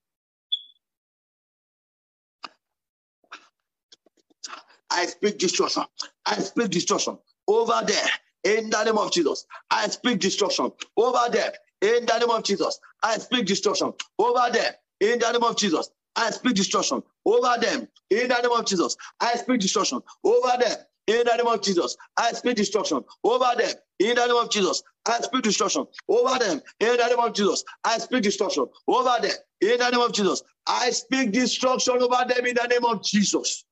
I 4.92 5.06
speak 5.08 5.38
destruction. 5.40 5.84
I 6.26 6.36
speak 6.40 6.70
destruction 6.72 7.18
over 7.48 7.82
there 7.86 8.10
in 8.58 8.70
the 8.70 8.84
name 8.84 8.98
of 8.98 9.12
Jesus. 9.12 9.46
I 9.70 9.88
speak 9.90 10.20
destruction 10.20 10.72
over 10.98 11.22
there 11.32 11.54
in 11.82 12.06
the 12.06 12.20
name 12.20 12.30
of 12.32 12.44
Jesus. 12.44 12.80
I 13.04 13.18
speak 13.18 13.46
destruction 13.46 13.94
over 14.20 14.50
there 14.54 14.76
in 15.02 15.20
the 15.20 15.32
name 15.32 15.44
of 15.44 15.58
Jesus. 15.58 15.90
I 16.20 16.32
speak 16.32 16.56
destruction 16.56 17.04
over 17.26 17.56
them 17.62 17.90
in 18.12 18.30
the 18.30 18.42
name 18.42 18.54
of 18.54 18.68
Jesus. 18.68 18.98
I 19.22 19.36
speak 19.36 19.62
destruction 19.62 20.02
over 20.26 20.54
them 20.60 20.78
in 21.08 21.24
the 21.26 21.38
name 21.38 21.48
of 21.48 21.62
Jesus. 21.64 21.98
I 22.18 22.34
speak 22.34 22.58
destruction 22.58 23.04
over 23.26 23.48
them 23.58 23.76
in 24.00 24.16
the 24.16 24.28
name 24.28 24.38
of 24.38 24.52
Jesus. 24.52 24.84
I 25.08 25.22
speak 25.22 25.44
destruction 25.44 25.88
over 26.10 26.40
them 26.40 26.62
in 26.82 26.98
the 26.98 27.08
name 27.08 27.20
of 27.20 27.34
Jesus. 27.34 27.66
I 27.86 28.00
speak 28.00 28.24
destruction 28.24 28.68
over 28.88 29.18
them 29.22 29.34
in 29.62 29.80
the 29.80 29.92
name 29.92 30.02
of 30.02 30.14
Jesus. 30.14 30.44
I 30.68 30.92
speak 30.92 31.34
destruction 31.34 31.96
over 32.04 32.26
them 32.30 32.46
in 32.48 32.56
the 32.56 32.68
name 32.70 32.86
of 32.86 33.04
Jesus. 33.04 33.66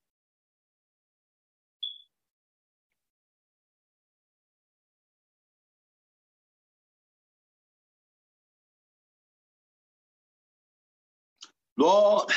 Lord, 11.78 12.32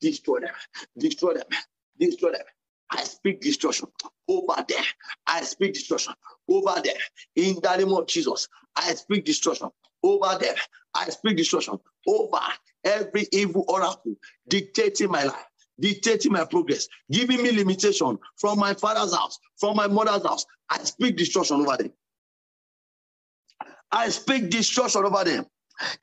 destroy 0.00 0.40
them, 0.40 0.54
destroy 0.96 1.34
them, 1.34 1.44
destroy 1.98 2.32
them. 2.32 2.42
I 2.90 3.04
speak 3.04 3.40
destruction 3.40 3.88
over 4.28 4.64
there. 4.66 4.84
I 5.26 5.42
speak 5.42 5.74
destruction 5.74 6.14
over 6.48 6.80
there. 6.82 6.94
In 7.36 7.56
the 7.62 7.76
name 7.76 7.92
of 7.92 8.06
Jesus, 8.06 8.48
I 8.76 8.94
speak 8.94 9.24
destruction 9.24 9.68
over 10.02 10.38
there. 10.40 10.56
I 10.94 11.10
speak 11.10 11.36
destruction 11.36 11.78
over 12.06 12.40
every 12.84 13.26
evil 13.32 13.64
oracle 13.68 14.14
dictating 14.48 15.10
my 15.10 15.24
life, 15.24 15.44
dictating 15.78 16.32
my 16.32 16.44
progress, 16.44 16.88
giving 17.10 17.42
me 17.42 17.52
limitation 17.52 18.18
from 18.36 18.58
my 18.58 18.74
father's 18.74 19.14
house, 19.14 19.38
from 19.58 19.76
my 19.76 19.86
mother's 19.86 20.26
house. 20.26 20.46
I 20.70 20.78
speak 20.78 21.16
destruction 21.16 21.60
over 21.60 21.76
them. 21.76 21.92
I 23.92 24.08
speak 24.10 24.50
destruction 24.50 25.04
over 25.04 25.24
them. 25.24 25.46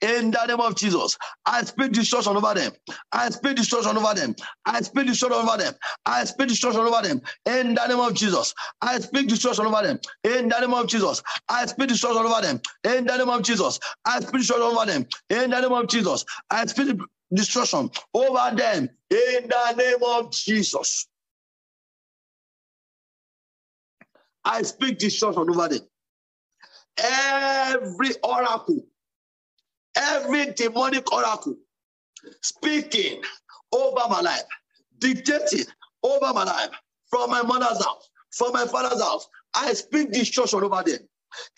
In 0.01 0.31
the 0.31 0.45
name 0.47 0.61
of 0.61 0.75
Jesus, 0.75 1.17
I 1.45 1.63
speak 1.63 1.93
destruction 1.93 2.37
over 2.37 2.53
them. 2.55 2.73
I 3.11 3.29
speak 3.31 3.57
destruction 3.57 3.97
over 3.97 4.13
them. 4.15 4.35
I 4.65 4.81
speak 4.81 5.07
destruction 5.07 5.39
over 5.47 5.57
them. 5.57 5.73
I 6.05 6.25
speak 6.25 6.49
destruction 6.49 6.81
over 6.81 7.07
them. 7.07 7.21
In 7.47 7.75
the 7.75 7.87
name 7.87 7.99
of 7.99 8.13
Jesus, 8.15 8.53
I 8.81 8.99
speak 8.99 9.27
destruction 9.29 9.65
over 9.67 9.83
them. 9.87 9.99
In 10.23 10.49
the 10.49 10.59
name 10.59 10.73
of 10.73 10.87
Jesus, 10.87 11.23
I 11.49 11.65
speak 11.67 11.89
destruction 11.89 12.25
over 12.25 12.41
them. 12.41 12.61
In 12.85 13.05
the 13.05 13.17
name 13.17 13.29
of 13.29 13.43
Jesus, 13.43 13.79
I 14.05 14.19
speak 14.21 14.39
destruction 14.41 14.63
over 14.67 14.85
them. 14.85 15.07
In 15.29 15.49
the 15.51 15.61
name 15.61 15.73
of 15.73 15.87
Jesus, 15.87 16.25
I 16.51 16.65
speak 16.67 16.97
destruction 17.33 17.91
over 18.13 18.55
them. 18.55 18.89
In 19.11 19.49
the 19.49 19.73
name 19.77 20.03
of 20.03 20.31
Jesus. 20.31 21.07
I 24.45 24.63
speak 24.63 24.97
destruction 24.99 25.49
over 25.49 25.69
them. 25.69 25.81
Every 26.97 28.11
oracle, 28.23 28.85
every 29.97 30.53
demonic 30.53 31.11
oracle 31.13 31.55
speaking 32.41 33.21
over 33.73 34.01
my 34.09 34.21
life, 34.21 34.43
dictating 34.99 35.65
over 36.03 36.33
my 36.33 36.43
life 36.45 36.69
from 37.09 37.29
my 37.31 37.43
mother's 37.43 37.83
house, 37.83 38.09
from 38.31 38.53
my 38.53 38.65
father's 38.67 39.01
house. 39.01 39.27
I 39.55 39.73
speak 39.73 40.11
destruction 40.11 40.63
over 40.63 40.83
them. 40.83 40.99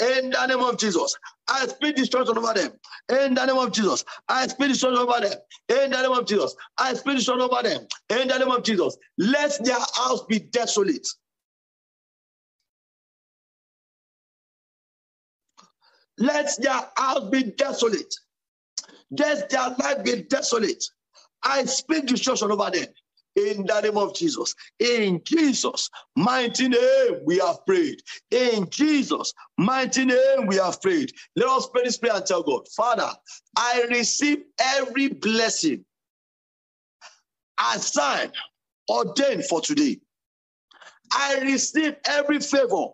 In 0.02 0.32
the 0.32 0.48
name 0.48 0.60
of 0.62 0.78
Jesus, 0.78 1.18
I 1.50 1.68
speak 1.68 1.96
destruction 1.98 2.38
over 2.38 2.54
them. 2.54 2.74
In 3.10 3.36
the 3.36 3.46
name 3.46 3.58
of 3.58 3.72
Jesus, 3.74 4.06
I 4.30 4.48
speak 4.48 4.70
destruction 4.70 5.00
over 5.00 5.22
them. 5.22 5.40
In 5.70 5.92
the 5.92 6.02
name 6.04 6.12
of 6.12 6.28
Jesus, 6.28 6.56
I 6.78 6.94
speak 6.96 7.18
destruction 7.18 7.50
over 7.52 7.64
them. 7.64 7.88
In 8.12 8.28
the 8.30 8.38
name 8.40 8.52
of 8.52 8.64
Jesus, 8.64 8.98
let 9.18 9.58
their 9.66 9.80
house 9.96 10.24
be 10.30 10.40
desolate. 10.40 11.08
Let 16.20 16.50
their 16.62 16.82
house 16.98 17.30
be 17.32 17.44
desolate. 17.44 18.14
Let 19.12 19.50
their 19.50 19.70
life 19.80 20.04
be 20.04 20.24
desolate. 20.24 20.84
I 21.44 21.66
speak 21.66 22.08
destruction 22.08 22.52
over 22.52 22.70
them 22.72 22.88
in 23.36 23.66
the 23.66 23.82
name 23.82 23.98
of 23.98 24.16
Jesus. 24.16 24.54
In 24.80 25.22
Jesus' 25.24 25.90
mighty 26.16 26.68
name, 26.68 27.22
we 27.24 27.38
have 27.38 27.66
prayed. 27.66 28.02
In 28.32 28.70
Jesus' 28.70 29.34
mighty 29.58 30.06
name, 30.06 30.48
we 30.48 30.56
have 30.56 30.82
prayed. 30.82 31.12
Let 31.36 31.48
us 31.50 31.70
pray 31.72 31.84
this 31.84 31.98
prayer 31.98 32.16
and 32.16 32.26
tell 32.26 32.44
God, 32.44 32.68
Father, 32.76 33.10
I 33.56 33.86
receive 33.90 34.40
every 34.60 35.10
blessing 35.10 35.86
assigned, 37.74 38.34
ordained 38.90 39.46
for 39.46 39.62
today. 39.62 40.00
I 41.12 41.40
receive 41.42 41.96
every 42.06 42.40
favor 42.40 42.88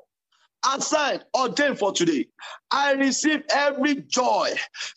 assigned, 0.76 1.26
ordained 1.38 1.80
for 1.80 1.94
today. 1.94 2.28
I 2.72 2.94
receive 2.94 3.44
every 3.54 3.96
joy. 4.04 4.52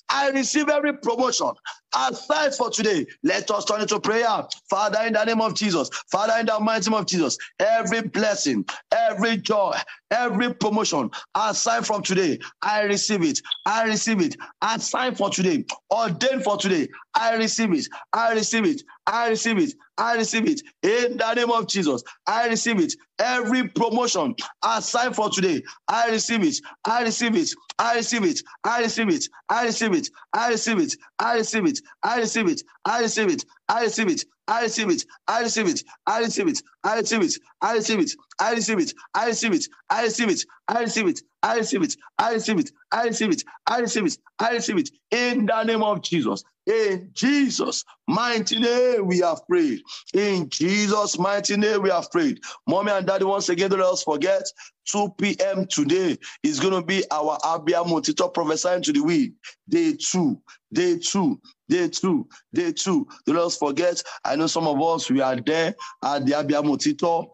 I 0.08 0.30
receive 0.30 0.68
every 0.68 0.94
promotion 0.98 1.52
assigned 1.96 2.54
for 2.54 2.70
today. 2.70 3.06
Let 3.22 3.50
us 3.50 3.64
turn 3.64 3.82
into 3.82 4.00
prayer. 4.00 4.28
Father, 4.70 5.00
in 5.06 5.14
the 5.14 5.24
name 5.24 5.40
of 5.40 5.54
Jesus. 5.54 5.90
Father, 6.10 6.34
in 6.40 6.46
the 6.46 6.60
mighty 6.60 6.90
name 6.90 7.00
of 7.00 7.06
Jesus. 7.06 7.38
Every 7.60 8.02
blessing, 8.02 8.64
every 8.92 9.38
joy, 9.38 9.76
every 10.10 10.54
promotion 10.54 11.10
assigned 11.36 11.86
from 11.86 12.02
today. 12.02 12.38
I 12.62 12.82
receive 12.82 13.22
it. 13.22 13.40
I 13.66 13.84
receive 13.84 14.20
it. 14.20 14.36
Assigned 14.62 15.18
for 15.18 15.30
today. 15.30 15.64
Ordained 15.92 16.44
for 16.44 16.56
today. 16.58 16.88
I 17.14 17.36
receive 17.36 17.72
it. 17.72 17.86
I 18.12 18.32
receive 18.34 18.66
it. 18.66 18.82
I 19.06 19.30
receive 19.30 19.58
it. 19.58 19.74
I 19.98 20.16
receive 20.16 20.48
it. 20.48 20.62
In 20.82 21.16
the 21.18 21.34
name 21.34 21.50
of 21.50 21.68
Jesus. 21.68 22.02
I 22.26 22.48
receive 22.48 22.80
it. 22.80 22.94
Every 23.18 23.68
promotion 23.68 24.34
assigned 24.64 25.16
for 25.16 25.30
today. 25.30 25.62
I 25.88 26.10
receive 26.10 26.42
it. 26.44 26.56
I 26.84 27.02
receive 27.02 27.36
it. 27.36 27.50
I 27.78 27.96
receive 27.96 28.24
it. 28.24 28.40
I 28.64 28.82
receive 28.82 29.10
it. 29.10 29.28
I 29.50 29.64
receive 29.66 29.94
it. 29.94 30.08
I 30.32 30.48
receive 30.48 30.78
it. 30.80 30.92
I 31.20 31.36
receive 31.36 31.66
it. 31.66 31.82
I 32.02 32.18
receive 32.18 32.48
it. 32.48 32.62
I 32.86 33.00
receive 33.00 33.28
it. 33.28 33.42
I 33.68 33.82
receive 33.82 34.08
it. 34.10 34.24
I 34.48 34.62
receive 34.62 34.88
it. 34.90 35.04
I 35.28 35.40
receive 35.42 35.68
it. 35.68 35.82
I 36.06 36.20
receive 36.20 36.48
it. 36.48 36.62
I 36.84 36.96
receive 36.98 37.22
it. 37.22 37.34
I 37.62 37.74
receive 37.74 38.00
it. 38.00 38.12
I 38.40 38.52
receive 38.54 38.78
it. 38.80 38.94
I 39.14 39.28
receive 39.28 39.54
it. 39.54 39.66
I 39.90 40.04
receive 40.04 40.28
it. 40.30 40.44
I 40.68 40.80
receive 40.80 41.08
it. 41.08 41.20
I 41.42 41.56
receive 41.58 41.82
it. 41.82 41.96
I 42.18 42.32
receive 42.34 42.58
it. 42.58 42.70
I 42.92 43.04
receive 43.04 43.30
it. 43.32 43.44
I 43.66 43.78
receive 43.80 44.06
it. 44.06 44.18
I 44.38 44.50
receive 44.50 44.78
it. 44.78 44.90
In 45.10 45.46
the 45.46 45.62
name 45.64 45.82
of 45.82 46.02
Jesus. 46.02 46.44
In 46.66 47.10
Jesus' 47.14 47.84
mighty 48.08 48.58
name, 48.58 49.06
we 49.06 49.20
have 49.20 49.46
prayed. 49.48 49.80
In 50.14 50.48
Jesus' 50.50 51.18
mighty 51.18 51.56
name, 51.56 51.82
we 51.82 51.90
have 51.90 52.10
prayed. 52.10 52.40
Mommy 52.68 52.90
and 52.92 53.06
daddy, 53.06 53.24
once 53.24 53.48
again, 53.48 53.70
don't 53.70 53.80
let 53.80 53.88
us 53.92 54.02
forget 54.02 54.42
2 54.90 55.14
p.m. 55.18 55.66
today 55.66 56.18
is 56.42 56.60
going 56.60 56.74
to 56.74 56.82
be 56.82 57.04
our 57.12 57.38
Abia 57.38 57.84
Motito 57.86 58.32
prophesying 58.32 58.82
to 58.82 58.92
the 58.92 59.00
week. 59.02 59.32
Day 59.68 59.94
two, 59.94 60.40
day 60.72 60.98
two, 60.98 61.40
day 61.68 61.88
two, 61.88 62.28
day 62.54 62.72
two. 62.72 63.06
Don't 63.26 63.36
let 63.36 63.46
us 63.46 63.56
forget. 63.58 64.02
I 64.24 64.36
know 64.36 64.46
some 64.48 64.66
of 64.66 64.80
us, 64.82 65.10
we 65.10 65.20
are 65.20 65.36
there 65.36 65.74
at 66.04 66.26
the 66.26 66.32
Abia 66.32 66.64
Motito 66.64 67.28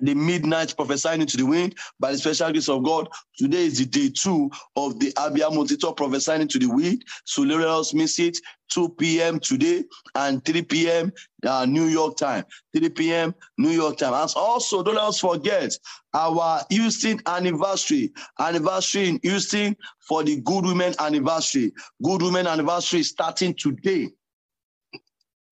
the 0.00 0.14
midnight 0.14 0.74
prophesying 0.76 1.20
into 1.20 1.36
the 1.36 1.46
wind 1.46 1.74
by 2.00 2.12
the 2.12 2.18
special 2.18 2.50
grace 2.52 2.68
of 2.68 2.82
God. 2.84 3.08
Today 3.36 3.66
is 3.66 3.78
the 3.78 3.86
day 3.86 4.10
two 4.10 4.50
of 4.76 4.98
the 4.98 5.12
Abia 5.12 5.50
Motito 5.50 5.96
prophesying 5.96 6.42
into 6.42 6.58
the 6.58 6.68
wind. 6.68 7.04
So 7.24 7.42
let 7.42 7.60
us 7.66 7.94
miss 7.94 8.18
it. 8.18 8.38
2 8.70 8.90
p.m. 8.90 9.40
today 9.40 9.84
and 10.14 10.44
3 10.44 10.62
p.m. 10.62 11.12
Uh, 11.46 11.64
New 11.66 11.84
York 11.84 12.16
time. 12.16 12.44
3 12.76 12.88
p.m. 12.90 13.34
New 13.56 13.70
York 13.70 13.96
time. 13.96 14.14
And 14.14 14.32
also, 14.36 14.82
don't 14.82 14.96
let 14.96 15.04
us 15.04 15.18
forget 15.20 15.72
our 16.14 16.62
Houston 16.70 17.20
anniversary. 17.26 18.12
Anniversary 18.38 19.08
in 19.08 19.20
Houston 19.22 19.76
for 20.06 20.22
the 20.22 20.40
Good 20.40 20.64
Women 20.66 20.94
anniversary. 20.98 21.72
Good 22.02 22.22
Women 22.22 22.46
anniversary 22.46 23.02
starting 23.02 23.54
today. 23.54 24.10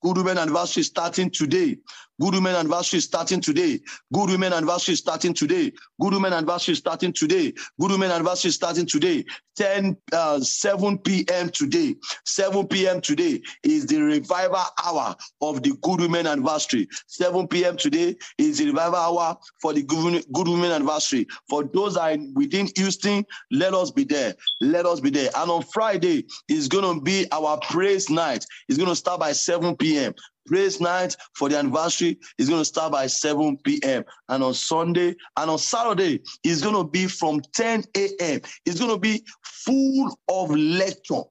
Good 0.02 0.18
Women 0.18 0.38
anniversary 0.38 0.82
starting 0.82 1.30
today. 1.30 1.78
Good 2.20 2.34
Women 2.34 2.54
anniversary 2.54 3.00
starting 3.00 3.40
today. 3.40 3.80
Good 4.12 4.30
Women 4.30 4.52
anniversary 4.52 4.94
starting 4.96 5.34
today. 5.34 5.72
Good 6.00 6.12
Women 6.12 6.32
anniversary 6.32 6.74
starting 6.74 7.12
today. 7.12 7.52
Good 7.80 7.90
Women 7.90 8.10
anniversary 8.10 8.50
starting 8.50 8.86
today. 8.86 9.24
10, 9.56 9.96
uh, 10.12 10.38
7 10.40 10.98
p.m. 10.98 11.48
today. 11.48 11.96
7 12.24 12.66
p.m. 12.68 13.00
today 13.00 13.40
is 13.62 13.86
the 13.86 14.02
revival 14.02 14.62
hour 14.84 15.16
of 15.40 15.62
the 15.62 15.72
Good 15.82 16.00
Women 16.00 16.26
anniversary. 16.26 16.88
7 17.06 17.48
p.m. 17.48 17.76
today 17.76 18.16
is 18.36 18.58
the 18.58 18.66
revival 18.66 18.96
hour 18.96 19.36
for 19.62 19.72
the 19.72 19.82
Good, 19.82 20.24
Good 20.32 20.48
Women 20.48 20.72
anniversary. 20.72 21.26
For 21.48 21.64
those 21.64 21.94
that 21.94 22.18
are 22.18 22.22
within 22.34 22.68
Houston, 22.76 23.24
let 23.50 23.72
us 23.72 23.90
be 23.90 24.04
there. 24.04 24.34
Let 24.60 24.84
us 24.84 25.00
be 25.00 25.10
there. 25.10 25.30
And 25.36 25.50
on 25.50 25.62
Friday 25.62 26.26
is 26.48 26.68
going 26.68 26.94
to 26.94 27.00
be 27.00 27.26
our 27.32 27.58
praise 27.58 28.10
night. 28.10 28.44
It's 28.68 28.76
going 28.76 28.90
to 28.90 28.96
start 28.96 29.20
by 29.20 29.32
7 29.32 29.74
p.m 29.76 29.86
p.m. 29.86 30.14
Praise 30.46 30.80
night 30.80 31.16
for 31.34 31.48
the 31.48 31.58
anniversary 31.58 32.18
is 32.38 32.48
going 32.48 32.60
to 32.60 32.64
start 32.64 32.92
by 32.92 33.06
7 33.06 33.58
p.m. 33.58 34.04
And 34.28 34.44
on 34.44 34.54
Sunday 34.54 35.16
and 35.36 35.50
on 35.50 35.58
Saturday, 35.58 36.22
it's 36.44 36.62
going 36.62 36.76
to 36.76 36.84
be 36.84 37.06
from 37.06 37.40
10 37.54 37.84
a.m. 37.96 38.40
It's 38.64 38.78
going 38.78 38.92
to 38.92 38.98
be 38.98 39.24
full 39.42 40.18
of 40.28 40.50
lecture. 40.50 41.22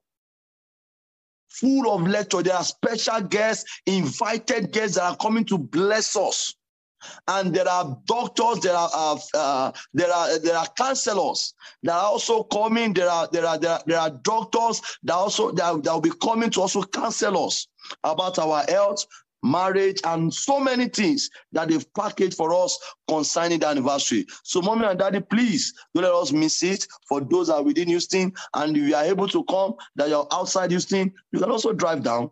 Full 1.50 1.92
of 1.92 2.06
lecture. 2.06 2.44
There 2.44 2.56
are 2.56 2.64
special 2.64 3.22
guests, 3.22 3.82
invited 3.86 4.72
guests 4.72 4.98
that 4.98 5.04
are 5.04 5.18
coming 5.18 5.46
to 5.46 5.58
bless 5.58 6.16
us 6.18 6.54
and 7.28 7.54
there 7.54 7.68
are 7.68 7.98
doctors 8.06 8.60
there 8.60 8.76
are 8.76 8.90
uh, 8.94 9.20
uh, 9.34 9.72
there 9.94 10.12
are 10.12 10.40
there 10.40 10.58
are 10.58 10.68
counselors 10.78 11.54
that 11.84 11.94
are 11.94 12.06
also 12.06 12.44
coming 12.44 12.94
there 12.94 13.10
are 13.10 13.28
there 13.32 13.46
are 13.46 13.58
there 13.58 13.72
are, 13.72 13.82
there 13.86 14.00
are 14.00 14.10
doctors 14.24 14.82
that 15.04 15.14
also 15.14 15.52
that, 15.52 15.84
that 15.84 15.94
will 15.94 16.02
be 16.02 16.12
coming 16.22 16.50
to 16.50 16.62
also 16.62 16.84
counsel 16.84 17.46
us 17.46 17.68
about 18.04 18.40
our 18.40 18.64
health 18.68 19.06
marriage, 19.46 20.02
and 20.06 20.34
so 20.34 20.60
many 20.60 20.88
things 20.88 21.30
that 21.52 21.70
they've 21.70 21.94
packaged 21.94 22.36
for 22.36 22.54
us 22.54 22.78
concerning 23.08 23.60
the 23.60 23.68
anniversary. 23.68 24.26
So, 24.44 24.62
mommy 24.62 24.86
and 24.86 25.00
daddy, 25.00 25.22
please 25.22 25.74
don't 25.94 26.04
let 26.04 26.14
us 26.14 26.32
miss 26.32 26.64
it. 26.64 26.88
For 27.08 27.22
those 27.22 27.48
that 27.48 27.56
are 27.56 27.64
within 27.64 27.88
Houston 27.88 28.34
and 28.56 28.76
if 28.76 28.84
you 28.84 28.96
are 28.96 29.04
able 29.04 29.28
to 29.30 29.44
come, 29.46 29.76
that 29.96 30.10
you're 30.10 30.28
outside 30.32 30.72
Houston, 30.72 31.14
you 31.32 31.40
can 31.40 31.52
also 31.52 31.74
drive 31.74 32.04
down 32.04 32.32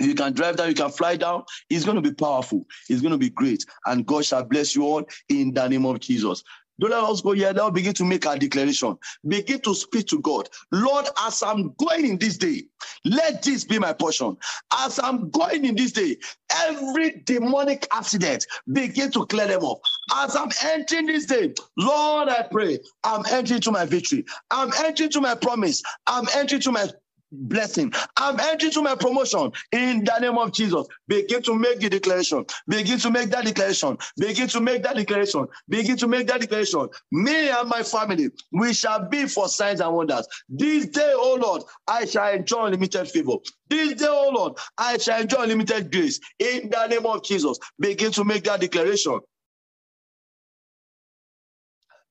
you 0.00 0.14
can 0.14 0.32
drive 0.32 0.56
down, 0.56 0.68
you 0.68 0.74
can 0.74 0.90
fly 0.90 1.16
down. 1.16 1.44
It's 1.68 1.84
going 1.84 1.96
to 1.96 2.02
be 2.02 2.14
powerful. 2.14 2.66
It's 2.88 3.02
going 3.02 3.12
to 3.12 3.18
be 3.18 3.30
great. 3.30 3.64
And 3.86 4.06
God 4.06 4.24
shall 4.24 4.44
bless 4.44 4.74
you 4.74 4.84
all 4.84 5.04
in 5.28 5.52
the 5.52 5.68
name 5.68 5.86
of 5.86 6.00
Jesus. 6.00 6.42
Don't 6.80 6.90
let 6.92 7.04
us 7.04 7.20
go 7.20 7.32
here. 7.32 7.52
Now 7.52 7.68
begin 7.68 7.92
to 7.94 8.04
make 8.04 8.24
our 8.26 8.38
declaration. 8.38 8.96
Begin 9.28 9.60
to 9.60 9.74
speak 9.74 10.06
to 10.06 10.18
God. 10.20 10.48
Lord, 10.72 11.06
as 11.26 11.42
I'm 11.42 11.74
going 11.74 12.06
in 12.06 12.18
this 12.18 12.38
day, 12.38 12.62
let 13.04 13.42
this 13.42 13.64
be 13.64 13.78
my 13.78 13.92
portion. 13.92 14.36
As 14.72 14.98
I'm 14.98 15.28
going 15.30 15.66
in 15.66 15.76
this 15.76 15.92
day, 15.92 16.16
every 16.50 17.22
demonic 17.26 17.86
accident, 17.92 18.46
begin 18.72 19.10
to 19.12 19.26
clear 19.26 19.46
them 19.46 19.62
off. 19.62 19.80
As 20.14 20.34
I'm 20.34 20.50
entering 20.64 21.06
this 21.06 21.26
day, 21.26 21.52
Lord, 21.76 22.30
I 22.30 22.44
pray, 22.50 22.78
I'm 23.04 23.24
entering 23.30 23.60
to 23.60 23.70
my 23.70 23.84
victory. 23.84 24.24
I'm 24.50 24.70
entering 24.82 25.10
to 25.10 25.20
my 25.20 25.34
promise. 25.34 25.82
I'm 26.06 26.26
entering 26.34 26.62
to 26.62 26.72
my 26.72 26.88
blessing. 27.32 27.92
I'm 28.16 28.38
entering 28.40 28.72
to 28.72 28.82
my 28.82 28.94
promotion 28.94 29.52
in 29.72 30.04
the 30.04 30.18
name 30.20 30.38
of 30.38 30.52
Jesus. 30.52 30.86
Begin 31.08 31.42
to 31.42 31.54
make 31.54 31.80
the 31.80 31.90
declaration. 31.90 32.44
Begin 32.68 32.98
to 32.98 33.10
make 33.10 33.30
that 33.30 33.44
declaration. 33.44 33.96
Begin 34.18 34.48
to 34.48 34.60
make 34.60 34.82
that 34.82 34.96
declaration. 34.96 35.46
Begin 35.68 35.96
to 35.96 36.08
make 36.08 36.26
that 36.28 36.40
declaration. 36.40 36.88
Me 37.12 37.48
and 37.48 37.68
my 37.68 37.82
family, 37.82 38.30
we 38.52 38.72
shall 38.72 39.08
be 39.08 39.26
for 39.26 39.48
signs 39.48 39.80
and 39.80 39.94
wonders. 39.94 40.26
This 40.48 40.86
day, 40.86 41.12
oh 41.14 41.38
Lord, 41.40 41.62
I 41.86 42.04
shall 42.06 42.32
enjoy 42.32 42.66
unlimited 42.66 43.08
favor. 43.08 43.34
This 43.68 43.94
day, 43.94 44.06
oh 44.08 44.30
Lord, 44.34 44.54
I 44.78 44.98
shall 44.98 45.20
enjoy 45.20 45.42
unlimited 45.42 45.92
grace. 45.92 46.20
In 46.38 46.70
the 46.70 46.86
name 46.86 47.06
of 47.06 47.22
Jesus, 47.24 47.58
begin 47.78 48.12
to 48.12 48.24
make 48.24 48.44
that 48.44 48.60
declaration. 48.60 49.20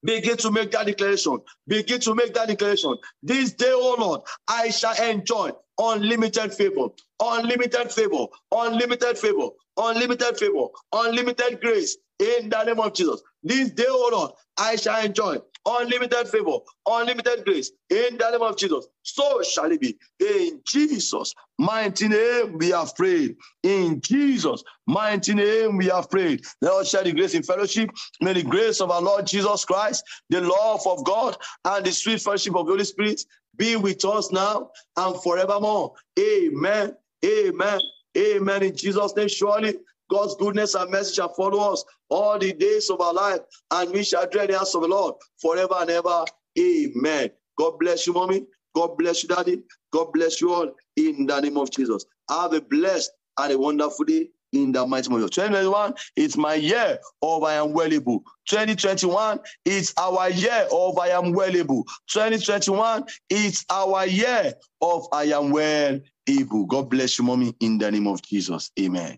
Begin 0.04 0.38
to 0.38 0.52
make 0.52 0.72
that 0.72 0.88
declaration. 0.88 1.40
Begin 1.68 2.02
to 2.02 2.16
make 2.16 2.34
that 2.36 2.50
declaration. 2.50 2.96
This 3.24 3.54
day, 3.54 3.72
oh 3.74 3.98
Lord, 4.00 4.22
I 4.50 4.72
shall 4.72 4.96
enjoy 5.10 5.52
unlimited 5.80 6.54
favor, 6.54 6.88
unlimited 7.22 7.92
favor, 7.92 8.28
unlimited 8.54 9.18
favor, 9.18 9.50
unlimited 9.80 10.38
favor, 10.38 10.68
unlimited 10.94 11.62
grace 11.62 11.98
in 12.20 12.50
the 12.50 12.64
name 12.66 12.80
of 12.80 12.94
Jesus. 12.94 13.22
This 13.44 13.72
day, 13.72 13.86
oh 13.88 14.10
Lord, 14.12 14.32
I 14.58 14.76
shall 14.78 15.04
enjoy 15.04 15.38
unlimited 15.66 16.28
favor, 16.30 16.58
unlimited 16.88 17.46
grace 17.46 17.72
in 17.90 18.18
the 18.18 18.32
name 18.32 18.42
of 18.42 18.58
Jesus. 18.58 18.88
So 19.04 19.42
shall 19.44 19.72
it 19.72 19.82
be. 19.82 19.98
In 20.20 20.62
Jesus' 20.68 21.34
mighty 21.60 22.10
name, 22.10 22.58
we 22.58 22.70
have 22.72 22.96
prayed. 22.96 23.38
In 23.64 24.02
Jesus' 24.02 24.64
mighty 24.88 25.34
name, 25.36 25.78
we 25.78 25.88
have 25.88 26.10
prayed. 26.10 26.44
Let 26.62 26.74
us 26.74 26.90
share 26.90 27.04
the 27.04 27.14
grace 27.14 27.36
in 27.36 27.44
fellowship. 27.44 27.90
May 28.22 28.34
the 28.34 28.44
grace 28.44 28.82
of 28.82 28.92
our 28.92 29.02
Lord 29.02 29.28
Jesus 29.28 29.66
Christ, 29.66 30.04
the 30.30 30.42
love 30.42 30.86
of 30.88 31.06
God, 31.06 31.38
and 31.66 31.86
the 31.86 31.92
sweet 31.92 32.22
fellowship 32.22 32.56
of 32.56 32.66
the 32.66 32.74
Holy 32.74 32.86
Spirit 32.86 33.22
be 33.58 33.76
with 33.76 34.04
us 34.06 34.32
now 34.32 34.72
and 34.98 35.16
forevermore. 35.22 35.94
Amen. 36.20 36.96
Amen. 37.26 37.80
Amen. 38.20 38.64
In 38.64 38.76
Jesus' 38.76 39.16
name, 39.16 39.28
surely 39.28 39.76
God's 40.10 40.36
goodness 40.36 40.76
and 40.76 40.92
mercy 40.92 41.16
shall 41.16 41.34
follow 41.34 41.72
us 41.72 41.86
all 42.10 42.38
the 42.40 42.54
days 42.54 42.90
of 42.90 43.00
our 43.02 43.14
life, 43.14 43.40
and 43.72 43.92
we 43.92 44.04
shall 44.04 44.28
dread 44.28 44.50
the 44.50 44.58
house 44.58 44.76
of 44.76 44.82
the 44.82 44.88
Lord 44.88 45.16
forever 45.42 45.76
and 45.80 45.90
ever. 45.90 46.26
Amen. 46.60 47.30
God 47.58 47.80
bless 47.80 48.08
you, 48.08 48.14
mommy. 48.14 48.46
God 48.76 48.98
bless 48.98 49.24
you, 49.24 49.30
daddy. 49.30 49.62
God 49.92 50.12
bless 50.14 50.42
you 50.42 50.54
all 50.54 50.72
in 50.98 51.26
the 51.26 51.40
name 51.40 51.58
of 51.58 51.72
Jesus. 51.72 52.06
Have 52.30 52.54
a 52.54 52.62
blessed 52.62 53.12
and 53.38 53.54
a 53.54 53.58
wonderful 53.58 54.06
day 54.06 54.30
in 54.52 54.72
the 54.72 54.86
mighty 54.86 55.10
name 55.10 55.22
of 55.22 55.32
2021 55.32 55.94
it's 56.16 56.38
my 56.38 56.56
year 56.56 57.00
of 57.22 57.44
I 57.44 57.56
am 57.56 57.74
well 57.74 57.92
able. 57.92 58.24
2021 58.50 59.40
it's 59.66 59.94
our 59.98 60.30
year 60.30 60.68
of 60.72 60.98
I 60.98 61.10
am 61.10 61.34
well 61.34 61.56
able. 61.56 61.84
2021 62.12 63.06
it's 63.30 63.66
our 63.70 64.06
year 64.06 64.54
of 64.82 65.08
I 65.12 65.24
am 65.26 65.52
well 65.52 66.00
able. 66.28 66.66
God 66.66 66.90
bless 66.90 67.18
you, 67.20 67.26
mommy, 67.26 67.54
in 67.60 67.78
the 67.78 67.92
name 67.92 68.08
of 68.08 68.22
Jesus. 68.22 68.72
Amen. 68.80 69.18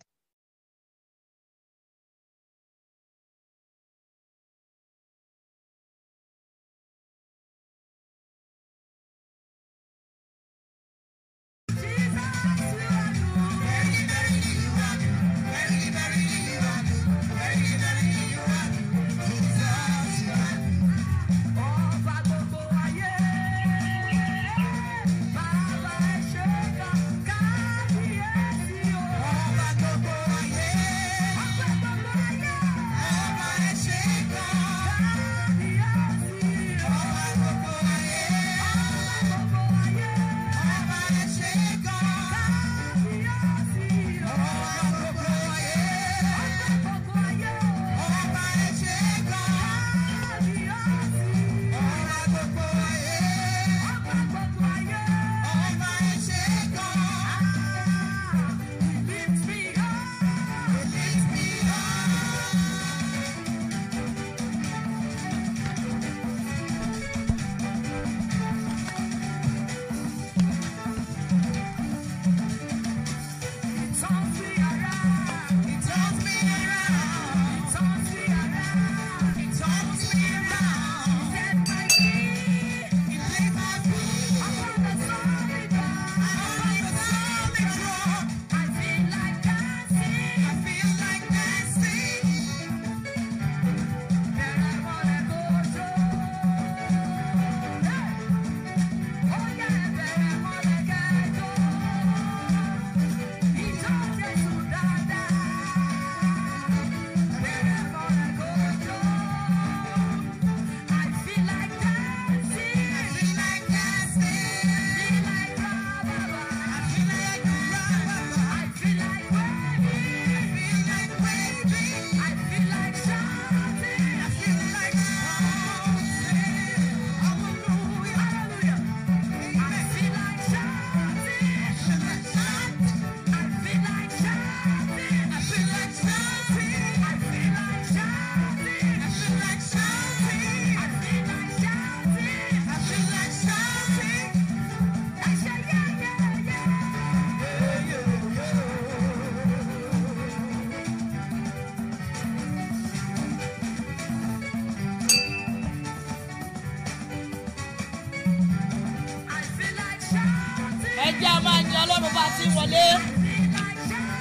tẹ̀lé 162.72 162.86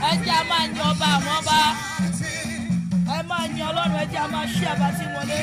ẹ 0.09 0.13
jẹ́ 0.25 0.37
a 0.41 0.43
máa 0.51 0.65
yan 0.67 0.81
ọba 0.91 1.07
àwọn 1.17 1.35
ọba 1.39 1.59
ẹ 3.17 3.19
máa 3.29 3.45
yan 3.59 3.69
ọlọ́run 3.71 3.99
ẹ 4.03 4.05
jẹ́ 4.13 4.23
a 4.25 4.29
máa 4.33 4.47
ṣí 4.53 4.63
àbá 4.73 4.89
wọlé. 5.15 5.39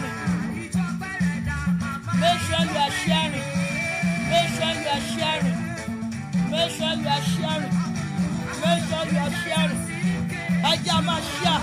Sharing. 0.00 0.40
Make 2.20 2.40
sure 2.46 2.64
you 2.64 2.78
are 2.78 2.94
sharing. 3.00 3.46
Make 4.30 4.50
sure 4.56 4.74
you 4.80 4.88
are 4.88 5.04
sharing. 5.12 5.56
Make 6.50 6.70
sure 6.76 6.94
you 6.94 7.08
are 7.08 7.24
sharing. 7.32 7.74
Make 8.60 8.82
sure 8.88 9.06
you 9.12 9.18
are 9.26 9.34
sharing. 9.44 9.80
Ẹ 10.70 10.72
jẹ́ 10.84 10.94
a 10.98 11.00
máa 11.08 11.20
share 11.34 11.62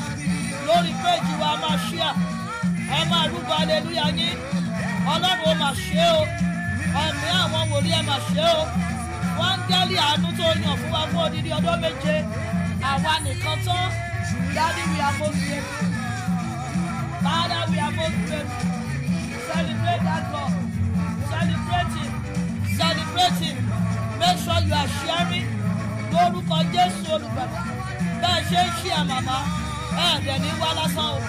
lórí 0.67 0.91
péjì 1.03 1.33
wa 1.41 1.49
a 1.53 1.57
máa 1.63 1.77
share. 1.88 2.15
Ẹ 2.97 2.99
máa 3.11 3.25
rúbọ 3.31 3.53
aleluya 3.61 4.05
yín. 4.17 4.38
Ọlọ́run 5.13 5.45
ó 5.49 5.51
máa 5.61 5.73
ṣe 5.85 6.05
o. 6.19 6.21
Ẹ̀mí 7.03 7.27
àwọn 7.41 7.63
wòlíì 7.71 7.91
ẹ 7.99 8.01
máa 8.09 8.21
ṣe 8.29 8.45
o. 8.59 8.61
Wáńgẹ́lì 9.39 9.95
àánú 10.07 10.29
tó 10.38 10.47
yàn 10.63 10.75
fún 10.81 10.91
wa 10.93 11.01
fún 11.11 11.21
odidi 11.25 11.49
ọdún 11.57 11.77
méje. 11.83 12.15
Àwa 12.91 13.13
nìkan 13.23 13.57
tán. 13.65 13.88
Daddy 14.55 14.83
we 14.91 14.99
are 15.07 15.13
grateful. 15.17 15.96
Father 17.28 17.61
we 17.71 17.78
are 17.86 17.91
most 17.99 18.17
grateful. 18.28 18.71
Celebrate 19.49 20.01
that 20.07 20.25
Lord. 20.34 20.53
Celebrate 21.32 21.91
Him. 21.99 22.11
Celebrate 22.80 23.38
Him. 23.45 23.57
Make 24.19 24.38
sure 24.43 24.61
you 24.67 24.75
are 24.82 24.89
sharing. 25.01 25.47
Lórúkọ 26.13 26.57
Jésù 26.73 27.05
olùgbàlà. 27.15 27.61
Bẹ́ẹ̀ 28.21 28.41
ṣe 28.49 28.61
ń 28.65 28.69
ṣíà 28.80 28.99
màmá. 29.09 29.38
Ẹ 30.05 30.09
dẹ̀ 30.25 30.38
ní 30.43 30.49
wá 30.61 30.69
lásán 30.78 31.07
o. 31.15 31.19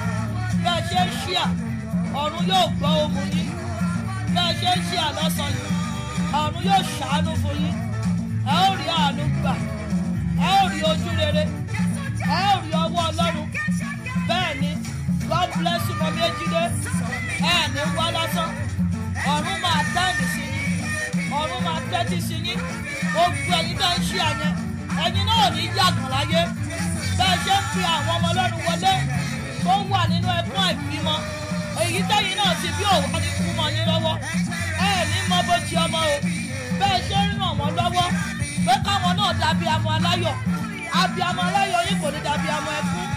Bẹ́ẹ̀ 0.65 0.81
ṣe 0.91 1.01
ń 1.07 1.11
ṣíà. 1.23 1.45
Ọ̀run 2.23 2.45
yóò 2.51 2.67
gbọ́ 2.79 2.91
ohùn 3.03 3.27
yín. 3.35 3.51
Bẹ́ẹ̀ 4.35 4.53
ṣe 4.61 4.71
ń 4.77 4.81
ṣíà 4.89 5.07
lọ́sàn 5.19 5.51
yìí. 5.57 5.71
Ọ̀run 6.41 6.63
yóò 6.69 6.81
ṣàánú 6.99 7.33
fún 7.43 7.57
yín. 7.65 7.77
Ẹ 8.53 8.55
ó 8.67 8.69
rí 8.79 8.87
àánú 9.01 9.25
gbà. 9.41 9.53
Ẹ 10.47 10.51
ó 10.63 10.63
rí 10.73 10.81
ojú 10.91 11.11
rere. 11.21 11.45
Ẹ 12.37 12.41
ó 12.53 12.55
rí 12.65 12.71
ọwọ́ 12.85 13.03
Ọlọ́run. 13.09 13.47
Bẹ́ẹ̀ 14.29 14.53
ni, 14.61 14.71
God 15.29 15.49
bless 15.59 15.83
you, 15.89 15.95
Mọ̀mí 16.01 16.21
Ejide 16.29 16.63
ẹ 17.53 17.57
ní 17.75 17.83
wá 17.97 18.07
lásán 18.17 18.51
ọ̀run 19.33 19.59
máa 19.65 19.83
dáàbì 19.95 20.25
sí 20.35 20.43
yín. 20.53 20.67
Ọ̀run 21.41 21.61
máa 21.67 21.81
tẹ́tí 21.91 22.19
sí 22.27 22.35
yín. 22.47 22.59
Gbogbo 23.13 23.53
ẹ̀yin 23.59 23.77
tó 23.81 23.89
ń 23.95 23.99
ṣe 24.09 24.19
àyẹn 24.29 24.55
ẹ̀yin 25.05 25.27
náà 25.29 25.47
ní 25.55 25.63
yàgàn 25.79 26.09
láyé. 26.15 26.43
Bẹ́ẹ̀ 27.19 27.37
ṣe 27.45 27.55
ń 27.61 27.63
fi 27.73 27.81
àwọn 27.95 28.15
ọmọ 28.17 28.29
ọlọ́run 28.33 28.61
wọlé 28.67 28.93
tó 29.65 29.73
wà 29.91 30.01
nínú 30.11 30.29
ẹkún 30.39 30.61
àìbímọ. 30.69 31.15
Èyí 31.83 32.01
tẹ́yìn 32.09 32.37
náà 32.41 32.53
ti 32.61 32.69
bí 32.77 32.85
òwò 32.95 33.17
ní 33.23 33.29
kú 33.37 33.45
mọ́ 33.59 33.67
yín 33.75 33.85
lọ́wọ́. 33.91 34.15
Ẹ 34.89 34.91
ní 35.11 35.19
mọ 35.31 35.39
bó 35.47 35.55
ti 35.67 35.75
ọmọ 35.85 35.99
o. 36.13 36.17
Bẹ́ẹ̀ 36.81 36.99
ṣe 37.09 37.19
ń 37.27 37.31
ràn 37.41 37.53
wọ́n 37.61 37.73
lọ́wọ́ 37.79 38.07
pé 38.67 38.75
káwọn 38.87 39.13
náà 39.19 39.31
dàbí 39.41 39.67
amọ 39.75 39.89
aláyọ̀. 39.97 40.35
Abiyamọ 41.01 41.43
aláyọ̀ 41.49 41.81
yín 41.87 41.99
kò 42.03 42.09
ní 42.15 42.21
dàbí 42.27 42.49
amọ 42.59 42.71
ẹkún 42.81 43.08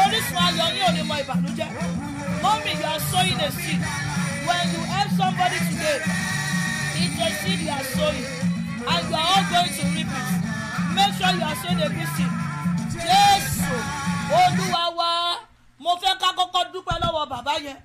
orísun 0.00 0.36
ayọ̀ 0.46 0.68
yín 0.74 0.84
ò 0.88 0.90
ní 0.96 1.02
mọ 1.08 1.14
ìbànújẹ́ 1.22 1.68
Mommy, 2.42 2.72
you 2.74 2.84
are 2.84 2.98
sowing 2.98 3.38
a 3.40 3.50
seed. 3.52 3.78
When 4.46 4.64
you 4.74 4.82
help 4.90 5.10
somebody 5.16 5.58
today, 5.70 6.00
it's 6.98 7.20
a 7.22 7.28
seed 7.40 7.60
you 7.60 7.70
are 7.70 7.84
sowing, 7.94 8.26
and 8.82 9.08
you 9.08 9.14
are 9.14 9.26
all 9.30 9.44
going 9.52 9.70
to 9.78 9.84
reap 9.94 10.10
it. 10.10 10.28
Make 10.96 11.12
sure 11.14 11.30
you 11.38 11.44
are 11.46 11.54
sowing 11.62 11.82
a 11.86 11.88
good 11.88 12.10
seed. 12.16 12.32
Jésù 12.98 13.76
Olúwa 14.40 14.84
wa, 14.98 15.08
mo 15.78 15.96
fẹ́ 16.02 16.18
ká 16.18 16.28
kọ́kọ́ 16.38 16.72
dúpẹ́ 16.72 16.96
lọ́wọ́ 17.02 17.28
bàbá 17.30 17.54
yẹn. 17.66 17.76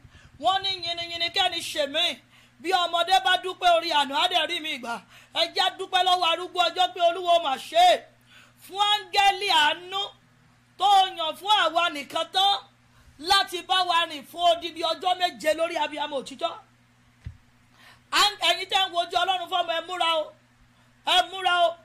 Wọ́n 0.42 0.62
ní 0.64 0.70
yìnyínyìnyín 0.74 1.30
kẹ́ni 1.36 1.60
ṣèmí. 1.72 2.18
Bí 2.62 2.70
ọmọdé 2.84 3.16
bá 3.26 3.34
dúpẹ́ 3.44 3.70
orí 3.78 3.90
àná, 3.92 4.16
á 4.24 4.28
dẹ̀ 4.32 4.48
rí 4.50 4.60
mi 4.60 4.78
gbà. 4.82 5.02
Ẹ 5.36 5.54
jẹ́ 5.56 5.78
dúpẹ́ 5.78 6.02
lọ́wọ́ 6.08 6.28
arúgbó 6.34 6.60
ọjọ́ 6.68 6.94
pé 6.94 7.00
Olúwo 7.10 7.44
mà 7.44 7.54
ṣe 7.70 7.78
é. 7.94 8.04
Fún 8.66 8.82
áńgẹ́lì 8.94 9.48
àánú 9.62 10.02
tó 10.78 10.86
yàn 11.18 11.36
fún 11.40 11.54
àwa 11.66 11.90
nìkan 11.90 12.28
tán 12.32 12.54
láti 13.20 13.62
bá 13.62 13.78
wa 13.90 14.06
rìn 14.10 14.24
fún 14.32 14.42
odidi 14.52 14.82
ọjọ́ 14.92 15.12
méje 15.20 15.54
lórí 15.60 15.76
abiyamọ 15.84 16.16
òtítọ́. 16.22 16.54
Ẹ̀yin 18.48 18.70
tẹ́ 18.72 18.82
ń 18.88 18.92
wojú 18.94 19.16
ọlọ́run 19.24 19.50
fọ́mọ 19.52 19.72
ẹ 19.78 19.82
múra 19.88 20.10
o 20.22 20.34
ẹ 21.14 21.18
múra 21.32 21.54
o. 21.68 21.76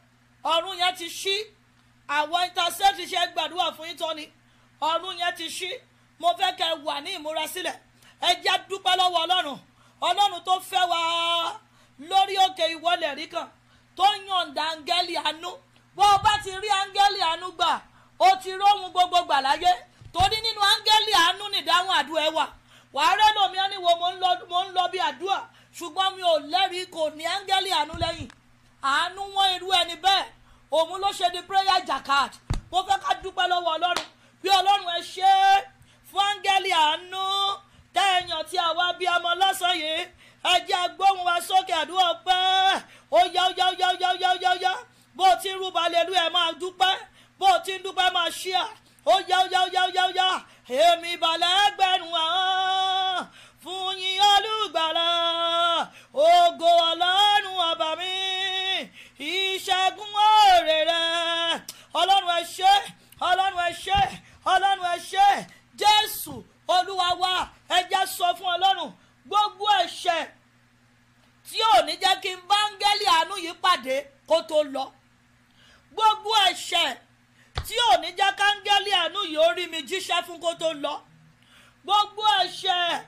Ọ̀run 0.52 0.76
yẹn 0.80 0.94
ti 0.98 1.06
ṣí. 1.20 1.36
Àwọn 2.16 2.42
intercept 2.48 2.98
ṣe 3.10 3.20
gbàdúrà 3.32 3.66
fún 3.76 3.86
yín 3.88 3.96
tán 4.00 4.16
ni. 4.16 4.24
Ọ̀run 4.80 5.16
yẹn 5.20 5.34
ti 5.36 5.46
ṣí. 5.58 5.70
Mo 6.20 6.28
fẹ́ 6.38 6.50
kẹ́ 6.58 6.70
wà 6.86 6.94
ní 7.04 7.10
ìmúrasílẹ̀. 7.18 7.76
Ẹ 8.20 8.30
jẹ́ 8.44 8.56
dúpẹ́ 8.68 8.96
lọ́wọ́ 9.00 9.20
ọlọ́run. 9.24 9.58
Ọlọ́run 10.08 10.42
tó 10.46 10.54
fẹ́ 10.70 10.82
wá 10.92 11.00
lórí 12.10 12.34
òkè 12.46 12.64
ìwọlẹ̀ 12.74 13.14
rí 13.18 13.26
kan 13.32 13.48
tó 13.96 14.04
yànda 14.28 14.62
áńgẹ́lì 14.72 15.14
àánú. 15.22 15.50
Bó 15.96 16.02
o 16.14 16.18
bá 16.24 16.32
ti 16.44 16.50
rí 16.62 16.68
áńgẹ́lì 16.80 17.20
àánú 17.30 17.46
gbà 17.58 17.70
o 18.26 18.36
ti 18.42 18.50
róhun 18.60 18.90
gbogbo 18.92 19.18
gbà 19.26 19.38
láyé. 19.46 19.72
Torí 20.14 20.36
nínú 20.44 20.60
áńgẹ́lì 20.72 21.12
àánú 21.24 21.44
nìdáhùn 21.54 21.94
àdúrà 22.00 22.22
ẹ 22.28 22.30
wà. 22.36 22.44
Wàá 22.94 23.12
lómi 23.36 23.56
ọ́ 23.64 23.68
níwò 23.72 23.90
mo 24.00 24.08
ń 24.64 24.72
lọ 24.76 24.82
bí 24.92 24.98
àdúrà. 25.08 25.38
Ṣùgbọ́n 25.78 26.10
mi 26.16 26.22
ò 26.22 26.34
lẹ́rìí 26.52 26.84
kò 26.94 27.02
ní 27.16 27.24
áńgẹ́lì 27.34 27.70
àánú 27.78 27.94
lẹ́yìn. 28.04 28.28
Àánú 28.92 29.20
wọn 29.34 29.48
irú 29.56 29.68
ẹni 29.80 29.96
bẹ́ẹ̀. 30.04 30.24
Òun 30.76 31.00
ló 31.02 31.08
ṣe 31.18 31.26
di 31.34 31.40
prayer 31.48 31.80
jacquard 31.88 32.32
mo 32.70 32.78
fẹ́ 32.88 32.98
ká 33.04 33.10
dúpẹ́ 33.22 33.46
lọ́wọ́ 33.52 33.72
ọlọ́run. 33.76 34.06
Bí 34.42 34.48
ọlọ́run 34.58 34.88
ẹ 34.96 35.00
ṣe 35.12 35.22
é 35.50 35.54
fún 36.10 36.24
áńgẹ́lì 36.30 36.70
àánú 36.84 37.22
tẹ̀yàn 37.94 38.44
tí 38.50 38.56
àwa 38.68 38.86
bí 38.98 39.04
ọmọ 39.16 39.30
lọ́sàn 39.42 39.74
yìí 39.82 40.00
ẹ 40.50 40.54
jẹ́ 40.68 40.78
agbóhùn 40.84 41.20
wa 41.26 41.36
sókè 41.48 41.74
àdúrà 41.82 42.08
pẹ́ 42.26 42.80
ó 43.12 43.20
yá 43.34 43.42
ó 43.48 43.50
yá 43.58 43.66
ó 43.70 43.74
yá 43.80 44.08
ó 44.12 44.14
yá 44.22 44.50
ó 44.52 44.56
yá 44.64 44.72
bó 45.16 45.26
ti 45.40 45.48
ń 45.52 45.58
rúbọ 45.60 45.78
alẹ́lú 45.86 46.12
ẹ̀ 46.22 46.30
máa 46.34 46.50
dúpẹ́ 46.60 46.92
bó 47.42 47.48
o 47.56 47.58
ti 47.64 47.72
ń 47.78 47.82
dúpẹ́ 47.84 48.12
máa 48.14 48.30
ṣíà 48.40 48.62
ó 49.06 49.14
yá 49.28 49.38
ó 49.42 49.46
yá 49.52 49.60
ó 49.66 49.68
yá 49.74 49.82
ó 49.86 49.90
yá 49.96 50.02
ó 50.06 50.10
yá. 50.18 50.28
Èmi 50.68 51.12
balẹ̀ 51.22 51.54
ẹgbẹ̀rún 51.66 52.14
àwọn 52.14 53.26
fún 53.62 53.96
yín 54.02 54.20
olùgbàlà. 54.34 55.08
Ògo 56.14 56.68
ọlọ́run 56.90 57.56
ọba 57.70 57.88
mi. 58.00 58.12
Ìṣẹ́gun 59.32 60.12
òrè 60.30 60.78
rẹ̀. 60.90 61.60
Ọlọ́run 62.00 62.30
ẹ 62.38 62.42
ṣé 62.56 62.72
ọlọ́run 63.28 63.60
ẹ 63.66 63.70
ṣé 63.84 63.98
ọlọ́run 64.52 64.86
ẹ 64.94 64.98
ṣé. 65.10 65.26
Jésù 65.80 66.34
olúwa 66.74 67.08
wa 67.22 67.34
ẹ 67.76 67.78
jẹ́ 67.90 68.02
sọ 68.16 68.26
fún 68.38 68.50
ọlọ́run. 68.56 68.90
Gbogbo 69.28 69.64
ẹ̀ṣẹ̀ 69.82 70.22
tí 71.46 71.58
ò 71.74 71.84
ní 71.86 71.92
jẹ́ 72.02 72.14
kí 72.22 72.30
n 72.36 72.40
bá 72.48 72.56
áńgẹ́lì 72.66 73.06
àánú 73.16 73.34
yìí 73.44 73.54
pàdé 73.64 73.96
kó 74.28 74.36
tó 74.50 74.58
lọ. 74.74 74.84
Gbogbo 75.94 76.30
ẹ̀ṣẹ̀ 76.48 76.90
tí 77.66 77.74
ò 77.90 78.00
ní 78.02 78.08
jẹ́ 78.18 78.30
káńgẹ́lì 78.38 78.90
àánú 79.02 79.20
yìí 79.32 79.38
ó 79.38 79.48
rí 79.56 79.64
mi 79.72 79.78
jíṣẹ́ 79.88 80.24
fún 80.26 80.38
kó 80.44 80.50
tó 80.60 80.68
lọ. 80.84 80.94
Gbogbo 81.84 82.22
ẹ̀ṣẹ̀ 82.42 83.02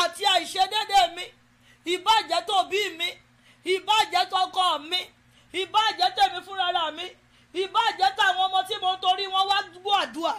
àti 0.00 0.22
àìṣedédé 0.34 1.00
mi 1.16 1.24
ìbàjẹ́ 1.94 2.40
tó 2.48 2.56
bí 2.70 2.80
mi 2.98 3.08
ìbàjẹ́ 3.74 4.24
tọkọ 4.32 4.64
mi 4.90 5.00
ìbàjẹ́ 5.60 6.08
tèmi 6.16 6.38
fúnra 6.46 6.68
mi 6.98 7.06
ìbàjẹ́ 7.62 8.10
táwọn 8.18 8.44
ọmọ 8.46 8.58
tí 8.68 8.74
mo 8.82 8.90
ń 8.94 9.00
torí 9.04 9.24
wọn 9.34 9.44
wá 9.50 9.58
gbọ́ 9.74 9.94
àdúrà 10.02 10.34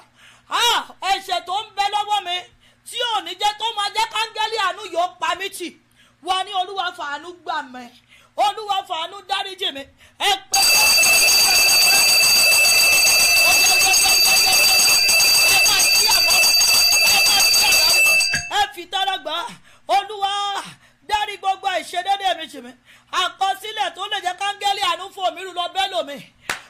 ẹ̀ṣẹ̀ 1.12 1.42
tó 1.48 1.56
ń 1.64 1.68
bẹ 1.76 1.86
lọ́wọ́ 1.96 2.20
mi 2.28 2.36
tí 2.88 2.98
ò 3.14 3.16
jẹ́ 3.42 3.52
tó 3.60 3.66
máa 3.78 3.90
jẹ́ 3.96 4.06
káńgẹ́lì 4.14 4.58
àánú 4.66 4.84
yóò 4.96 5.08
pa 5.22 5.30
mí 5.40 5.48
tì. 5.58 5.68
Wá 6.24 6.44
ní 6.46 6.52
olúwa 6.62 6.88
fàánú 6.98 7.30
gbà 7.44 7.58
mẹ́ 7.74 7.88
olúwa 8.46 8.78
fàánú 8.90 9.18
dáríjì 9.30 9.68
mi 9.76 9.82
ẹ 10.20 10.32
pẹ́ 10.52 10.67
mi. 22.38 22.46
Jì 22.52 22.62
mí 22.62 22.72
àkọsílẹ̀ 23.12 23.94
tó 23.96 24.04
lè 24.12 24.18
jẹ́ 24.26 24.34
káńgẹ́lì 24.42 24.82
àánú 24.90 25.06
fún 25.16 25.34
mi 25.36 25.42
rú 25.46 25.52
lọ 25.54 25.66
bẹ́ẹ̀ 25.74 25.90
lómi 25.94 26.16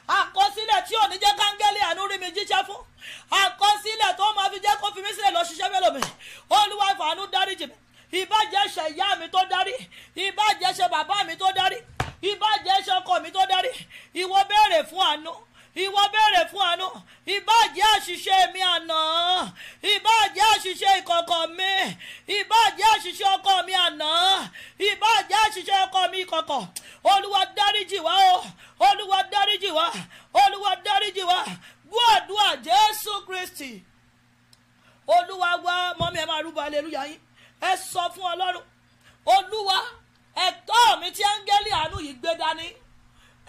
àkọsílẹ̀ 0.08 0.82
tí 0.88 0.94
ò 0.96 1.08
ní 1.10 1.16
jẹ́ 1.24 1.34
káńgẹ́lì 1.40 1.80
àánú 1.88 2.08
rí 2.12 2.18
mi 2.20 2.28
jíṣẹ́ 2.36 2.66
fún. 2.68 2.82
Àkọsílẹ̀ 3.42 4.16
tó 4.18 4.34
máa 4.36 4.50
fi 4.52 4.58
jẹ́ 4.66 4.76
kó 4.82 4.88
fi 4.96 5.02
mí 5.02 5.10
sílẹ̀ 5.16 5.32
lọ 5.36 5.42
ṣiṣẹ́ 5.50 5.70
bẹ́ẹ̀ 5.72 5.82
lómi 5.86 6.02
olúwa 6.50 6.88
fàánú 7.00 7.24
dáríjì 7.34 7.66
mi 7.68 7.76
ìbàjẹ́ 8.22 8.68
ṣe 8.76 8.84
ìyá 8.96 9.16
mi 9.20 9.28
tó 9.30 9.42
dárí. 9.52 9.74
Ìbàjẹ́ 10.16 10.74
ṣe 10.78 10.86
bàbá 10.94 11.24
mi 11.28 11.36
tó 11.36 11.48
dárí. 11.58 11.78
Ìbàjẹ́ 12.30 12.82
ṣe 12.86 12.92
ọkọ 13.00 13.14
mi 13.24 13.32
tó 13.32 13.42
dárí. 13.52 13.70
Ìwọ 14.22 14.38
béèrè 14.50 14.80
fún 14.90 15.02
àánú 15.10 15.32
ìwọ 15.84 16.02
béèrè 16.14 16.42
fún 16.52 16.64
àánú. 16.70 16.88
Ìbàjẹ́ 17.36 17.86
àṣìṣe 17.96 18.38
mi 18.54 18.62
àná. 18.76 19.00
Ìbàjẹ́ 19.94 20.46
àṣìṣe 20.54 20.90
ìkọ̀kọ̀ 21.00 21.42
mi. 21.58 21.72
Ìbàjẹ́ 22.38 22.88
àṣìṣe 22.96 23.26
ọkọ 23.36 23.54
mi 23.68 23.74
àná. 23.88 24.10
Ìbàjẹ́ 24.90 25.40
àṣìṣe 25.46 25.76
ọkọ 25.86 26.00
mi 26.12 26.18
ìkọ̀kọ̀. 26.24 26.62
Olúwa 27.12 27.42
dáríjì 27.58 28.00
wá 28.08 28.14
o. 28.34 28.38
Olúwa 28.88 29.20
dáríjì 29.32 29.70
wá. 29.78 29.88
Olúwa 30.42 30.72
dáríjì 30.86 31.24
wá. 31.32 31.40
Gbọ́ 31.90 32.04
àdúrà 32.16 32.50
jésù 32.66 33.14
kristi. 33.28 33.72
Olúwa 35.16 35.50
wá 35.66 35.76
mọ́mí 36.00 36.20
ẹ 36.20 36.26
máa 36.30 36.42
rúbọ 36.46 36.60
aleluya 36.68 37.04
yín. 37.10 37.20
Ẹ 37.62 37.72
sọ 37.92 38.04
fún 38.14 38.26
ọlọ́run. 38.34 38.64
Olúwa 39.36 39.78
ẹ̀tọ́ 40.46 40.82
mi 41.00 41.08
tí 41.16 41.24
áńgẹ́lì 41.34 41.72
àánú 41.80 41.98
yìí 42.06 42.14
gbé 42.22 42.32
dání 42.42 42.68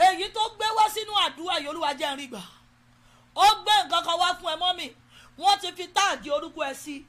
èyí 0.07 0.29
tó 0.35 0.43
gbé 0.57 0.67
wá 0.77 0.85
sínú 0.95 1.13
àdúrà 1.25 1.55
yìí 1.59 1.69
olúwa 1.71 1.91
jẹ́ 1.99 2.13
ń 2.15 2.19
rí 2.21 2.27
gbà. 2.33 2.43
Ó 3.35 3.47
gbé 3.63 3.73
nǹkan 3.85 4.03
kan 4.07 4.19
wá 4.23 4.29
fún 4.39 4.53
ẹ 4.53 4.57
mọ́mì. 4.63 4.87
Wọ́n 5.39 5.61
ti 5.61 5.69
fi 5.77 5.85
táàgì 5.97 6.31
orúkọ 6.37 6.61
ẹ 6.71 6.75
sí. 6.83 7.05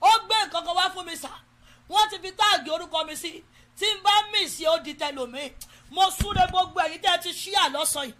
Ó 0.00 0.10
gbé 0.26 0.34
nǹkan 0.46 0.64
kan 0.66 0.76
wá 0.78 0.86
fún 0.94 1.04
mi 1.06 1.16
sà. 1.16 1.30
Wọ́n 1.90 2.08
ti 2.10 2.16
fi 2.22 2.30
táàgì 2.40 2.70
orúkọ 2.76 2.98
mi 3.08 3.16
sí. 3.16 3.32
Tí 3.78 3.86
n 3.94 4.02
bá 4.04 4.14
mì 4.32 4.48
sí 4.48 4.64
ó 4.66 4.78
di 4.84 4.92
tẹlòmíì 4.94 5.46
mo 5.90 6.04
súre 6.18 6.44
gbogbo 6.50 6.80
ẹ̀yin 6.80 7.00
tẹ́ 7.02 7.12
ẹ 7.14 7.18
ti 7.22 7.30
ṣí 7.40 7.50
àlọ́sàn 7.64 8.04
yìí. 8.08 8.14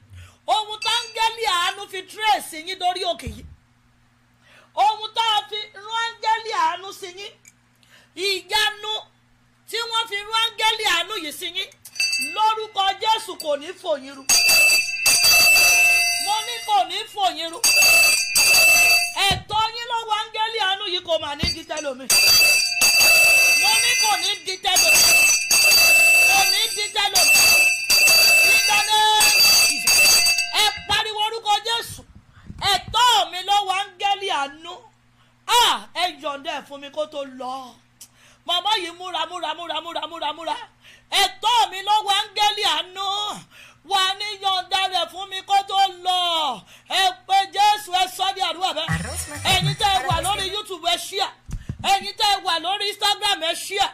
Ohun 0.47 0.78
táńgẹ́lì 0.87 1.45
àánú 1.59 1.82
fi 1.93 2.01
tírèsì 2.11 2.59
yín 2.66 2.78
dórí 2.80 3.03
òkè 3.12 3.28
yìí. 3.37 3.45
Ohun 4.74 5.11
tá 5.14 5.22
a 5.39 5.49
fi 5.49 5.57
rán 5.74 5.97
áńgẹ́lì 6.05 6.51
àánú 6.66 6.89
sí 7.01 7.07
yín. 7.18 7.32
Ìyanu 8.16 8.93
tí 9.68 9.76
wọ́n 9.91 10.05
fi 10.11 10.16
rán 10.30 10.43
áńgẹ́lì 10.49 10.85
àánú 10.95 11.14
yìí 11.24 11.32
sí 11.32 11.47
yín 11.57 11.68
lórúkọ 12.35 12.83
jésù 13.03 13.33
kò 13.43 13.57
ní 13.57 13.69
fòyín 13.83 14.15
ru. 14.17 14.25
Mo 16.27 16.37
ní 16.47 16.55
kò 16.67 16.77
ní 16.91 16.99
fòyín 17.15 17.51
ru. 17.53 17.59
Ẹ̀tọ́ 19.29 19.63
yín 19.75 19.87
lọ́wọ́ 19.93 20.17
áńgẹ́lì 20.23 20.59
àánú 20.69 20.85
yìí 20.95 21.01
kò 21.09 21.15
mà 21.23 21.31
ní 21.39 21.45
di 21.55 21.63
tẹlomi. 21.71 22.07
Mo 23.63 23.73
ní 23.85 23.91
kò 24.03 24.11
ní 24.23 24.31
di 24.47 24.55
tẹlomi. 24.65 25.03
Kò 26.29 26.39
ní 26.53 26.61
di 26.77 26.85
tẹlomi. 26.97 27.33
Ìdáná 28.55 28.99
ẹ 30.63 30.65
pariwo 30.89 31.21
orúkọ 31.27 31.53
jésù. 31.67 32.01
Ẹ̀tọ́ 32.73 33.31
mi 33.31 33.39
lọ́wọ́ 33.49 33.75
áńgẹ́lì 33.81 34.29
àánú. 34.41 34.73
Ẹ 36.03 36.05
yọ̀ǹda 36.23 36.51
ẹ̀ 36.59 36.65
fún 36.69 36.81
mi 36.81 36.89
kó 36.97 37.07
tó 37.07 37.21
lọ. 37.41 37.55
Màmá 38.47 38.71
yìí 38.83 38.91
múra 38.99 39.23
múra 39.31 39.51
múra 39.59 39.81
múra 39.85 40.03
múra 40.11 40.31
múra. 40.39 40.57
ẹ̀tọ́ 41.23 41.69
mi 41.71 41.79
lọ́wọ́ 41.89 42.13
áńgẹ́lì 42.21 42.63
àánú 42.77 43.07
wà 43.91 44.03
ní 44.19 44.29
yọ̀ǹda 44.43 44.81
rẹ̀ 44.93 45.07
fún 45.13 45.29
mi 45.31 45.41
kó 45.49 45.57
tó 45.69 45.79
lọ 46.07 46.21
ẹ 46.89 47.03
pé 47.27 47.37
jésù 47.55 47.91
ẹ 48.03 48.05
sọ 48.17 48.27
ní 48.35 48.41
àdúrà 48.49 48.71
bẹ́ẹ̀ 48.77 48.89
ẹ̀yin 49.53 49.75
tẹ́ 49.81 49.91
ẹ 49.97 49.99
wà 50.09 50.17
lórí 50.27 50.47
youtube 50.55 50.87
ẹ 50.93 50.97
ṣíà 51.07 51.29
ẹ̀yin 51.93 52.15
tẹ́ 52.21 52.31
ẹ 52.35 52.37
wà 52.47 52.55
lórí 52.65 52.85
instagram 52.93 53.41
ẹ 53.51 53.53
ṣíà 53.65 53.87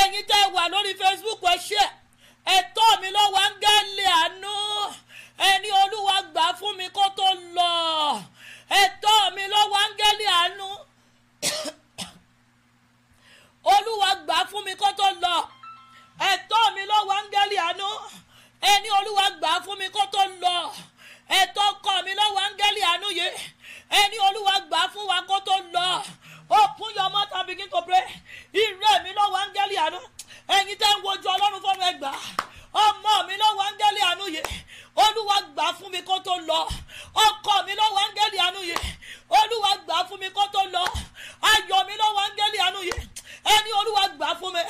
ẹ̀yin 0.00 0.24
tẹ́ 0.30 0.40
ẹ 0.44 0.46
wà 0.54 0.64
lórí 0.72 0.92
facebook 1.00 1.40
ẹ 1.52 1.56
ṣíà 1.66 1.86
ẹ̀tọ́ 2.56 2.88
mi 3.00 3.08
lọ́wọ́ 3.16 3.40
áńgẹ́lì 3.46 4.04
àánú. 4.20 4.54
Ẹni 5.50 5.68
olúwa 5.82 6.16
gbà 6.32 6.44
fún 6.58 6.74
mi 6.78 6.86
kó 6.96 7.04
tó 7.18 7.28
lọ. 7.56 7.70
Ẹ̀tọ́ 8.82 9.16
mi 9.34 9.42
lọ́wọ́ 9.54 9.78
áńgẹ́lì 9.84 10.26
àánú. 10.40 10.68
Olúwa 13.74 14.10
gbà 14.24 14.36
fún 14.50 14.64
mi 14.64 14.74
kó 14.82 14.88
tó 14.98 15.08
lọ. 15.24 15.36
Ẹ̀tọ́ 16.30 16.62
mi 16.74 16.82
lọ́wọ́ 16.90 17.14
áńgẹ́lì 17.20 17.56
àánú. 17.66 17.88
Ẹni 18.72 18.88
olúwa 18.98 19.26
gbà 19.38 19.50
fún 19.64 19.78
mi 19.80 19.88
kó 19.96 20.02
tó 20.14 20.22
lọ. 20.42 20.56
Ẹ̀tọ́ 21.40 21.66
kọ 21.84 21.92
mi 22.06 22.12
lọ́wọ́ 22.20 22.40
áńgẹ́lì 22.46 22.80
àánú 22.90 23.08
yìí 23.18 23.30
ẹni 23.90 24.16
olúwa 24.26 24.54
gbà 24.68 24.80
fún 24.92 25.06
wa 25.10 25.18
kó 25.28 25.40
tó 25.40 25.56
lọ. 25.72 26.02
Open 26.50 26.90
your 26.96 27.10
mouth 27.10 27.30
and 27.32 27.46
begin 27.46 27.68
to 27.70 27.82
pray. 27.82 28.04
Ire 28.52 29.02
mi 29.04 29.10
lọ́wọ́ 29.18 29.38
áńgẹ́lì 29.44 29.76
àánú. 29.84 30.00
Ẹ̀yin 30.56 30.76
tẹ́ 30.80 30.90
ń 30.96 31.02
wojú 31.04 31.26
ọlọ́run 31.34 31.78
mi 31.78 31.84
ẹgbàá 31.90 32.18
ọmọ 32.84 33.12
mi 33.28 33.34
lọ́wọ́ 33.42 33.64
áńgẹ́lì 33.68 34.00
àánú 34.10 34.24
yìí. 34.34 34.42
Olúwa 35.04 35.36
gbà 35.54 35.66
fún 35.78 35.90
mi 35.94 36.00
kó 36.08 36.16
tó 36.26 36.34
lọ. 36.50 36.60
Ọkọ 37.26 37.52
mi 37.66 37.72
lọ́wọ́ 37.80 38.00
áńgẹ́lì 38.06 38.38
àánú 38.46 38.60
yìí. 38.70 38.78
Olúwa 39.38 39.70
gbà 39.84 39.96
fún 40.08 40.18
mi 40.22 40.28
kó 40.36 40.44
tó 40.54 40.62
lọ. 40.74 40.84
Ayọ̀ 41.50 41.80
mi 41.88 41.94
lọ́wọ́ 42.02 42.22
áńgẹ́lì 42.26 42.58
àánú 42.66 42.80
yìí. 42.88 42.98
Ẹni 43.54 43.70
olúwa 43.80 44.04
gbà 44.16 44.28
fún 44.40 44.52
mi. 44.56 44.62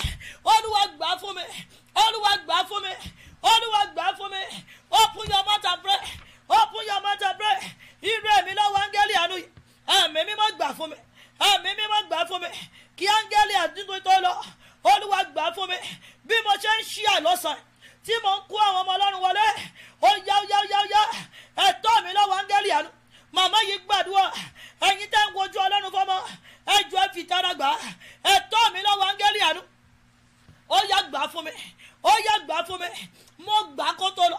Olúwa 0.53 0.83
gbà 0.97 1.09
fún 1.21 1.35
mi. 1.37 1.45
Olúwa 2.03 2.33
gbà 2.45 2.57
fún 2.68 2.83
mi. 2.85 2.93
Olúwa 3.53 3.83
gbà 3.95 4.07
fún 4.18 4.31
mi. 4.35 4.41
Open 5.01 5.27
your 5.31 5.45
mouth 5.49 5.64
and 5.71 5.83
pray. 5.83 6.01
Open 6.59 6.87
your 6.87 7.01
mouth 7.05 7.23
and 7.29 7.39
pray 7.39 7.59
ire 8.03 8.42
mi 8.46 8.53
lọ́wọ́ 8.59 8.80
áńgẹ́lì 8.84 9.14
àánú 9.22 9.34
yìí. 9.40 9.48
Ẹ̀mí 9.96 10.20
mímọ́ 10.28 10.48
gbà 10.57 10.68
fún 10.76 10.88
mi. 10.90 10.96
Ẹ̀mí 11.48 11.70
mímọ́ 11.78 12.01
gbà 12.09 12.18
fún 12.28 12.40
mi. 12.42 12.48
Kí 12.96 13.05
áńgẹ́lì 13.16 13.55
àdúgbò 13.64 13.96
tó 14.07 14.14
lọ 14.24 14.32
olúwa 14.92 15.20
gbà 15.32 15.44
fún 15.55 15.66
mi. 15.70 15.76
Bí 16.26 16.34
mo 16.44 16.53
ṣe 16.62 16.70
ń 16.78 16.82
ṣí 16.92 17.03
àlọ́sàn 17.16 17.59
tí 18.05 18.12
mo 18.24 18.30
ń 18.36 18.40
kó 18.48 18.57
àwọn 18.66 18.80
ọmọ 18.82 18.92
ọlọ́run 18.96 19.20
wọlé 19.24 19.44
ó 20.03 20.11
yá 20.28 20.34
ó 20.40 20.44
yá 20.51 20.59
ó 20.62 20.64
yá 20.72 20.78
ó 20.80 20.86
yá. 20.94 21.03
Ẹ̀tọ́ 21.66 21.94
mi 22.05 22.11
lọ́wọ́ 22.18 22.36
áńgẹ́lì 22.40 22.70
àánú. 22.76 22.90
Màmá 23.36 23.59
yìí 23.68 23.78
gbàdúrà. 23.86 24.24
Ẹ̀yin 24.88 25.09
tẹ́ 25.12 25.22
ń 25.28 25.32
wojú 25.36 25.59
ọlọ́run 25.66 25.92
fọmọ 25.96 26.16
ẹjọ́ 26.76 27.01
ẹ 27.05 27.09
fi 27.14 27.22
tara 27.30 27.53
gbà. 27.59 27.68
Ẹ̀tọ́ 28.34 28.62
mi 28.72 28.80
lọ́wọ́ 28.86 29.07
áńgẹ́lì 29.11 29.40
àánú. 29.48 29.62
Ó 30.68 30.78
yá 30.90 30.98
gbà 31.11 31.20
fún 31.32 31.44
mi. 31.44 31.53
Ó 32.03 32.12
yá 32.26 32.34
gbà 32.46 32.57
fún 32.66 32.78
mi. 32.82 32.88
Mo 33.44 33.57
gbà 33.74 33.86
kó 33.98 34.11
tó 34.18 34.24
lọ. 34.32 34.38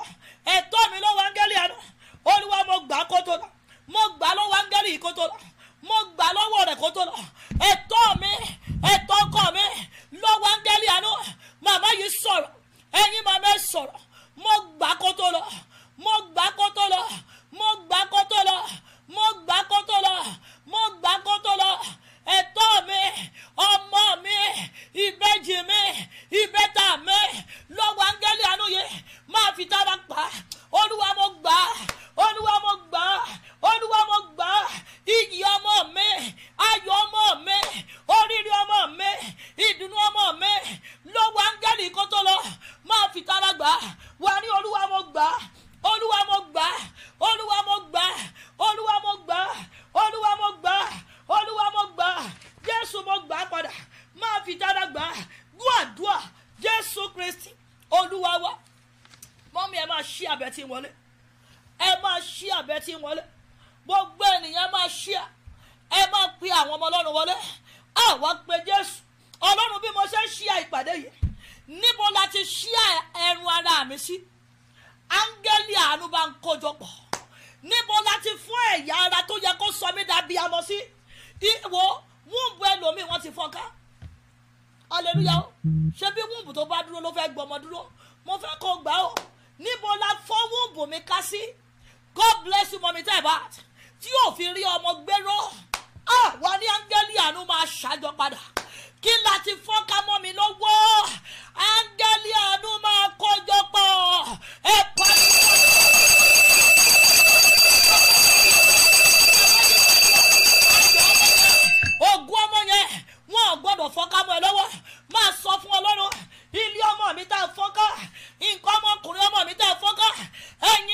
Ẹ̀tọ́ 0.55 0.81
mi 0.91 0.97
lọ́wọ́ 1.05 1.23
áńgẹ́lì 1.27 1.55
àánú 1.63 1.75
olúwa 2.25 2.59
mo 2.67 2.75
gbà 2.87 3.05
kó 3.09 3.21
tó 3.25 3.33
lọ. 3.41 3.47
Mo 3.87 3.99
gbà 4.17 4.27
lọ́wọ́ 4.37 4.57
áńgẹ́lì 4.59 4.97
kó 5.03 5.11
tó 5.13 5.23
lọ. 5.27 5.35
Mo 5.87 5.95
gbà 6.15 6.25
lọ́wọ́ 6.37 6.65
rẹ̀ 6.69 6.75
kó 6.81 6.89
tó 6.95 7.05
lọ. 7.05 7.13
Ẹ̀tọ́ 7.69 8.19
mi 8.21 8.31
ẹ̀tọ́ 8.93 9.17
ọkọ 9.23 9.40